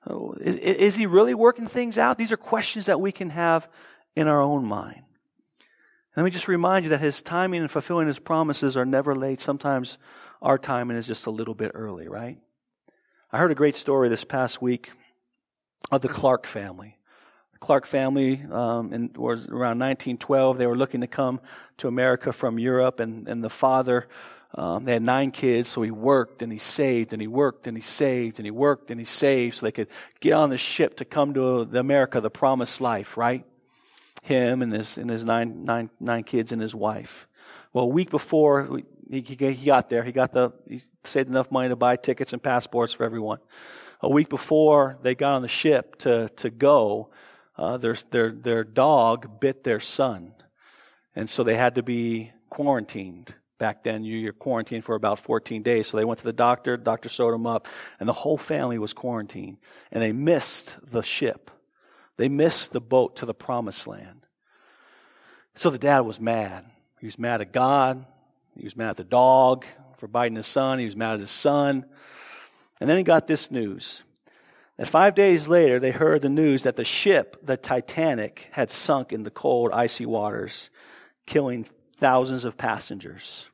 Oh, 0.07 0.35
is, 0.39 0.57
is 0.57 0.95
He 0.95 1.07
really 1.07 1.33
working 1.33 1.65
things 1.65 1.97
out? 1.97 2.19
These 2.19 2.31
are 2.31 2.37
questions 2.37 2.85
that 2.85 3.01
we 3.01 3.11
can 3.11 3.31
have 3.31 3.67
in 4.15 4.27
our 4.27 4.39
own 4.39 4.63
mind. 4.63 5.01
Let 6.15 6.21
me 6.21 6.29
just 6.29 6.47
remind 6.47 6.85
you 6.85 6.89
that 6.89 6.99
His 6.99 7.23
timing 7.23 7.61
and 7.61 7.71
fulfilling 7.71 8.05
His 8.05 8.19
promises 8.19 8.77
are 8.77 8.85
never 8.85 9.15
late. 9.15 9.41
Sometimes 9.41 9.97
our 10.39 10.59
timing 10.59 10.95
is 10.95 11.07
just 11.07 11.25
a 11.25 11.31
little 11.31 11.55
bit 11.55 11.71
early, 11.73 12.07
right? 12.07 12.37
I 13.31 13.39
heard 13.39 13.49
a 13.49 13.55
great 13.55 13.75
story 13.75 14.07
this 14.07 14.23
past 14.23 14.61
week 14.61 14.91
of 15.91 16.01
the 16.01 16.09
Clark 16.09 16.45
family. 16.45 16.99
The 17.53 17.57
Clark 17.57 17.87
family 17.87 18.45
um, 18.51 18.93
in, 18.93 19.09
was 19.15 19.47
around 19.47 19.79
1912. 19.79 20.59
They 20.59 20.67
were 20.67 20.77
looking 20.77 21.01
to 21.01 21.07
come 21.07 21.41
to 21.79 21.87
America 21.87 22.31
from 22.31 22.59
Europe, 22.59 22.99
and, 22.99 23.27
and 23.27 23.43
the 23.43 23.49
father, 23.49 24.07
um, 24.55 24.83
they 24.83 24.93
had 24.93 25.01
nine 25.01 25.31
kids, 25.31 25.69
so 25.69 25.81
he 25.81 25.89
worked 25.89 26.43
and 26.43 26.51
he 26.51 26.59
saved 26.59 27.11
and 27.11 27.21
he 27.21 27.27
worked 27.27 27.65
and 27.65 27.75
he 27.75 27.81
saved 27.81 28.37
and 28.37 28.45
he 28.45 28.51
worked 28.51 28.91
and 28.91 28.99
he 28.99 29.05
saved 29.05 29.55
so 29.55 29.65
they 29.65 29.71
could 29.71 29.87
get 30.19 30.33
on 30.33 30.51
the 30.51 30.57
ship 30.57 30.97
to 30.97 31.05
come 31.05 31.33
to 31.33 31.65
the 31.65 31.79
America, 31.79 32.21
the 32.21 32.29
promised 32.29 32.79
life, 32.79 33.17
right? 33.17 33.43
Him 34.21 34.61
and 34.61 34.71
his, 34.71 34.97
and 34.97 35.09
his 35.09 35.25
nine, 35.25 35.65
nine, 35.65 35.89
nine 35.99 36.23
kids 36.23 36.51
and 36.51 36.61
his 36.61 36.75
wife. 36.75 37.27
Well, 37.73 37.85
a 37.85 37.87
week 37.87 38.11
before 38.11 38.81
he, 39.09 39.21
he, 39.21 39.65
got 39.65 39.89
there, 39.89 40.03
he 40.03 40.11
got 40.11 40.33
the, 40.33 40.51
he 40.67 40.83
saved 41.03 41.29
enough 41.29 41.49
money 41.49 41.69
to 41.69 41.75
buy 41.75 41.95
tickets 41.95 42.31
and 42.31 42.41
passports 42.41 42.93
for 42.93 43.03
everyone. 43.03 43.39
A 44.01 44.09
week 44.09 44.29
before 44.29 44.99
they 45.01 45.15
got 45.15 45.33
on 45.33 45.41
the 45.41 45.47
ship 45.47 45.97
to, 45.99 46.29
to 46.37 46.51
go, 46.51 47.09
uh, 47.57 47.77
their, 47.77 47.97
their, 48.11 48.31
their 48.31 48.63
dog 48.63 49.39
bit 49.39 49.63
their 49.63 49.79
son. 49.79 50.33
And 51.15 51.27
so 51.27 51.43
they 51.43 51.55
had 51.55 51.75
to 51.75 51.83
be 51.83 52.31
quarantined. 52.49 53.33
Back 53.63 53.81
then, 53.81 54.03
you, 54.03 54.17
you're 54.17 54.33
quarantined 54.33 54.83
for 54.83 54.93
about 54.93 55.19
14 55.19 55.63
days. 55.63 55.87
So 55.87 55.95
they 55.95 56.03
went 56.03 56.17
to 56.17 56.25
the 56.25 56.33
doctor, 56.33 56.75
the 56.75 56.83
doctor 56.83 57.07
sewed 57.07 57.33
them 57.33 57.47
up, 57.47 57.69
and 57.97 58.09
the 58.09 58.11
whole 58.11 58.37
family 58.37 58.77
was 58.77 58.91
quarantined. 58.91 59.55
And 59.89 60.03
they 60.03 60.11
missed 60.11 60.75
the 60.85 61.01
ship. 61.01 61.49
They 62.17 62.27
missed 62.27 62.73
the 62.73 62.81
boat 62.81 63.15
to 63.15 63.25
the 63.25 63.33
promised 63.33 63.87
land. 63.87 64.25
So 65.55 65.69
the 65.69 65.77
dad 65.77 66.01
was 66.01 66.19
mad. 66.19 66.65
He 66.99 67.05
was 67.05 67.17
mad 67.17 67.39
at 67.39 67.53
God. 67.53 68.05
He 68.57 68.65
was 68.65 68.75
mad 68.75 68.89
at 68.89 68.97
the 68.97 69.05
dog 69.05 69.63
for 69.97 70.09
biting 70.09 70.35
his 70.35 70.45
son. 70.45 70.79
He 70.79 70.83
was 70.83 70.97
mad 70.97 71.13
at 71.13 71.19
his 71.21 71.31
son. 71.31 71.85
And 72.81 72.89
then 72.89 72.97
he 72.97 73.03
got 73.03 73.27
this 73.27 73.49
news 73.49 74.03
that 74.75 74.89
five 74.89 75.15
days 75.15 75.47
later, 75.47 75.79
they 75.79 75.91
heard 75.91 76.21
the 76.21 76.27
news 76.27 76.63
that 76.63 76.75
the 76.75 76.83
ship, 76.83 77.37
the 77.45 77.55
Titanic, 77.55 78.49
had 78.51 78.69
sunk 78.69 79.13
in 79.13 79.23
the 79.23 79.31
cold, 79.31 79.71
icy 79.71 80.05
waters, 80.05 80.69
killing 81.25 81.65
thousands 81.97 82.43
of 82.43 82.57
passengers. 82.57 83.47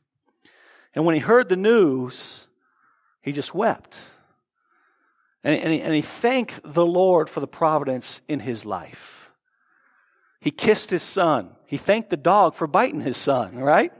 And 0.95 1.05
when 1.05 1.15
he 1.15 1.21
heard 1.21 1.49
the 1.49 1.55
news, 1.55 2.47
he 3.21 3.31
just 3.31 3.53
wept. 3.53 3.99
And, 5.43 5.55
and, 5.55 5.73
he, 5.73 5.81
and 5.81 5.93
he 5.93 6.01
thanked 6.01 6.61
the 6.63 6.85
Lord 6.85 7.29
for 7.29 7.39
the 7.39 7.47
providence 7.47 8.21
in 8.27 8.39
his 8.39 8.65
life. 8.65 9.29
He 10.41 10.51
kissed 10.51 10.89
his 10.89 11.03
son. 11.03 11.51
He 11.65 11.77
thanked 11.77 12.09
the 12.09 12.17
dog 12.17 12.55
for 12.55 12.67
biting 12.67 13.01
his 13.01 13.17
son, 13.17 13.57
right? 13.57 13.91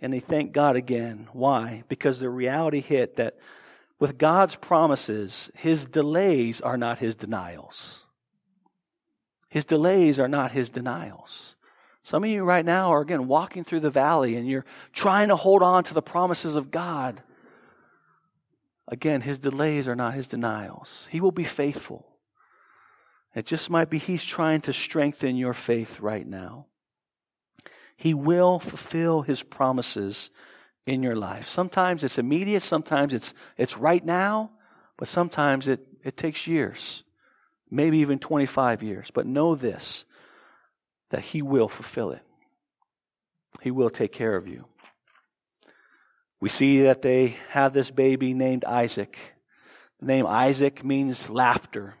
And 0.00 0.12
he 0.12 0.20
thanked 0.20 0.52
God 0.52 0.76
again. 0.76 1.28
Why? 1.32 1.84
Because 1.88 2.20
the 2.20 2.28
reality 2.28 2.80
hit 2.80 3.16
that 3.16 3.38
with 3.98 4.18
God's 4.18 4.54
promises, 4.54 5.50
his 5.54 5.86
delays 5.86 6.60
are 6.60 6.76
not 6.76 6.98
his 6.98 7.16
denials. 7.16 8.02
His 9.48 9.64
delays 9.64 10.18
are 10.18 10.28
not 10.28 10.52
his 10.52 10.68
denials. 10.68 11.56
Some 12.04 12.22
of 12.22 12.30
you 12.30 12.44
right 12.44 12.64
now 12.64 12.92
are 12.92 13.00
again 13.00 13.26
walking 13.26 13.64
through 13.64 13.80
the 13.80 13.90
valley 13.90 14.36
and 14.36 14.46
you're 14.46 14.66
trying 14.92 15.28
to 15.28 15.36
hold 15.36 15.62
on 15.62 15.84
to 15.84 15.94
the 15.94 16.02
promises 16.02 16.54
of 16.54 16.70
God. 16.70 17.22
Again, 18.86 19.22
his 19.22 19.38
delays 19.38 19.88
are 19.88 19.96
not 19.96 20.14
his 20.14 20.28
denials. 20.28 21.08
He 21.10 21.20
will 21.20 21.32
be 21.32 21.44
faithful. 21.44 22.06
It 23.34 23.46
just 23.46 23.68
might 23.68 23.90
be 23.90 23.98
He's 23.98 24.24
trying 24.24 24.60
to 24.62 24.72
strengthen 24.72 25.36
your 25.36 25.54
faith 25.54 25.98
right 26.00 26.26
now. 26.26 26.66
He 27.96 28.14
will 28.14 28.58
fulfill 28.58 29.22
His 29.22 29.42
promises 29.42 30.30
in 30.86 31.02
your 31.02 31.16
life. 31.16 31.48
Sometimes 31.48 32.04
it's 32.04 32.18
immediate, 32.18 32.62
sometimes 32.62 33.12
it's, 33.12 33.34
it's 33.56 33.76
right 33.76 34.04
now, 34.04 34.50
but 34.96 35.08
sometimes 35.08 35.66
it, 35.66 35.86
it 36.04 36.16
takes 36.16 36.46
years, 36.46 37.02
maybe 37.70 37.98
even 37.98 38.18
25 38.18 38.82
years. 38.82 39.10
But 39.12 39.26
know 39.26 39.54
this 39.54 40.04
that 41.14 41.22
He 41.22 41.42
will 41.42 41.68
fulfill 41.68 42.10
it, 42.10 42.22
He 43.62 43.70
will 43.70 43.88
take 43.88 44.12
care 44.12 44.34
of 44.34 44.48
you. 44.48 44.64
We 46.40 46.48
see 46.48 46.82
that 46.82 47.02
they 47.02 47.36
have 47.50 47.72
this 47.72 47.90
baby 47.90 48.34
named 48.34 48.64
Isaac. 48.64 49.16
The 50.00 50.06
name 50.06 50.26
Isaac 50.26 50.84
means 50.84 51.30
laughter. 51.30 51.94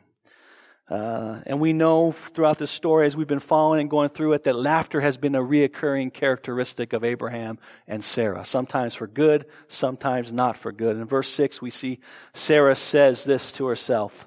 Uh, 0.90 1.40
and 1.46 1.60
we 1.60 1.72
know 1.72 2.12
throughout 2.34 2.58
the 2.58 2.66
story, 2.66 3.06
as 3.06 3.16
we've 3.16 3.28
been 3.28 3.38
following 3.38 3.80
and 3.80 3.88
going 3.88 4.10
through 4.10 4.32
it, 4.32 4.44
that 4.44 4.56
laughter 4.56 5.00
has 5.00 5.16
been 5.16 5.36
a 5.36 5.40
reoccurring 5.40 6.12
characteristic 6.12 6.92
of 6.92 7.04
Abraham 7.04 7.58
and 7.86 8.02
Sarah. 8.02 8.44
Sometimes 8.44 8.94
for 8.94 9.06
good, 9.06 9.46
sometimes 9.68 10.32
not 10.32 10.58
for 10.58 10.72
good. 10.72 10.96
In 10.96 11.04
verse 11.04 11.30
6, 11.30 11.62
we 11.62 11.70
see 11.70 12.00
Sarah 12.34 12.74
says 12.74 13.22
this 13.22 13.52
to 13.52 13.66
herself 13.66 14.26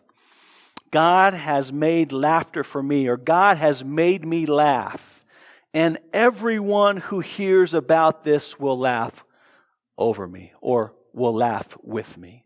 God 0.92 1.34
has 1.34 1.72
made 1.72 2.12
laughter 2.12 2.64
for 2.64 2.82
me, 2.82 3.08
or 3.08 3.18
God 3.18 3.58
has 3.58 3.84
made 3.84 4.26
me 4.26 4.46
laugh. 4.46 5.24
And 5.74 6.00
everyone 6.14 6.98
who 6.98 7.20
hears 7.20 7.74
about 7.74 8.24
this 8.24 8.60
will 8.60 8.80
laugh 8.80 9.24
over 9.98 10.28
me, 10.28 10.54
or 10.62 10.94
will 11.14 11.34
laugh 11.34 11.78
with 11.84 12.18
me. 12.18 12.46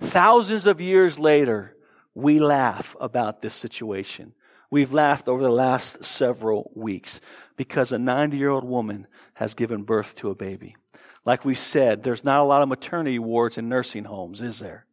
Thousands 0.00 0.66
of 0.66 0.80
years 0.80 1.18
later, 1.18 1.76
we 2.14 2.40
laugh 2.40 2.94
about 3.00 3.40
this 3.40 3.54
situation. 3.54 4.34
We've 4.70 4.92
laughed 4.92 5.28
over 5.28 5.42
the 5.42 5.50
last 5.50 6.02
several 6.04 6.70
weeks 6.74 7.20
because 7.56 7.92
a 7.92 7.98
90 7.98 8.36
year 8.36 8.50
old 8.50 8.64
woman 8.64 9.06
has 9.34 9.54
given 9.54 9.82
birth 9.82 10.14
to 10.16 10.30
a 10.30 10.34
baby. 10.34 10.76
Like 11.24 11.44
we 11.44 11.54
said, 11.54 12.02
there's 12.02 12.24
not 12.24 12.40
a 12.40 12.44
lot 12.44 12.62
of 12.62 12.68
maternity 12.68 13.18
wards 13.18 13.58
in 13.58 13.68
nursing 13.68 14.04
homes, 14.04 14.40
is 14.42 14.58
there? 14.58 14.86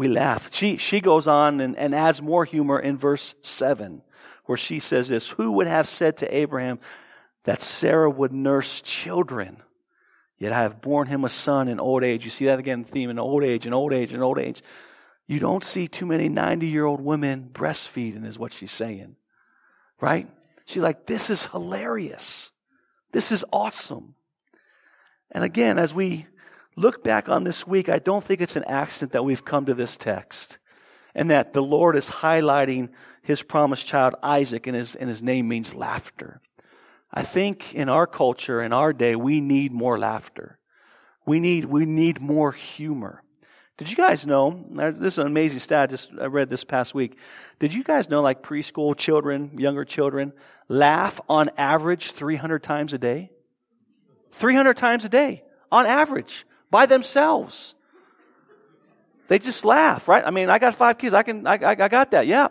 We 0.00 0.08
laugh. 0.08 0.48
She, 0.50 0.78
she 0.78 1.02
goes 1.02 1.26
on 1.26 1.60
and, 1.60 1.76
and 1.76 1.94
adds 1.94 2.22
more 2.22 2.46
humor 2.46 2.78
in 2.78 2.96
verse 2.96 3.34
7, 3.42 4.00
where 4.46 4.56
she 4.56 4.80
says 4.80 5.08
this 5.08 5.28
Who 5.28 5.52
would 5.52 5.66
have 5.66 5.86
said 5.86 6.16
to 6.16 6.34
Abraham 6.34 6.78
that 7.44 7.60
Sarah 7.60 8.08
would 8.08 8.32
nurse 8.32 8.80
children? 8.80 9.58
Yet 10.38 10.52
I 10.52 10.62
have 10.62 10.80
borne 10.80 11.06
him 11.06 11.26
a 11.26 11.28
son 11.28 11.68
in 11.68 11.78
old 11.78 12.02
age. 12.02 12.24
You 12.24 12.30
see 12.30 12.46
that 12.46 12.58
again, 12.58 12.82
theme 12.84 13.10
in 13.10 13.18
old 13.18 13.44
age 13.44 13.66
and 13.66 13.74
old 13.74 13.92
age 13.92 14.14
and 14.14 14.22
old 14.22 14.38
age. 14.38 14.62
You 15.26 15.38
don't 15.38 15.66
see 15.66 15.86
too 15.86 16.06
many 16.06 16.30
90 16.30 16.66
year 16.66 16.86
old 16.86 17.02
women 17.02 17.50
breastfeeding, 17.52 18.24
is 18.24 18.38
what 18.38 18.54
she's 18.54 18.72
saying. 18.72 19.16
Right? 20.00 20.30
She's 20.64 20.82
like, 20.82 21.04
this 21.04 21.28
is 21.28 21.44
hilarious. 21.44 22.52
This 23.12 23.32
is 23.32 23.44
awesome. 23.52 24.14
And 25.30 25.44
again, 25.44 25.78
as 25.78 25.92
we 25.92 26.26
look 26.76 27.02
back 27.04 27.28
on 27.28 27.44
this 27.44 27.66
week, 27.66 27.88
I 27.88 27.98
don't 27.98 28.24
think 28.24 28.40
it's 28.40 28.56
an 28.56 28.64
accident 28.64 29.12
that 29.12 29.24
we've 29.24 29.44
come 29.44 29.66
to 29.66 29.74
this 29.74 29.96
text 29.96 30.58
and 31.14 31.30
that 31.30 31.52
the 31.52 31.62
Lord 31.62 31.96
is 31.96 32.08
highlighting 32.08 32.90
his 33.22 33.42
promised 33.42 33.86
child, 33.86 34.14
Isaac, 34.22 34.66
and 34.66 34.76
his, 34.76 34.94
and 34.94 35.08
his 35.08 35.22
name 35.22 35.48
means 35.48 35.74
laughter. 35.74 36.40
I 37.12 37.22
think 37.22 37.74
in 37.74 37.88
our 37.88 38.06
culture, 38.06 38.62
in 38.62 38.72
our 38.72 38.92
day, 38.92 39.16
we 39.16 39.40
need 39.40 39.72
more 39.72 39.98
laughter. 39.98 40.58
We 41.26 41.40
need, 41.40 41.64
we 41.64 41.84
need 41.84 42.20
more 42.20 42.52
humor. 42.52 43.22
Did 43.76 43.90
you 43.90 43.96
guys 43.96 44.26
know? 44.26 44.66
This 44.70 45.14
is 45.14 45.18
an 45.18 45.26
amazing 45.26 45.60
stat. 45.60 45.80
I 45.80 45.86
just 45.86 46.10
I 46.20 46.26
read 46.26 46.50
this 46.50 46.64
past 46.64 46.94
week. 46.94 47.16
Did 47.58 47.72
you 47.72 47.82
guys 47.82 48.10
know, 48.10 48.20
like 48.20 48.42
preschool 48.42 48.94
children, 48.94 49.58
younger 49.58 49.86
children, 49.86 50.34
laugh 50.68 51.18
on 51.30 51.50
average 51.56 52.12
300 52.12 52.62
times 52.62 52.92
a 52.92 52.98
day? 52.98 53.30
300 54.32 54.76
times 54.76 55.06
a 55.06 55.08
day, 55.08 55.44
on 55.72 55.86
average, 55.86 56.44
by 56.70 56.86
themselves. 56.86 57.74
They 59.28 59.38
just 59.38 59.64
laugh, 59.64 60.08
right? 60.08 60.24
I 60.26 60.30
mean, 60.30 60.50
I 60.50 60.58
got 60.58 60.74
five 60.74 60.98
kids. 60.98 61.14
I 61.14 61.22
can, 61.22 61.46
I, 61.46 61.54
I, 61.54 61.70
I 61.70 61.88
got 61.88 62.10
that. 62.10 62.26
Yeah. 62.26 62.48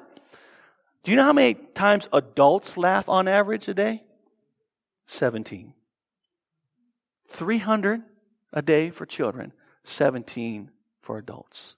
Do 1.03 1.11
you 1.11 1.17
know 1.17 1.23
how 1.23 1.33
many 1.33 1.55
times 1.55 2.07
adults 2.13 2.77
laugh 2.77 3.09
on 3.09 3.27
average 3.27 3.67
a 3.67 3.73
day? 3.73 4.03
17. 5.07 5.73
300 7.29 8.01
a 8.53 8.61
day 8.61 8.89
for 8.89 9.05
children, 9.05 9.53
17 9.83 10.71
for 11.01 11.17
adults. 11.17 11.75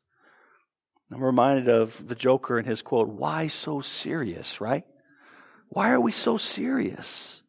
I'm 1.11 1.23
reminded 1.23 1.67
of 1.67 2.07
the 2.07 2.15
Joker 2.15 2.57
and 2.57 2.67
his 2.67 2.81
quote, 2.81 3.09
Why 3.09 3.47
so 3.47 3.81
serious, 3.81 4.61
right? 4.61 4.85
Why 5.69 5.91
are 5.91 5.99
we 5.99 6.11
so 6.11 6.37
serious? 6.37 7.41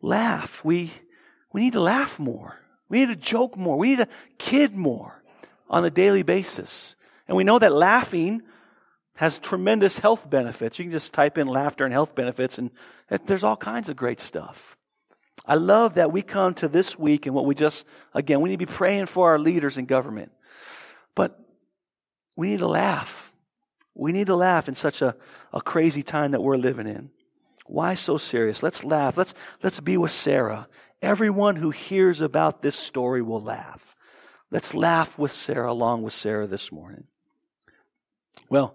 Laugh. 0.00 0.64
We, 0.64 0.92
we 1.52 1.62
need 1.62 1.72
to 1.72 1.80
laugh 1.80 2.18
more. 2.18 2.60
We 2.88 3.00
need 3.00 3.08
to 3.08 3.16
joke 3.16 3.56
more. 3.56 3.76
We 3.76 3.90
need 3.90 3.98
to 3.98 4.08
kid 4.38 4.74
more 4.74 5.22
on 5.68 5.84
a 5.84 5.90
daily 5.90 6.22
basis. 6.22 6.96
And 7.26 7.36
we 7.36 7.44
know 7.44 7.58
that 7.58 7.72
laughing 7.72 8.42
has 9.16 9.38
tremendous 9.38 9.98
health 9.98 10.28
benefits. 10.28 10.78
You 10.78 10.86
can 10.86 10.92
just 10.92 11.14
type 11.14 11.38
in 11.38 11.46
laughter 11.46 11.84
and 11.84 11.92
health 11.92 12.14
benefits, 12.14 12.58
and 12.58 12.70
there's 13.26 13.44
all 13.44 13.56
kinds 13.56 13.88
of 13.88 13.96
great 13.96 14.20
stuff. 14.20 14.76
I 15.46 15.54
love 15.54 15.94
that 15.94 16.10
we 16.10 16.22
come 16.22 16.54
to 16.54 16.68
this 16.68 16.98
week 16.98 17.26
and 17.26 17.34
what 17.34 17.44
we 17.44 17.54
just, 17.54 17.84
again, 18.14 18.40
we 18.40 18.48
need 18.48 18.58
to 18.58 18.66
be 18.66 18.72
praying 18.72 19.06
for 19.06 19.30
our 19.30 19.38
leaders 19.38 19.76
in 19.76 19.84
government. 19.84 20.32
But 21.14 21.38
we 22.36 22.50
need 22.50 22.60
to 22.60 22.66
laugh. 22.66 23.32
We 23.94 24.12
need 24.12 24.26
to 24.28 24.36
laugh 24.36 24.68
in 24.68 24.74
such 24.74 25.02
a, 25.02 25.14
a 25.52 25.60
crazy 25.60 26.02
time 26.02 26.32
that 26.32 26.42
we're 26.42 26.56
living 26.56 26.88
in. 26.88 27.10
Why 27.66 27.94
so 27.94 28.16
serious? 28.16 28.62
Let's 28.62 28.84
laugh. 28.84 29.16
Let's, 29.16 29.34
let's 29.62 29.80
be 29.80 29.96
with 29.96 30.10
Sarah. 30.10 30.66
Everyone 31.04 31.56
who 31.56 31.68
hears 31.68 32.22
about 32.22 32.62
this 32.62 32.74
story 32.74 33.20
will 33.20 33.42
laugh. 33.42 33.94
Let's 34.50 34.72
laugh 34.72 35.18
with 35.18 35.34
Sarah 35.34 35.70
along 35.70 36.02
with 36.02 36.14
Sarah 36.14 36.46
this 36.46 36.72
morning. 36.72 37.04
Well, 38.48 38.74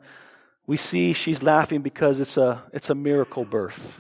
we 0.68 0.78
see 0.78 1.14
she's 1.14 1.42
laughing 1.42 1.82
because 1.82 2.20
it's 2.20 2.38
a, 2.38 2.62
it's 2.72 2.92
a 2.92 2.96
miracle 2.96 3.46
birth. 3.46 4.00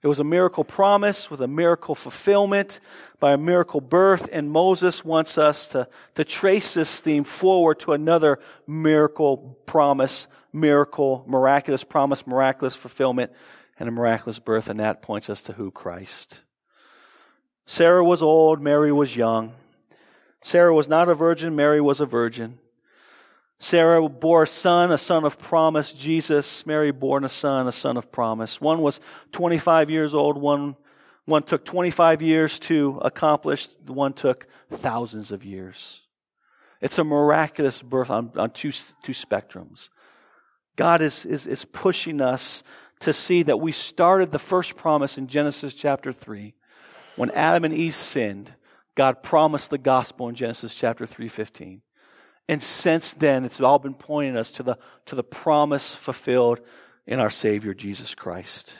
It 0.00 0.06
was 0.06 0.20
a 0.20 0.24
miracle 0.24 0.62
promise 0.62 1.28
with 1.28 1.40
a 1.40 1.48
miracle 1.48 1.96
fulfillment 1.96 2.78
by 3.18 3.32
a 3.32 3.36
miracle 3.36 3.80
birth, 3.80 4.28
and 4.30 4.48
Moses 4.48 5.04
wants 5.04 5.36
us 5.36 5.66
to, 5.68 5.88
to 6.14 6.24
trace 6.24 6.74
this 6.74 7.00
theme 7.00 7.24
forward 7.24 7.80
to 7.80 7.94
another 7.94 8.38
miracle 8.68 9.58
promise, 9.66 10.28
miracle, 10.52 11.24
miraculous 11.26 11.82
promise, 11.82 12.28
miraculous 12.28 12.76
fulfillment, 12.76 13.32
and 13.76 13.88
a 13.88 13.92
miraculous 13.92 14.38
birth, 14.38 14.68
and 14.68 14.78
that 14.78 15.02
points 15.02 15.28
us 15.28 15.42
to 15.42 15.54
who? 15.54 15.72
Christ. 15.72 16.44
Sarah 17.66 18.04
was 18.04 18.22
old, 18.22 18.60
Mary 18.62 18.92
was 18.92 19.16
young. 19.16 19.52
Sarah 20.42 20.74
was 20.74 20.88
not 20.88 21.08
a 21.08 21.14
virgin, 21.14 21.56
Mary 21.56 21.80
was 21.80 22.00
a 22.00 22.06
virgin. 22.06 22.58
Sarah 23.58 24.08
bore 24.08 24.44
a 24.44 24.46
son, 24.46 24.92
a 24.92 24.98
son 24.98 25.24
of 25.24 25.38
promise, 25.38 25.92
Jesus. 25.92 26.64
Mary 26.66 26.92
bore 26.92 27.24
a 27.24 27.28
son, 27.28 27.66
a 27.66 27.72
son 27.72 27.96
of 27.96 28.12
promise. 28.12 28.60
One 28.60 28.80
was 28.80 29.00
25 29.32 29.90
years 29.90 30.14
old, 30.14 30.36
one, 30.36 30.76
one 31.24 31.42
took 31.42 31.64
25 31.64 32.22
years 32.22 32.60
to 32.60 33.00
accomplish, 33.02 33.68
one 33.86 34.12
took 34.12 34.46
thousands 34.70 35.32
of 35.32 35.44
years. 35.44 36.02
It's 36.80 36.98
a 36.98 37.04
miraculous 37.04 37.82
birth 37.82 38.10
on, 38.10 38.30
on 38.36 38.50
two, 38.50 38.70
two 39.02 39.12
spectrums. 39.12 39.88
God 40.76 41.00
is, 41.00 41.24
is, 41.24 41.46
is 41.46 41.64
pushing 41.64 42.20
us 42.20 42.62
to 43.00 43.12
see 43.12 43.42
that 43.44 43.58
we 43.58 43.72
started 43.72 44.30
the 44.30 44.38
first 44.38 44.76
promise 44.76 45.18
in 45.18 45.26
Genesis 45.26 45.74
chapter 45.74 46.12
3. 46.12 46.54
When 47.16 47.30
Adam 47.32 47.64
and 47.64 47.74
Eve 47.74 47.94
sinned, 47.94 48.52
God 48.94 49.22
promised 49.22 49.70
the 49.70 49.78
gospel 49.78 50.28
in 50.28 50.34
Genesis 50.34 50.74
chapter 50.74 51.06
3:15. 51.06 51.80
And 52.48 52.62
since 52.62 53.12
then, 53.12 53.44
it's 53.44 53.60
all 53.60 53.78
been 53.78 53.94
pointing 53.94 54.36
us 54.36 54.52
to 54.52 54.62
the, 54.62 54.78
to 55.06 55.16
the 55.16 55.24
promise 55.24 55.94
fulfilled 55.94 56.60
in 57.06 57.18
our 57.18 57.30
Savior, 57.30 57.74
Jesus 57.74 58.14
Christ. 58.14 58.72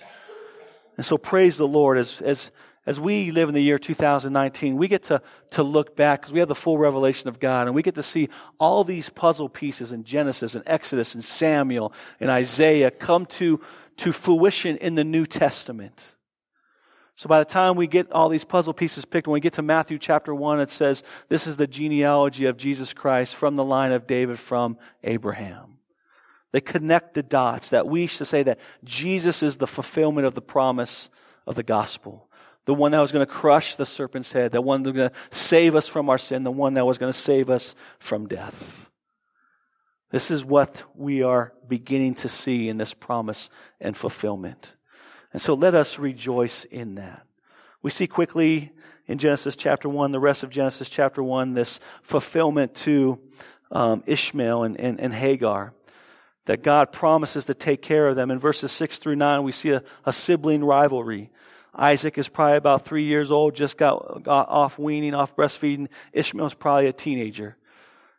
And 0.96 1.04
so 1.04 1.18
praise 1.18 1.56
the 1.56 1.66
Lord 1.66 1.98
as, 1.98 2.20
as, 2.22 2.50
as 2.86 3.00
we 3.00 3.30
live 3.32 3.48
in 3.48 3.54
the 3.54 3.62
year 3.62 3.78
2019, 3.78 4.76
we 4.76 4.86
get 4.86 5.04
to, 5.04 5.20
to 5.50 5.62
look 5.62 5.96
back 5.96 6.20
because 6.20 6.32
we 6.32 6.38
have 6.38 6.48
the 6.48 6.54
full 6.54 6.78
revelation 6.78 7.28
of 7.28 7.40
God 7.40 7.66
and 7.66 7.74
we 7.74 7.82
get 7.82 7.96
to 7.96 8.02
see 8.02 8.28
all 8.58 8.84
these 8.84 9.08
puzzle 9.08 9.48
pieces 9.48 9.90
in 9.90 10.04
Genesis 10.04 10.54
and 10.54 10.62
Exodus 10.66 11.14
and 11.14 11.24
Samuel 11.24 11.92
and 12.20 12.30
Isaiah 12.30 12.90
come 12.90 13.26
to, 13.26 13.60
to 13.98 14.12
fruition 14.12 14.76
in 14.76 14.94
the 14.94 15.04
New 15.04 15.26
Testament. 15.26 16.14
So 17.16 17.28
by 17.28 17.38
the 17.38 17.46
time 17.46 17.76
we 17.76 17.86
get 17.86 18.12
all 18.12 18.28
these 18.28 18.44
puzzle 18.44 18.74
pieces 18.74 19.06
picked, 19.06 19.26
when 19.26 19.34
we 19.34 19.40
get 19.40 19.54
to 19.54 19.62
Matthew 19.62 19.98
chapter 19.98 20.34
1, 20.34 20.60
it 20.60 20.70
says, 20.70 21.02
This 21.28 21.46
is 21.46 21.56
the 21.56 21.66
genealogy 21.66 22.44
of 22.44 22.58
Jesus 22.58 22.92
Christ 22.92 23.34
from 23.34 23.56
the 23.56 23.64
line 23.64 23.92
of 23.92 24.06
David 24.06 24.38
from 24.38 24.76
Abraham. 25.02 25.78
They 26.52 26.60
connect 26.60 27.14
the 27.14 27.22
dots 27.22 27.70
that 27.70 27.86
we 27.86 28.06
should 28.06 28.26
say 28.26 28.42
that 28.42 28.60
Jesus 28.84 29.42
is 29.42 29.56
the 29.56 29.66
fulfillment 29.66 30.26
of 30.26 30.34
the 30.34 30.42
promise 30.42 31.08
of 31.46 31.54
the 31.54 31.62
gospel. 31.62 32.28
The 32.66 32.74
one 32.74 32.92
that 32.92 33.00
was 33.00 33.12
going 33.12 33.26
to 33.26 33.32
crush 33.32 33.76
the 33.76 33.86
serpent's 33.86 34.32
head, 34.32 34.52
the 34.52 34.60
one 34.60 34.82
that 34.82 34.90
was 34.90 34.96
going 34.96 35.10
to 35.10 35.16
save 35.30 35.74
us 35.74 35.88
from 35.88 36.10
our 36.10 36.18
sin, 36.18 36.44
the 36.44 36.50
one 36.50 36.74
that 36.74 36.84
was 36.84 36.98
going 36.98 37.12
to 37.12 37.18
save 37.18 37.48
us 37.48 37.74
from 37.98 38.26
death. 38.26 38.90
This 40.10 40.30
is 40.30 40.44
what 40.44 40.82
we 40.94 41.22
are 41.22 41.52
beginning 41.66 42.14
to 42.16 42.28
see 42.28 42.68
in 42.68 42.76
this 42.76 42.94
promise 42.94 43.48
and 43.80 43.96
fulfillment. 43.96 44.76
And 45.32 45.42
so 45.42 45.54
let 45.54 45.74
us 45.74 45.98
rejoice 45.98 46.64
in 46.64 46.96
that. 46.96 47.26
We 47.82 47.90
see 47.90 48.06
quickly 48.06 48.72
in 49.06 49.18
Genesis 49.18 49.56
chapter 49.56 49.88
1, 49.88 50.10
the 50.12 50.20
rest 50.20 50.42
of 50.42 50.50
Genesis 50.50 50.88
chapter 50.88 51.22
1, 51.22 51.54
this 51.54 51.80
fulfillment 52.02 52.74
to 52.74 53.18
um, 53.70 54.02
Ishmael 54.06 54.64
and, 54.64 54.80
and, 54.80 55.00
and, 55.00 55.14
Hagar. 55.14 55.72
That 56.46 56.62
God 56.62 56.92
promises 56.92 57.46
to 57.46 57.54
take 57.54 57.82
care 57.82 58.08
of 58.08 58.14
them. 58.16 58.30
In 58.30 58.38
verses 58.38 58.70
6 58.72 58.98
through 58.98 59.16
9, 59.16 59.42
we 59.42 59.52
see 59.52 59.70
a, 59.70 59.82
a 60.04 60.12
sibling 60.12 60.64
rivalry. 60.64 61.30
Isaac 61.74 62.18
is 62.18 62.28
probably 62.28 62.56
about 62.56 62.84
three 62.84 63.04
years 63.04 63.30
old, 63.30 63.54
just 63.54 63.76
got, 63.76 64.22
got 64.22 64.48
off 64.48 64.78
weaning, 64.78 65.14
off 65.14 65.36
breastfeeding. 65.36 65.88
Ishmael's 66.12 66.54
probably 66.54 66.86
a 66.86 66.92
teenager. 66.92 67.56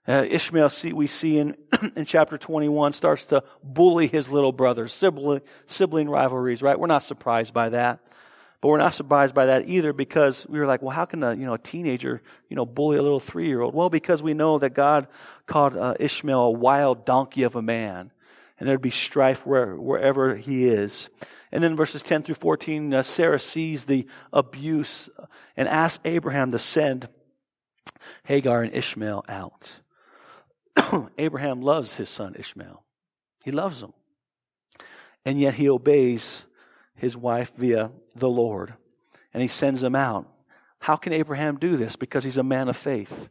Uh, 0.08 0.26
Ishmael, 0.30 0.70
see, 0.70 0.94
we 0.94 1.08
see 1.08 1.38
in, 1.38 1.58
in 1.96 2.06
chapter 2.06 2.38
21, 2.38 2.94
starts 2.94 3.26
to 3.28 3.44
bully 3.62 4.08
his 4.08 4.30
little 4.30 4.54
brothers, 4.54 4.94
sibling, 4.94 5.42
sibling 5.66 6.10
rivalries, 6.10 6.62
right? 6.62 6.80
We're 6.80 6.88
not 6.88 7.04
surprised 7.04 7.54
by 7.54 7.70
that. 7.70 8.00
But 8.62 8.70
we're 8.70 8.78
not 8.78 8.94
surprised 8.94 9.36
by 9.36 9.48
that 9.48 9.68
either 9.68 9.94
because 9.94 10.48
we 10.50 10.60
were 10.60 10.66
like, 10.66 10.82
well, 10.82 10.96
how 10.96 11.06
can 11.06 11.22
a, 11.24 11.36
you 11.36 11.46
know, 11.46 11.54
a 11.54 11.60
teenager, 11.60 12.24
you 12.50 12.56
know, 12.56 12.66
bully 12.66 12.98
a 12.98 13.04
little 13.04 13.20
three-year-old? 13.20 13.76
Well, 13.76 13.90
because 13.90 14.24
we 14.24 14.34
know 14.34 14.58
that 14.58 14.72
God 14.72 15.08
called 15.46 15.78
uh, 15.78 15.94
Ishmael 16.00 16.40
a 16.40 16.52
wild 16.52 17.06
donkey 17.06 17.44
of 17.44 17.56
a 17.56 17.62
man. 17.62 18.12
And 18.60 18.68
there'd 18.68 18.82
be 18.82 18.90
strife 18.90 19.46
where, 19.46 19.76
wherever 19.76 20.36
he 20.36 20.68
is. 20.68 21.10
And 21.52 21.64
then 21.64 21.76
verses 21.76 22.02
10 22.02 22.24
through 22.24 22.36
14, 22.36 22.94
uh, 22.94 23.04
Sarah 23.04 23.40
sees 23.40 23.86
the 23.86 24.08
abuse 24.34 25.10
and 25.56 25.68
asks 25.68 26.02
Abraham 26.04 26.52
to 26.52 26.60
send 26.60 27.08
Hagar 28.24 28.64
and 28.64 28.74
Ishmael 28.74 29.24
out. 29.30 29.82
Abraham 31.18 31.62
loves 31.62 31.98
his 31.98 32.10
son 32.10 32.36
Ishmael. 32.38 32.84
He 33.44 33.52
loves 33.52 33.82
him. 33.82 33.94
And 35.26 35.40
yet 35.40 35.56
he 35.56 35.70
obeys 35.70 36.46
his 36.96 37.16
wife 37.16 37.52
via 37.58 37.92
the 38.16 38.30
Lord. 38.30 38.74
And 39.34 39.42
he 39.42 39.48
sends 39.48 39.84
him 39.84 39.96
out. 39.96 40.28
How 40.80 40.96
can 40.96 41.14
Abraham 41.14 41.58
do 41.58 41.78
this? 41.78 41.96
Because 41.96 42.24
he's 42.24 42.38
a 42.38 42.44
man 42.44 42.70
of 42.70 42.78
faith. 42.78 43.30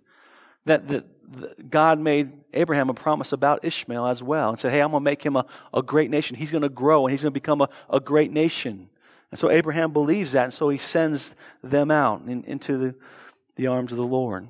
That, 0.65 0.89
that, 0.89 1.71
God 1.71 1.99
made 1.99 2.33
Abraham 2.53 2.89
a 2.91 2.95
promise 2.95 3.33
about 3.33 3.65
Ishmael 3.65 4.07
as 4.07 4.23
well 4.23 4.51
and 4.51 4.59
said, 4.59 4.73
Hey, 4.73 4.81
I'm 4.81 4.91
going 4.91 5.01
to 5.01 5.05
make 5.05 5.23
him 5.23 5.37
a, 5.37 5.47
a 5.73 5.83
great 5.83 6.11
nation. 6.11 6.37
He's 6.37 6.51
going 6.51 6.63
to 6.63 6.69
grow 6.69 7.07
and 7.07 7.13
he's 7.13 7.23
going 7.23 7.33
to 7.33 7.41
become 7.41 7.61
a, 7.61 7.69
a 7.91 8.01
great 8.01 8.33
nation. 8.33 8.89
And 9.31 9.41
so 9.41 9.51
Abraham 9.51 9.93
believes 9.93 10.33
that, 10.33 10.45
and 10.45 10.55
so 10.55 10.69
he 10.69 10.79
sends 10.79 11.35
them 11.63 11.91
out 11.91 12.23
in, 12.27 12.45
into 12.45 12.79
the, 12.79 12.95
the 13.57 13.67
arms 13.67 13.91
of 13.91 13.99
the 13.99 14.07
Lord. 14.07 14.49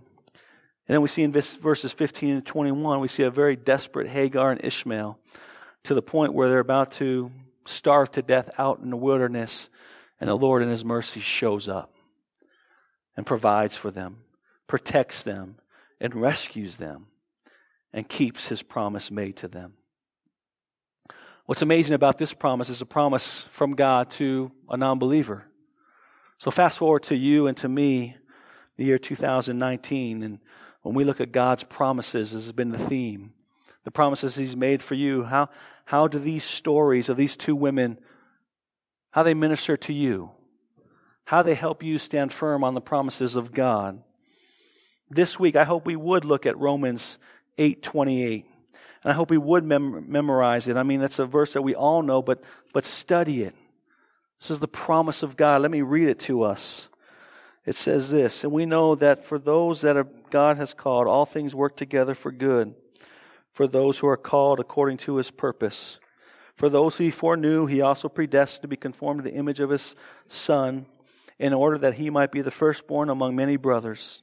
And 0.89 0.95
then 0.95 1.03
we 1.03 1.09
see 1.09 1.23
in 1.23 1.33
verses 1.33 1.93
15 1.93 2.31
and 2.31 2.47
21, 2.47 3.01
we 3.01 3.09
see 3.09 3.25
a 3.25 3.31
very 3.31 3.57
desperate 3.57 4.09
Hagar 4.09 4.53
and 4.53 4.65
Ishmael 4.65 5.19
to 5.85 5.95
the 5.95 6.03
point 6.03 6.35
where 6.35 6.49
they're 6.49 6.59
about 6.61 6.93
to 6.93 7.33
starve 7.65 8.13
to 8.13 8.23
death 8.23 8.51
out 8.59 8.81
in 8.81 8.91
the 8.91 8.97
wilderness, 8.97 9.69
and 10.21 10.31
the 10.31 10.37
Lord 10.37 10.63
in 10.63 10.69
His 10.69 10.85
mercy 10.85 11.21
shows 11.21 11.69
up 11.69 11.93
and 13.17 13.27
provides 13.27 13.77
for 13.77 13.91
them, 13.91 14.19
protects 14.69 15.23
them, 15.25 15.57
and 16.01 16.15
rescues 16.15 16.77
them, 16.77 17.07
and 17.93 18.09
keeps 18.09 18.47
His 18.47 18.63
promise 18.63 19.11
made 19.11 19.37
to 19.39 19.49
them. 19.49 19.75
What's 21.47 21.63
amazing 21.63 21.95
about 21.95 22.19
this 22.19 22.33
promise 22.33 22.69
is 22.69 22.81
a 22.81 22.87
promise 22.87 23.49
from 23.53 23.75
God 23.75 24.11
to 24.11 24.51
a 24.69 24.77
non 24.77 24.99
believer. 24.99 25.47
So, 26.39 26.51
fast 26.51 26.79
forward 26.79 27.05
to 27.05 27.17
you 27.17 27.47
and 27.47 27.57
to 27.59 27.69
me, 27.69 28.17
the 28.77 28.85
year 28.85 28.99
2019, 28.99 30.23
and 30.23 30.39
when 30.87 30.95
we 30.95 31.03
look 31.03 31.21
at 31.21 31.33
God's 31.33 31.65
promises, 31.65 32.31
this 32.31 32.45
has 32.45 32.53
been 32.53 32.71
the 32.71 32.79
theme. 32.79 33.33
The 33.83 33.91
promises 33.91 34.37
He's 34.37 34.55
made 34.55 34.85
for 34.85 34.95
you. 34.95 35.25
How, 35.25 35.49
how 35.85 36.07
do 36.07 36.21
these 36.21 36.45
stories 36.45 37.09
of 37.09 37.17
these 37.17 37.37
two 37.37 37.57
women, 37.57 37.99
how 39.11 39.25
they 39.25 39.35
minister 39.35 39.77
to 39.79 39.93
you? 39.93 40.31
How 41.25 41.43
they 41.43 41.55
help 41.55 41.83
you 41.83 41.99
stand 41.99 42.33
firm 42.33 42.63
on 42.63 42.75
the 42.75 42.81
promises 42.81 43.35
of 43.35 43.53
God? 43.53 44.01
This 45.11 45.41
week, 45.41 45.57
I 45.57 45.65
hope 45.65 45.87
we 45.87 45.97
would 45.97 46.25
look 46.25 46.47
at 46.47 46.57
Romans 46.57 47.19
8:28. 47.59 48.45
And 49.03 49.11
I 49.11 49.13
hope 49.13 49.29
we 49.29 49.39
would 49.39 49.65
mem- 49.65 50.09
memorize 50.09 50.69
it. 50.69 50.77
I 50.77 50.85
mean, 50.85 51.01
that's 51.01 51.19
a 51.19 51.27
verse 51.27 51.55
that 51.55 51.63
we 51.63 51.75
all 51.75 52.03
know, 52.03 52.23
but, 52.23 52.45
but 52.73 52.85
study 52.85 53.43
it. 53.43 53.57
This 54.39 54.53
is 54.53 54.61
the 54.61 54.69
promise 54.69 55.25
of 55.25 55.37
God. 55.37 55.63
Let 55.63 55.73
me 55.73 55.83
read 55.83 56.09
it 56.09 56.21
to 56.21 56.43
us. 56.43 56.89
It 57.67 57.75
says 57.75 58.11
this, 58.11 58.45
and 58.45 58.53
we 58.53 58.65
know 58.65 58.95
that 58.95 59.25
for 59.25 59.39
those 59.39 59.81
that 59.81 59.97
are, 59.97 60.07
God 60.31 60.57
has 60.57 60.73
called, 60.73 61.09
all 61.09 61.27
things 61.27 61.55
work 61.55 61.77
together 61.77 62.15
for 62.15 62.31
good, 62.31 62.75
for 63.53 63.67
those 63.67 63.99
who 63.99 64.07
are 64.07 64.17
called 64.17 64.61
according 64.61 64.99
to 64.99 65.17
his 65.17 65.33
purpose. 65.33 65.99
For 66.55 66.69
those 66.69 66.97
who 66.97 67.05
he 67.05 67.11
foreknew, 67.11 67.67
he 67.67 67.81
also 67.81 68.09
predestined 68.09 68.63
to 68.63 68.69
be 68.69 68.77
conformed 68.77 69.19
to 69.25 69.31
the 69.31 69.37
image 69.37 69.61
of 69.61 69.71
his 69.71 69.97
Son, 70.29 70.87
in 71.39 71.53
order 71.53 71.77
that 71.77 71.95
he 71.95 72.09
might 72.09 72.33
be 72.33 72.41
the 72.41 72.51
firstborn 72.51 73.11
among 73.11 73.37
many 73.37 73.57
brothers. 73.57 74.23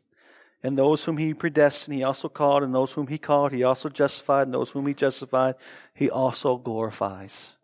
And 0.64 0.78
those 0.78 1.04
whom 1.04 1.18
he 1.18 1.34
predestined, 1.34 1.96
he 1.96 2.04
also 2.04 2.30
called. 2.30 2.64
And 2.64 2.74
those 2.74 2.94
whom 2.94 3.08
he 3.08 3.18
called, 3.18 3.52
he 3.52 3.64
also 3.64 3.90
justified. 3.90 4.48
And 4.48 4.54
those 4.54 4.72
whom 4.72 4.88
he 4.88 4.94
justified, 4.94 5.56
he 5.94 6.10
also 6.10 6.58
glorifies. 6.58 7.56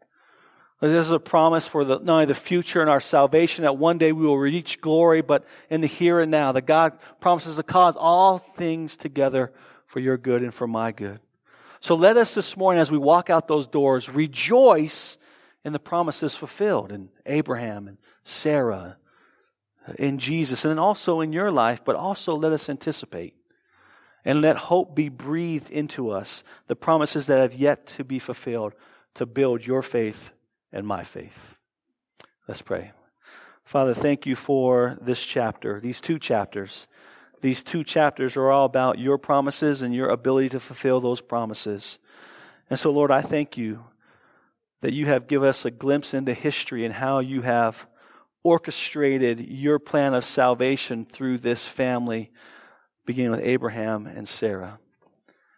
This 0.82 1.08
is 1.08 1.12
a 1.12 1.20
promise 1.20 1.68
for 1.68 1.84
the, 1.84 2.00
not 2.00 2.14
only 2.14 2.26
the 2.26 2.34
future 2.34 2.80
and 2.80 2.90
our 2.90 3.02
salvation 3.02 3.64
that 3.64 3.78
one 3.78 3.98
day 3.98 4.14
we 4.14 4.26
will 4.26 4.38
reach 4.38 4.80
glory, 4.80 5.22
but 5.22 5.46
in 5.70 5.82
the 5.82 5.88
here 5.88 6.22
and 6.22 6.32
now, 6.32 6.54
that 6.54 6.66
God 6.66 6.98
promises 7.20 7.58
to 7.58 7.64
cause 7.64 7.98
all 7.98 8.38
things 8.38 8.96
together 8.96 9.52
for 9.86 10.00
your 10.00 10.18
good 10.18 10.42
and 10.42 10.54
for 10.54 10.68
my 10.68 10.94
good. 10.94 11.20
So 11.82 11.96
let 11.96 12.16
us 12.16 12.34
this 12.34 12.56
morning, 12.56 12.82
as 12.82 12.92
we 12.92 12.98
walk 12.98 13.30
out 13.30 13.48
those 13.48 13.68
doors, 13.68 14.08
rejoice 14.08 15.18
in 15.66 15.74
the 15.74 15.80
promises 15.80 16.36
fulfilled 16.36 16.94
in 16.94 17.10
Abraham 17.26 17.88
and 17.90 17.98
Sarah 18.24 18.98
in 19.98 20.18
Jesus 20.18 20.64
and 20.64 20.80
also 20.80 21.20
in 21.20 21.34
your 21.34 21.52
life, 21.52 21.84
but 21.84 21.96
also 21.96 22.36
let 22.36 22.54
us 22.54 22.70
anticipate 22.70 23.36
and 24.24 24.42
let 24.42 24.56
hope 24.56 24.96
be 24.96 25.10
breathed 25.10 25.72
into 25.72 26.10
us, 26.10 26.44
the 26.68 26.76
promises 26.76 27.28
that 27.28 27.40
have 27.40 27.54
yet 27.54 27.88
to 27.88 28.04
be 28.06 28.20
fulfilled 28.20 28.74
to 29.16 29.26
build 29.26 29.66
your 29.66 29.82
faith 29.82 30.32
and 30.72 30.86
my 30.86 31.04
faith. 31.04 31.58
Let's 32.48 32.62
pray. 32.62 32.92
Father, 33.64 33.94
thank 33.94 34.26
you 34.26 34.36
for 34.36 34.98
this 35.02 35.24
chapter, 35.24 35.80
these 35.80 36.02
two 36.02 36.18
chapters. 36.18 36.88
These 37.42 37.64
two 37.64 37.84
chapters 37.84 38.36
are 38.36 38.50
all 38.50 38.66
about 38.66 39.00
your 39.00 39.18
promises 39.18 39.82
and 39.82 39.94
your 39.94 40.10
ability 40.10 40.50
to 40.50 40.60
fulfill 40.60 41.00
those 41.00 41.22
promises. 41.22 42.00
And 42.70 42.80
so, 42.80 42.92
Lord, 42.92 43.12
I 43.12 43.22
thank 43.22 43.58
you 43.58 43.86
that 44.82 44.94
you 44.94 45.06
have 45.06 45.28
given 45.28 45.48
us 45.48 45.66
a 45.66 45.72
glimpse 45.72 46.14
into 46.14 46.34
history 46.34 46.86
and 46.86 46.94
how 46.94 47.20
you 47.20 47.42
have 47.42 47.88
orchestrated 48.44 49.40
your 49.40 49.80
plan 49.80 50.14
of 50.14 50.24
salvation 50.24 51.06
through 51.06 51.38
this 51.38 51.68
family, 51.68 52.32
beginning 53.06 53.32
with 53.32 53.42
Abraham 53.42 54.08
and 54.08 54.28
Sarah, 54.28 54.80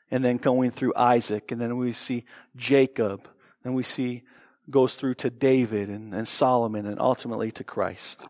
and 0.09 0.25
then 0.25 0.37
going 0.37 0.71
through 0.71 0.93
Isaac, 0.95 1.51
and 1.51 1.61
then 1.61 1.77
we 1.77 1.93
see 1.93 2.25
Jacob, 2.55 3.27
and 3.63 3.75
we 3.75 3.83
see 3.83 4.23
goes 4.71 4.95
through 4.95 5.15
to 5.15 5.29
David 5.29 5.89
and, 5.89 6.13
and 6.13 6.27
Solomon, 6.27 6.85
and 6.85 6.99
ultimately 6.99 7.51
to 7.51 7.63
Christ. 7.63 8.21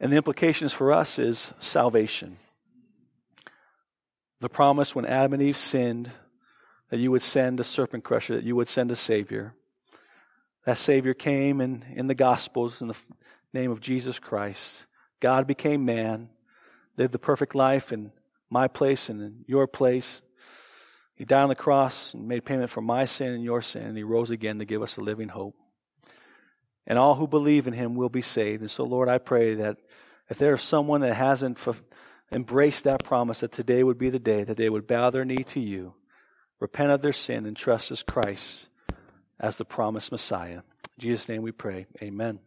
And 0.00 0.12
the 0.12 0.16
implications 0.16 0.72
for 0.72 0.92
us 0.92 1.18
is 1.18 1.52
salvation. 1.58 2.38
The 4.40 4.48
promise 4.48 4.94
when 4.94 5.04
Adam 5.04 5.34
and 5.34 5.42
Eve 5.42 5.58
sinned 5.58 6.10
that 6.88 6.98
you 6.98 7.10
would 7.10 7.22
send 7.22 7.60
a 7.60 7.64
serpent 7.64 8.04
crusher, 8.04 8.36
that 8.36 8.44
you 8.44 8.56
would 8.56 8.68
send 8.68 8.90
a 8.90 8.96
Savior. 8.96 9.54
That 10.64 10.78
Savior 10.78 11.14
came 11.14 11.60
in, 11.60 11.84
in 11.94 12.06
the 12.06 12.14
Gospels 12.14 12.80
in 12.80 12.88
the 12.88 12.96
name 13.52 13.70
of 13.70 13.80
Jesus 13.80 14.18
Christ. 14.18 14.86
God 15.20 15.46
became 15.46 15.84
man, 15.84 16.30
lived 16.96 17.12
the 17.12 17.18
perfect 17.18 17.54
life 17.54 17.92
in 17.92 18.12
my 18.48 18.66
place 18.66 19.08
and 19.08 19.20
in 19.20 19.44
your 19.46 19.66
place. 19.66 20.22
He 21.20 21.26
died 21.26 21.42
on 21.42 21.48
the 21.50 21.54
cross 21.54 22.14
and 22.14 22.26
made 22.28 22.46
payment 22.46 22.70
for 22.70 22.80
my 22.80 23.04
sin 23.04 23.34
and 23.34 23.44
your 23.44 23.60
sin, 23.60 23.82
and 23.82 23.94
he 23.94 24.02
rose 24.02 24.30
again 24.30 24.58
to 24.58 24.64
give 24.64 24.80
us 24.80 24.96
a 24.96 25.02
living 25.02 25.28
hope. 25.28 25.54
And 26.86 26.98
all 26.98 27.14
who 27.14 27.28
believe 27.28 27.66
in 27.66 27.74
him 27.74 27.94
will 27.94 28.08
be 28.08 28.22
saved. 28.22 28.62
And 28.62 28.70
so, 28.70 28.84
Lord, 28.84 29.10
I 29.10 29.18
pray 29.18 29.56
that 29.56 29.76
if 30.30 30.38
there 30.38 30.54
is 30.54 30.62
someone 30.62 31.02
that 31.02 31.12
hasn't 31.12 31.58
embraced 32.32 32.84
that 32.84 33.04
promise, 33.04 33.40
that 33.40 33.52
today 33.52 33.84
would 33.84 33.98
be 33.98 34.08
the 34.08 34.18
day 34.18 34.44
that 34.44 34.56
they 34.56 34.70
would 34.70 34.86
bow 34.86 35.10
their 35.10 35.26
knee 35.26 35.44
to 35.44 35.60
you, 35.60 35.92
repent 36.58 36.90
of 36.90 37.02
their 37.02 37.12
sin, 37.12 37.44
and 37.44 37.54
trust 37.54 37.90
as 37.90 38.02
Christ 38.02 38.70
as 39.38 39.56
the 39.56 39.66
promised 39.66 40.12
Messiah. 40.12 40.62
In 40.96 41.00
Jesus' 41.00 41.28
name 41.28 41.42
we 41.42 41.52
pray. 41.52 41.84
Amen. 42.00 42.38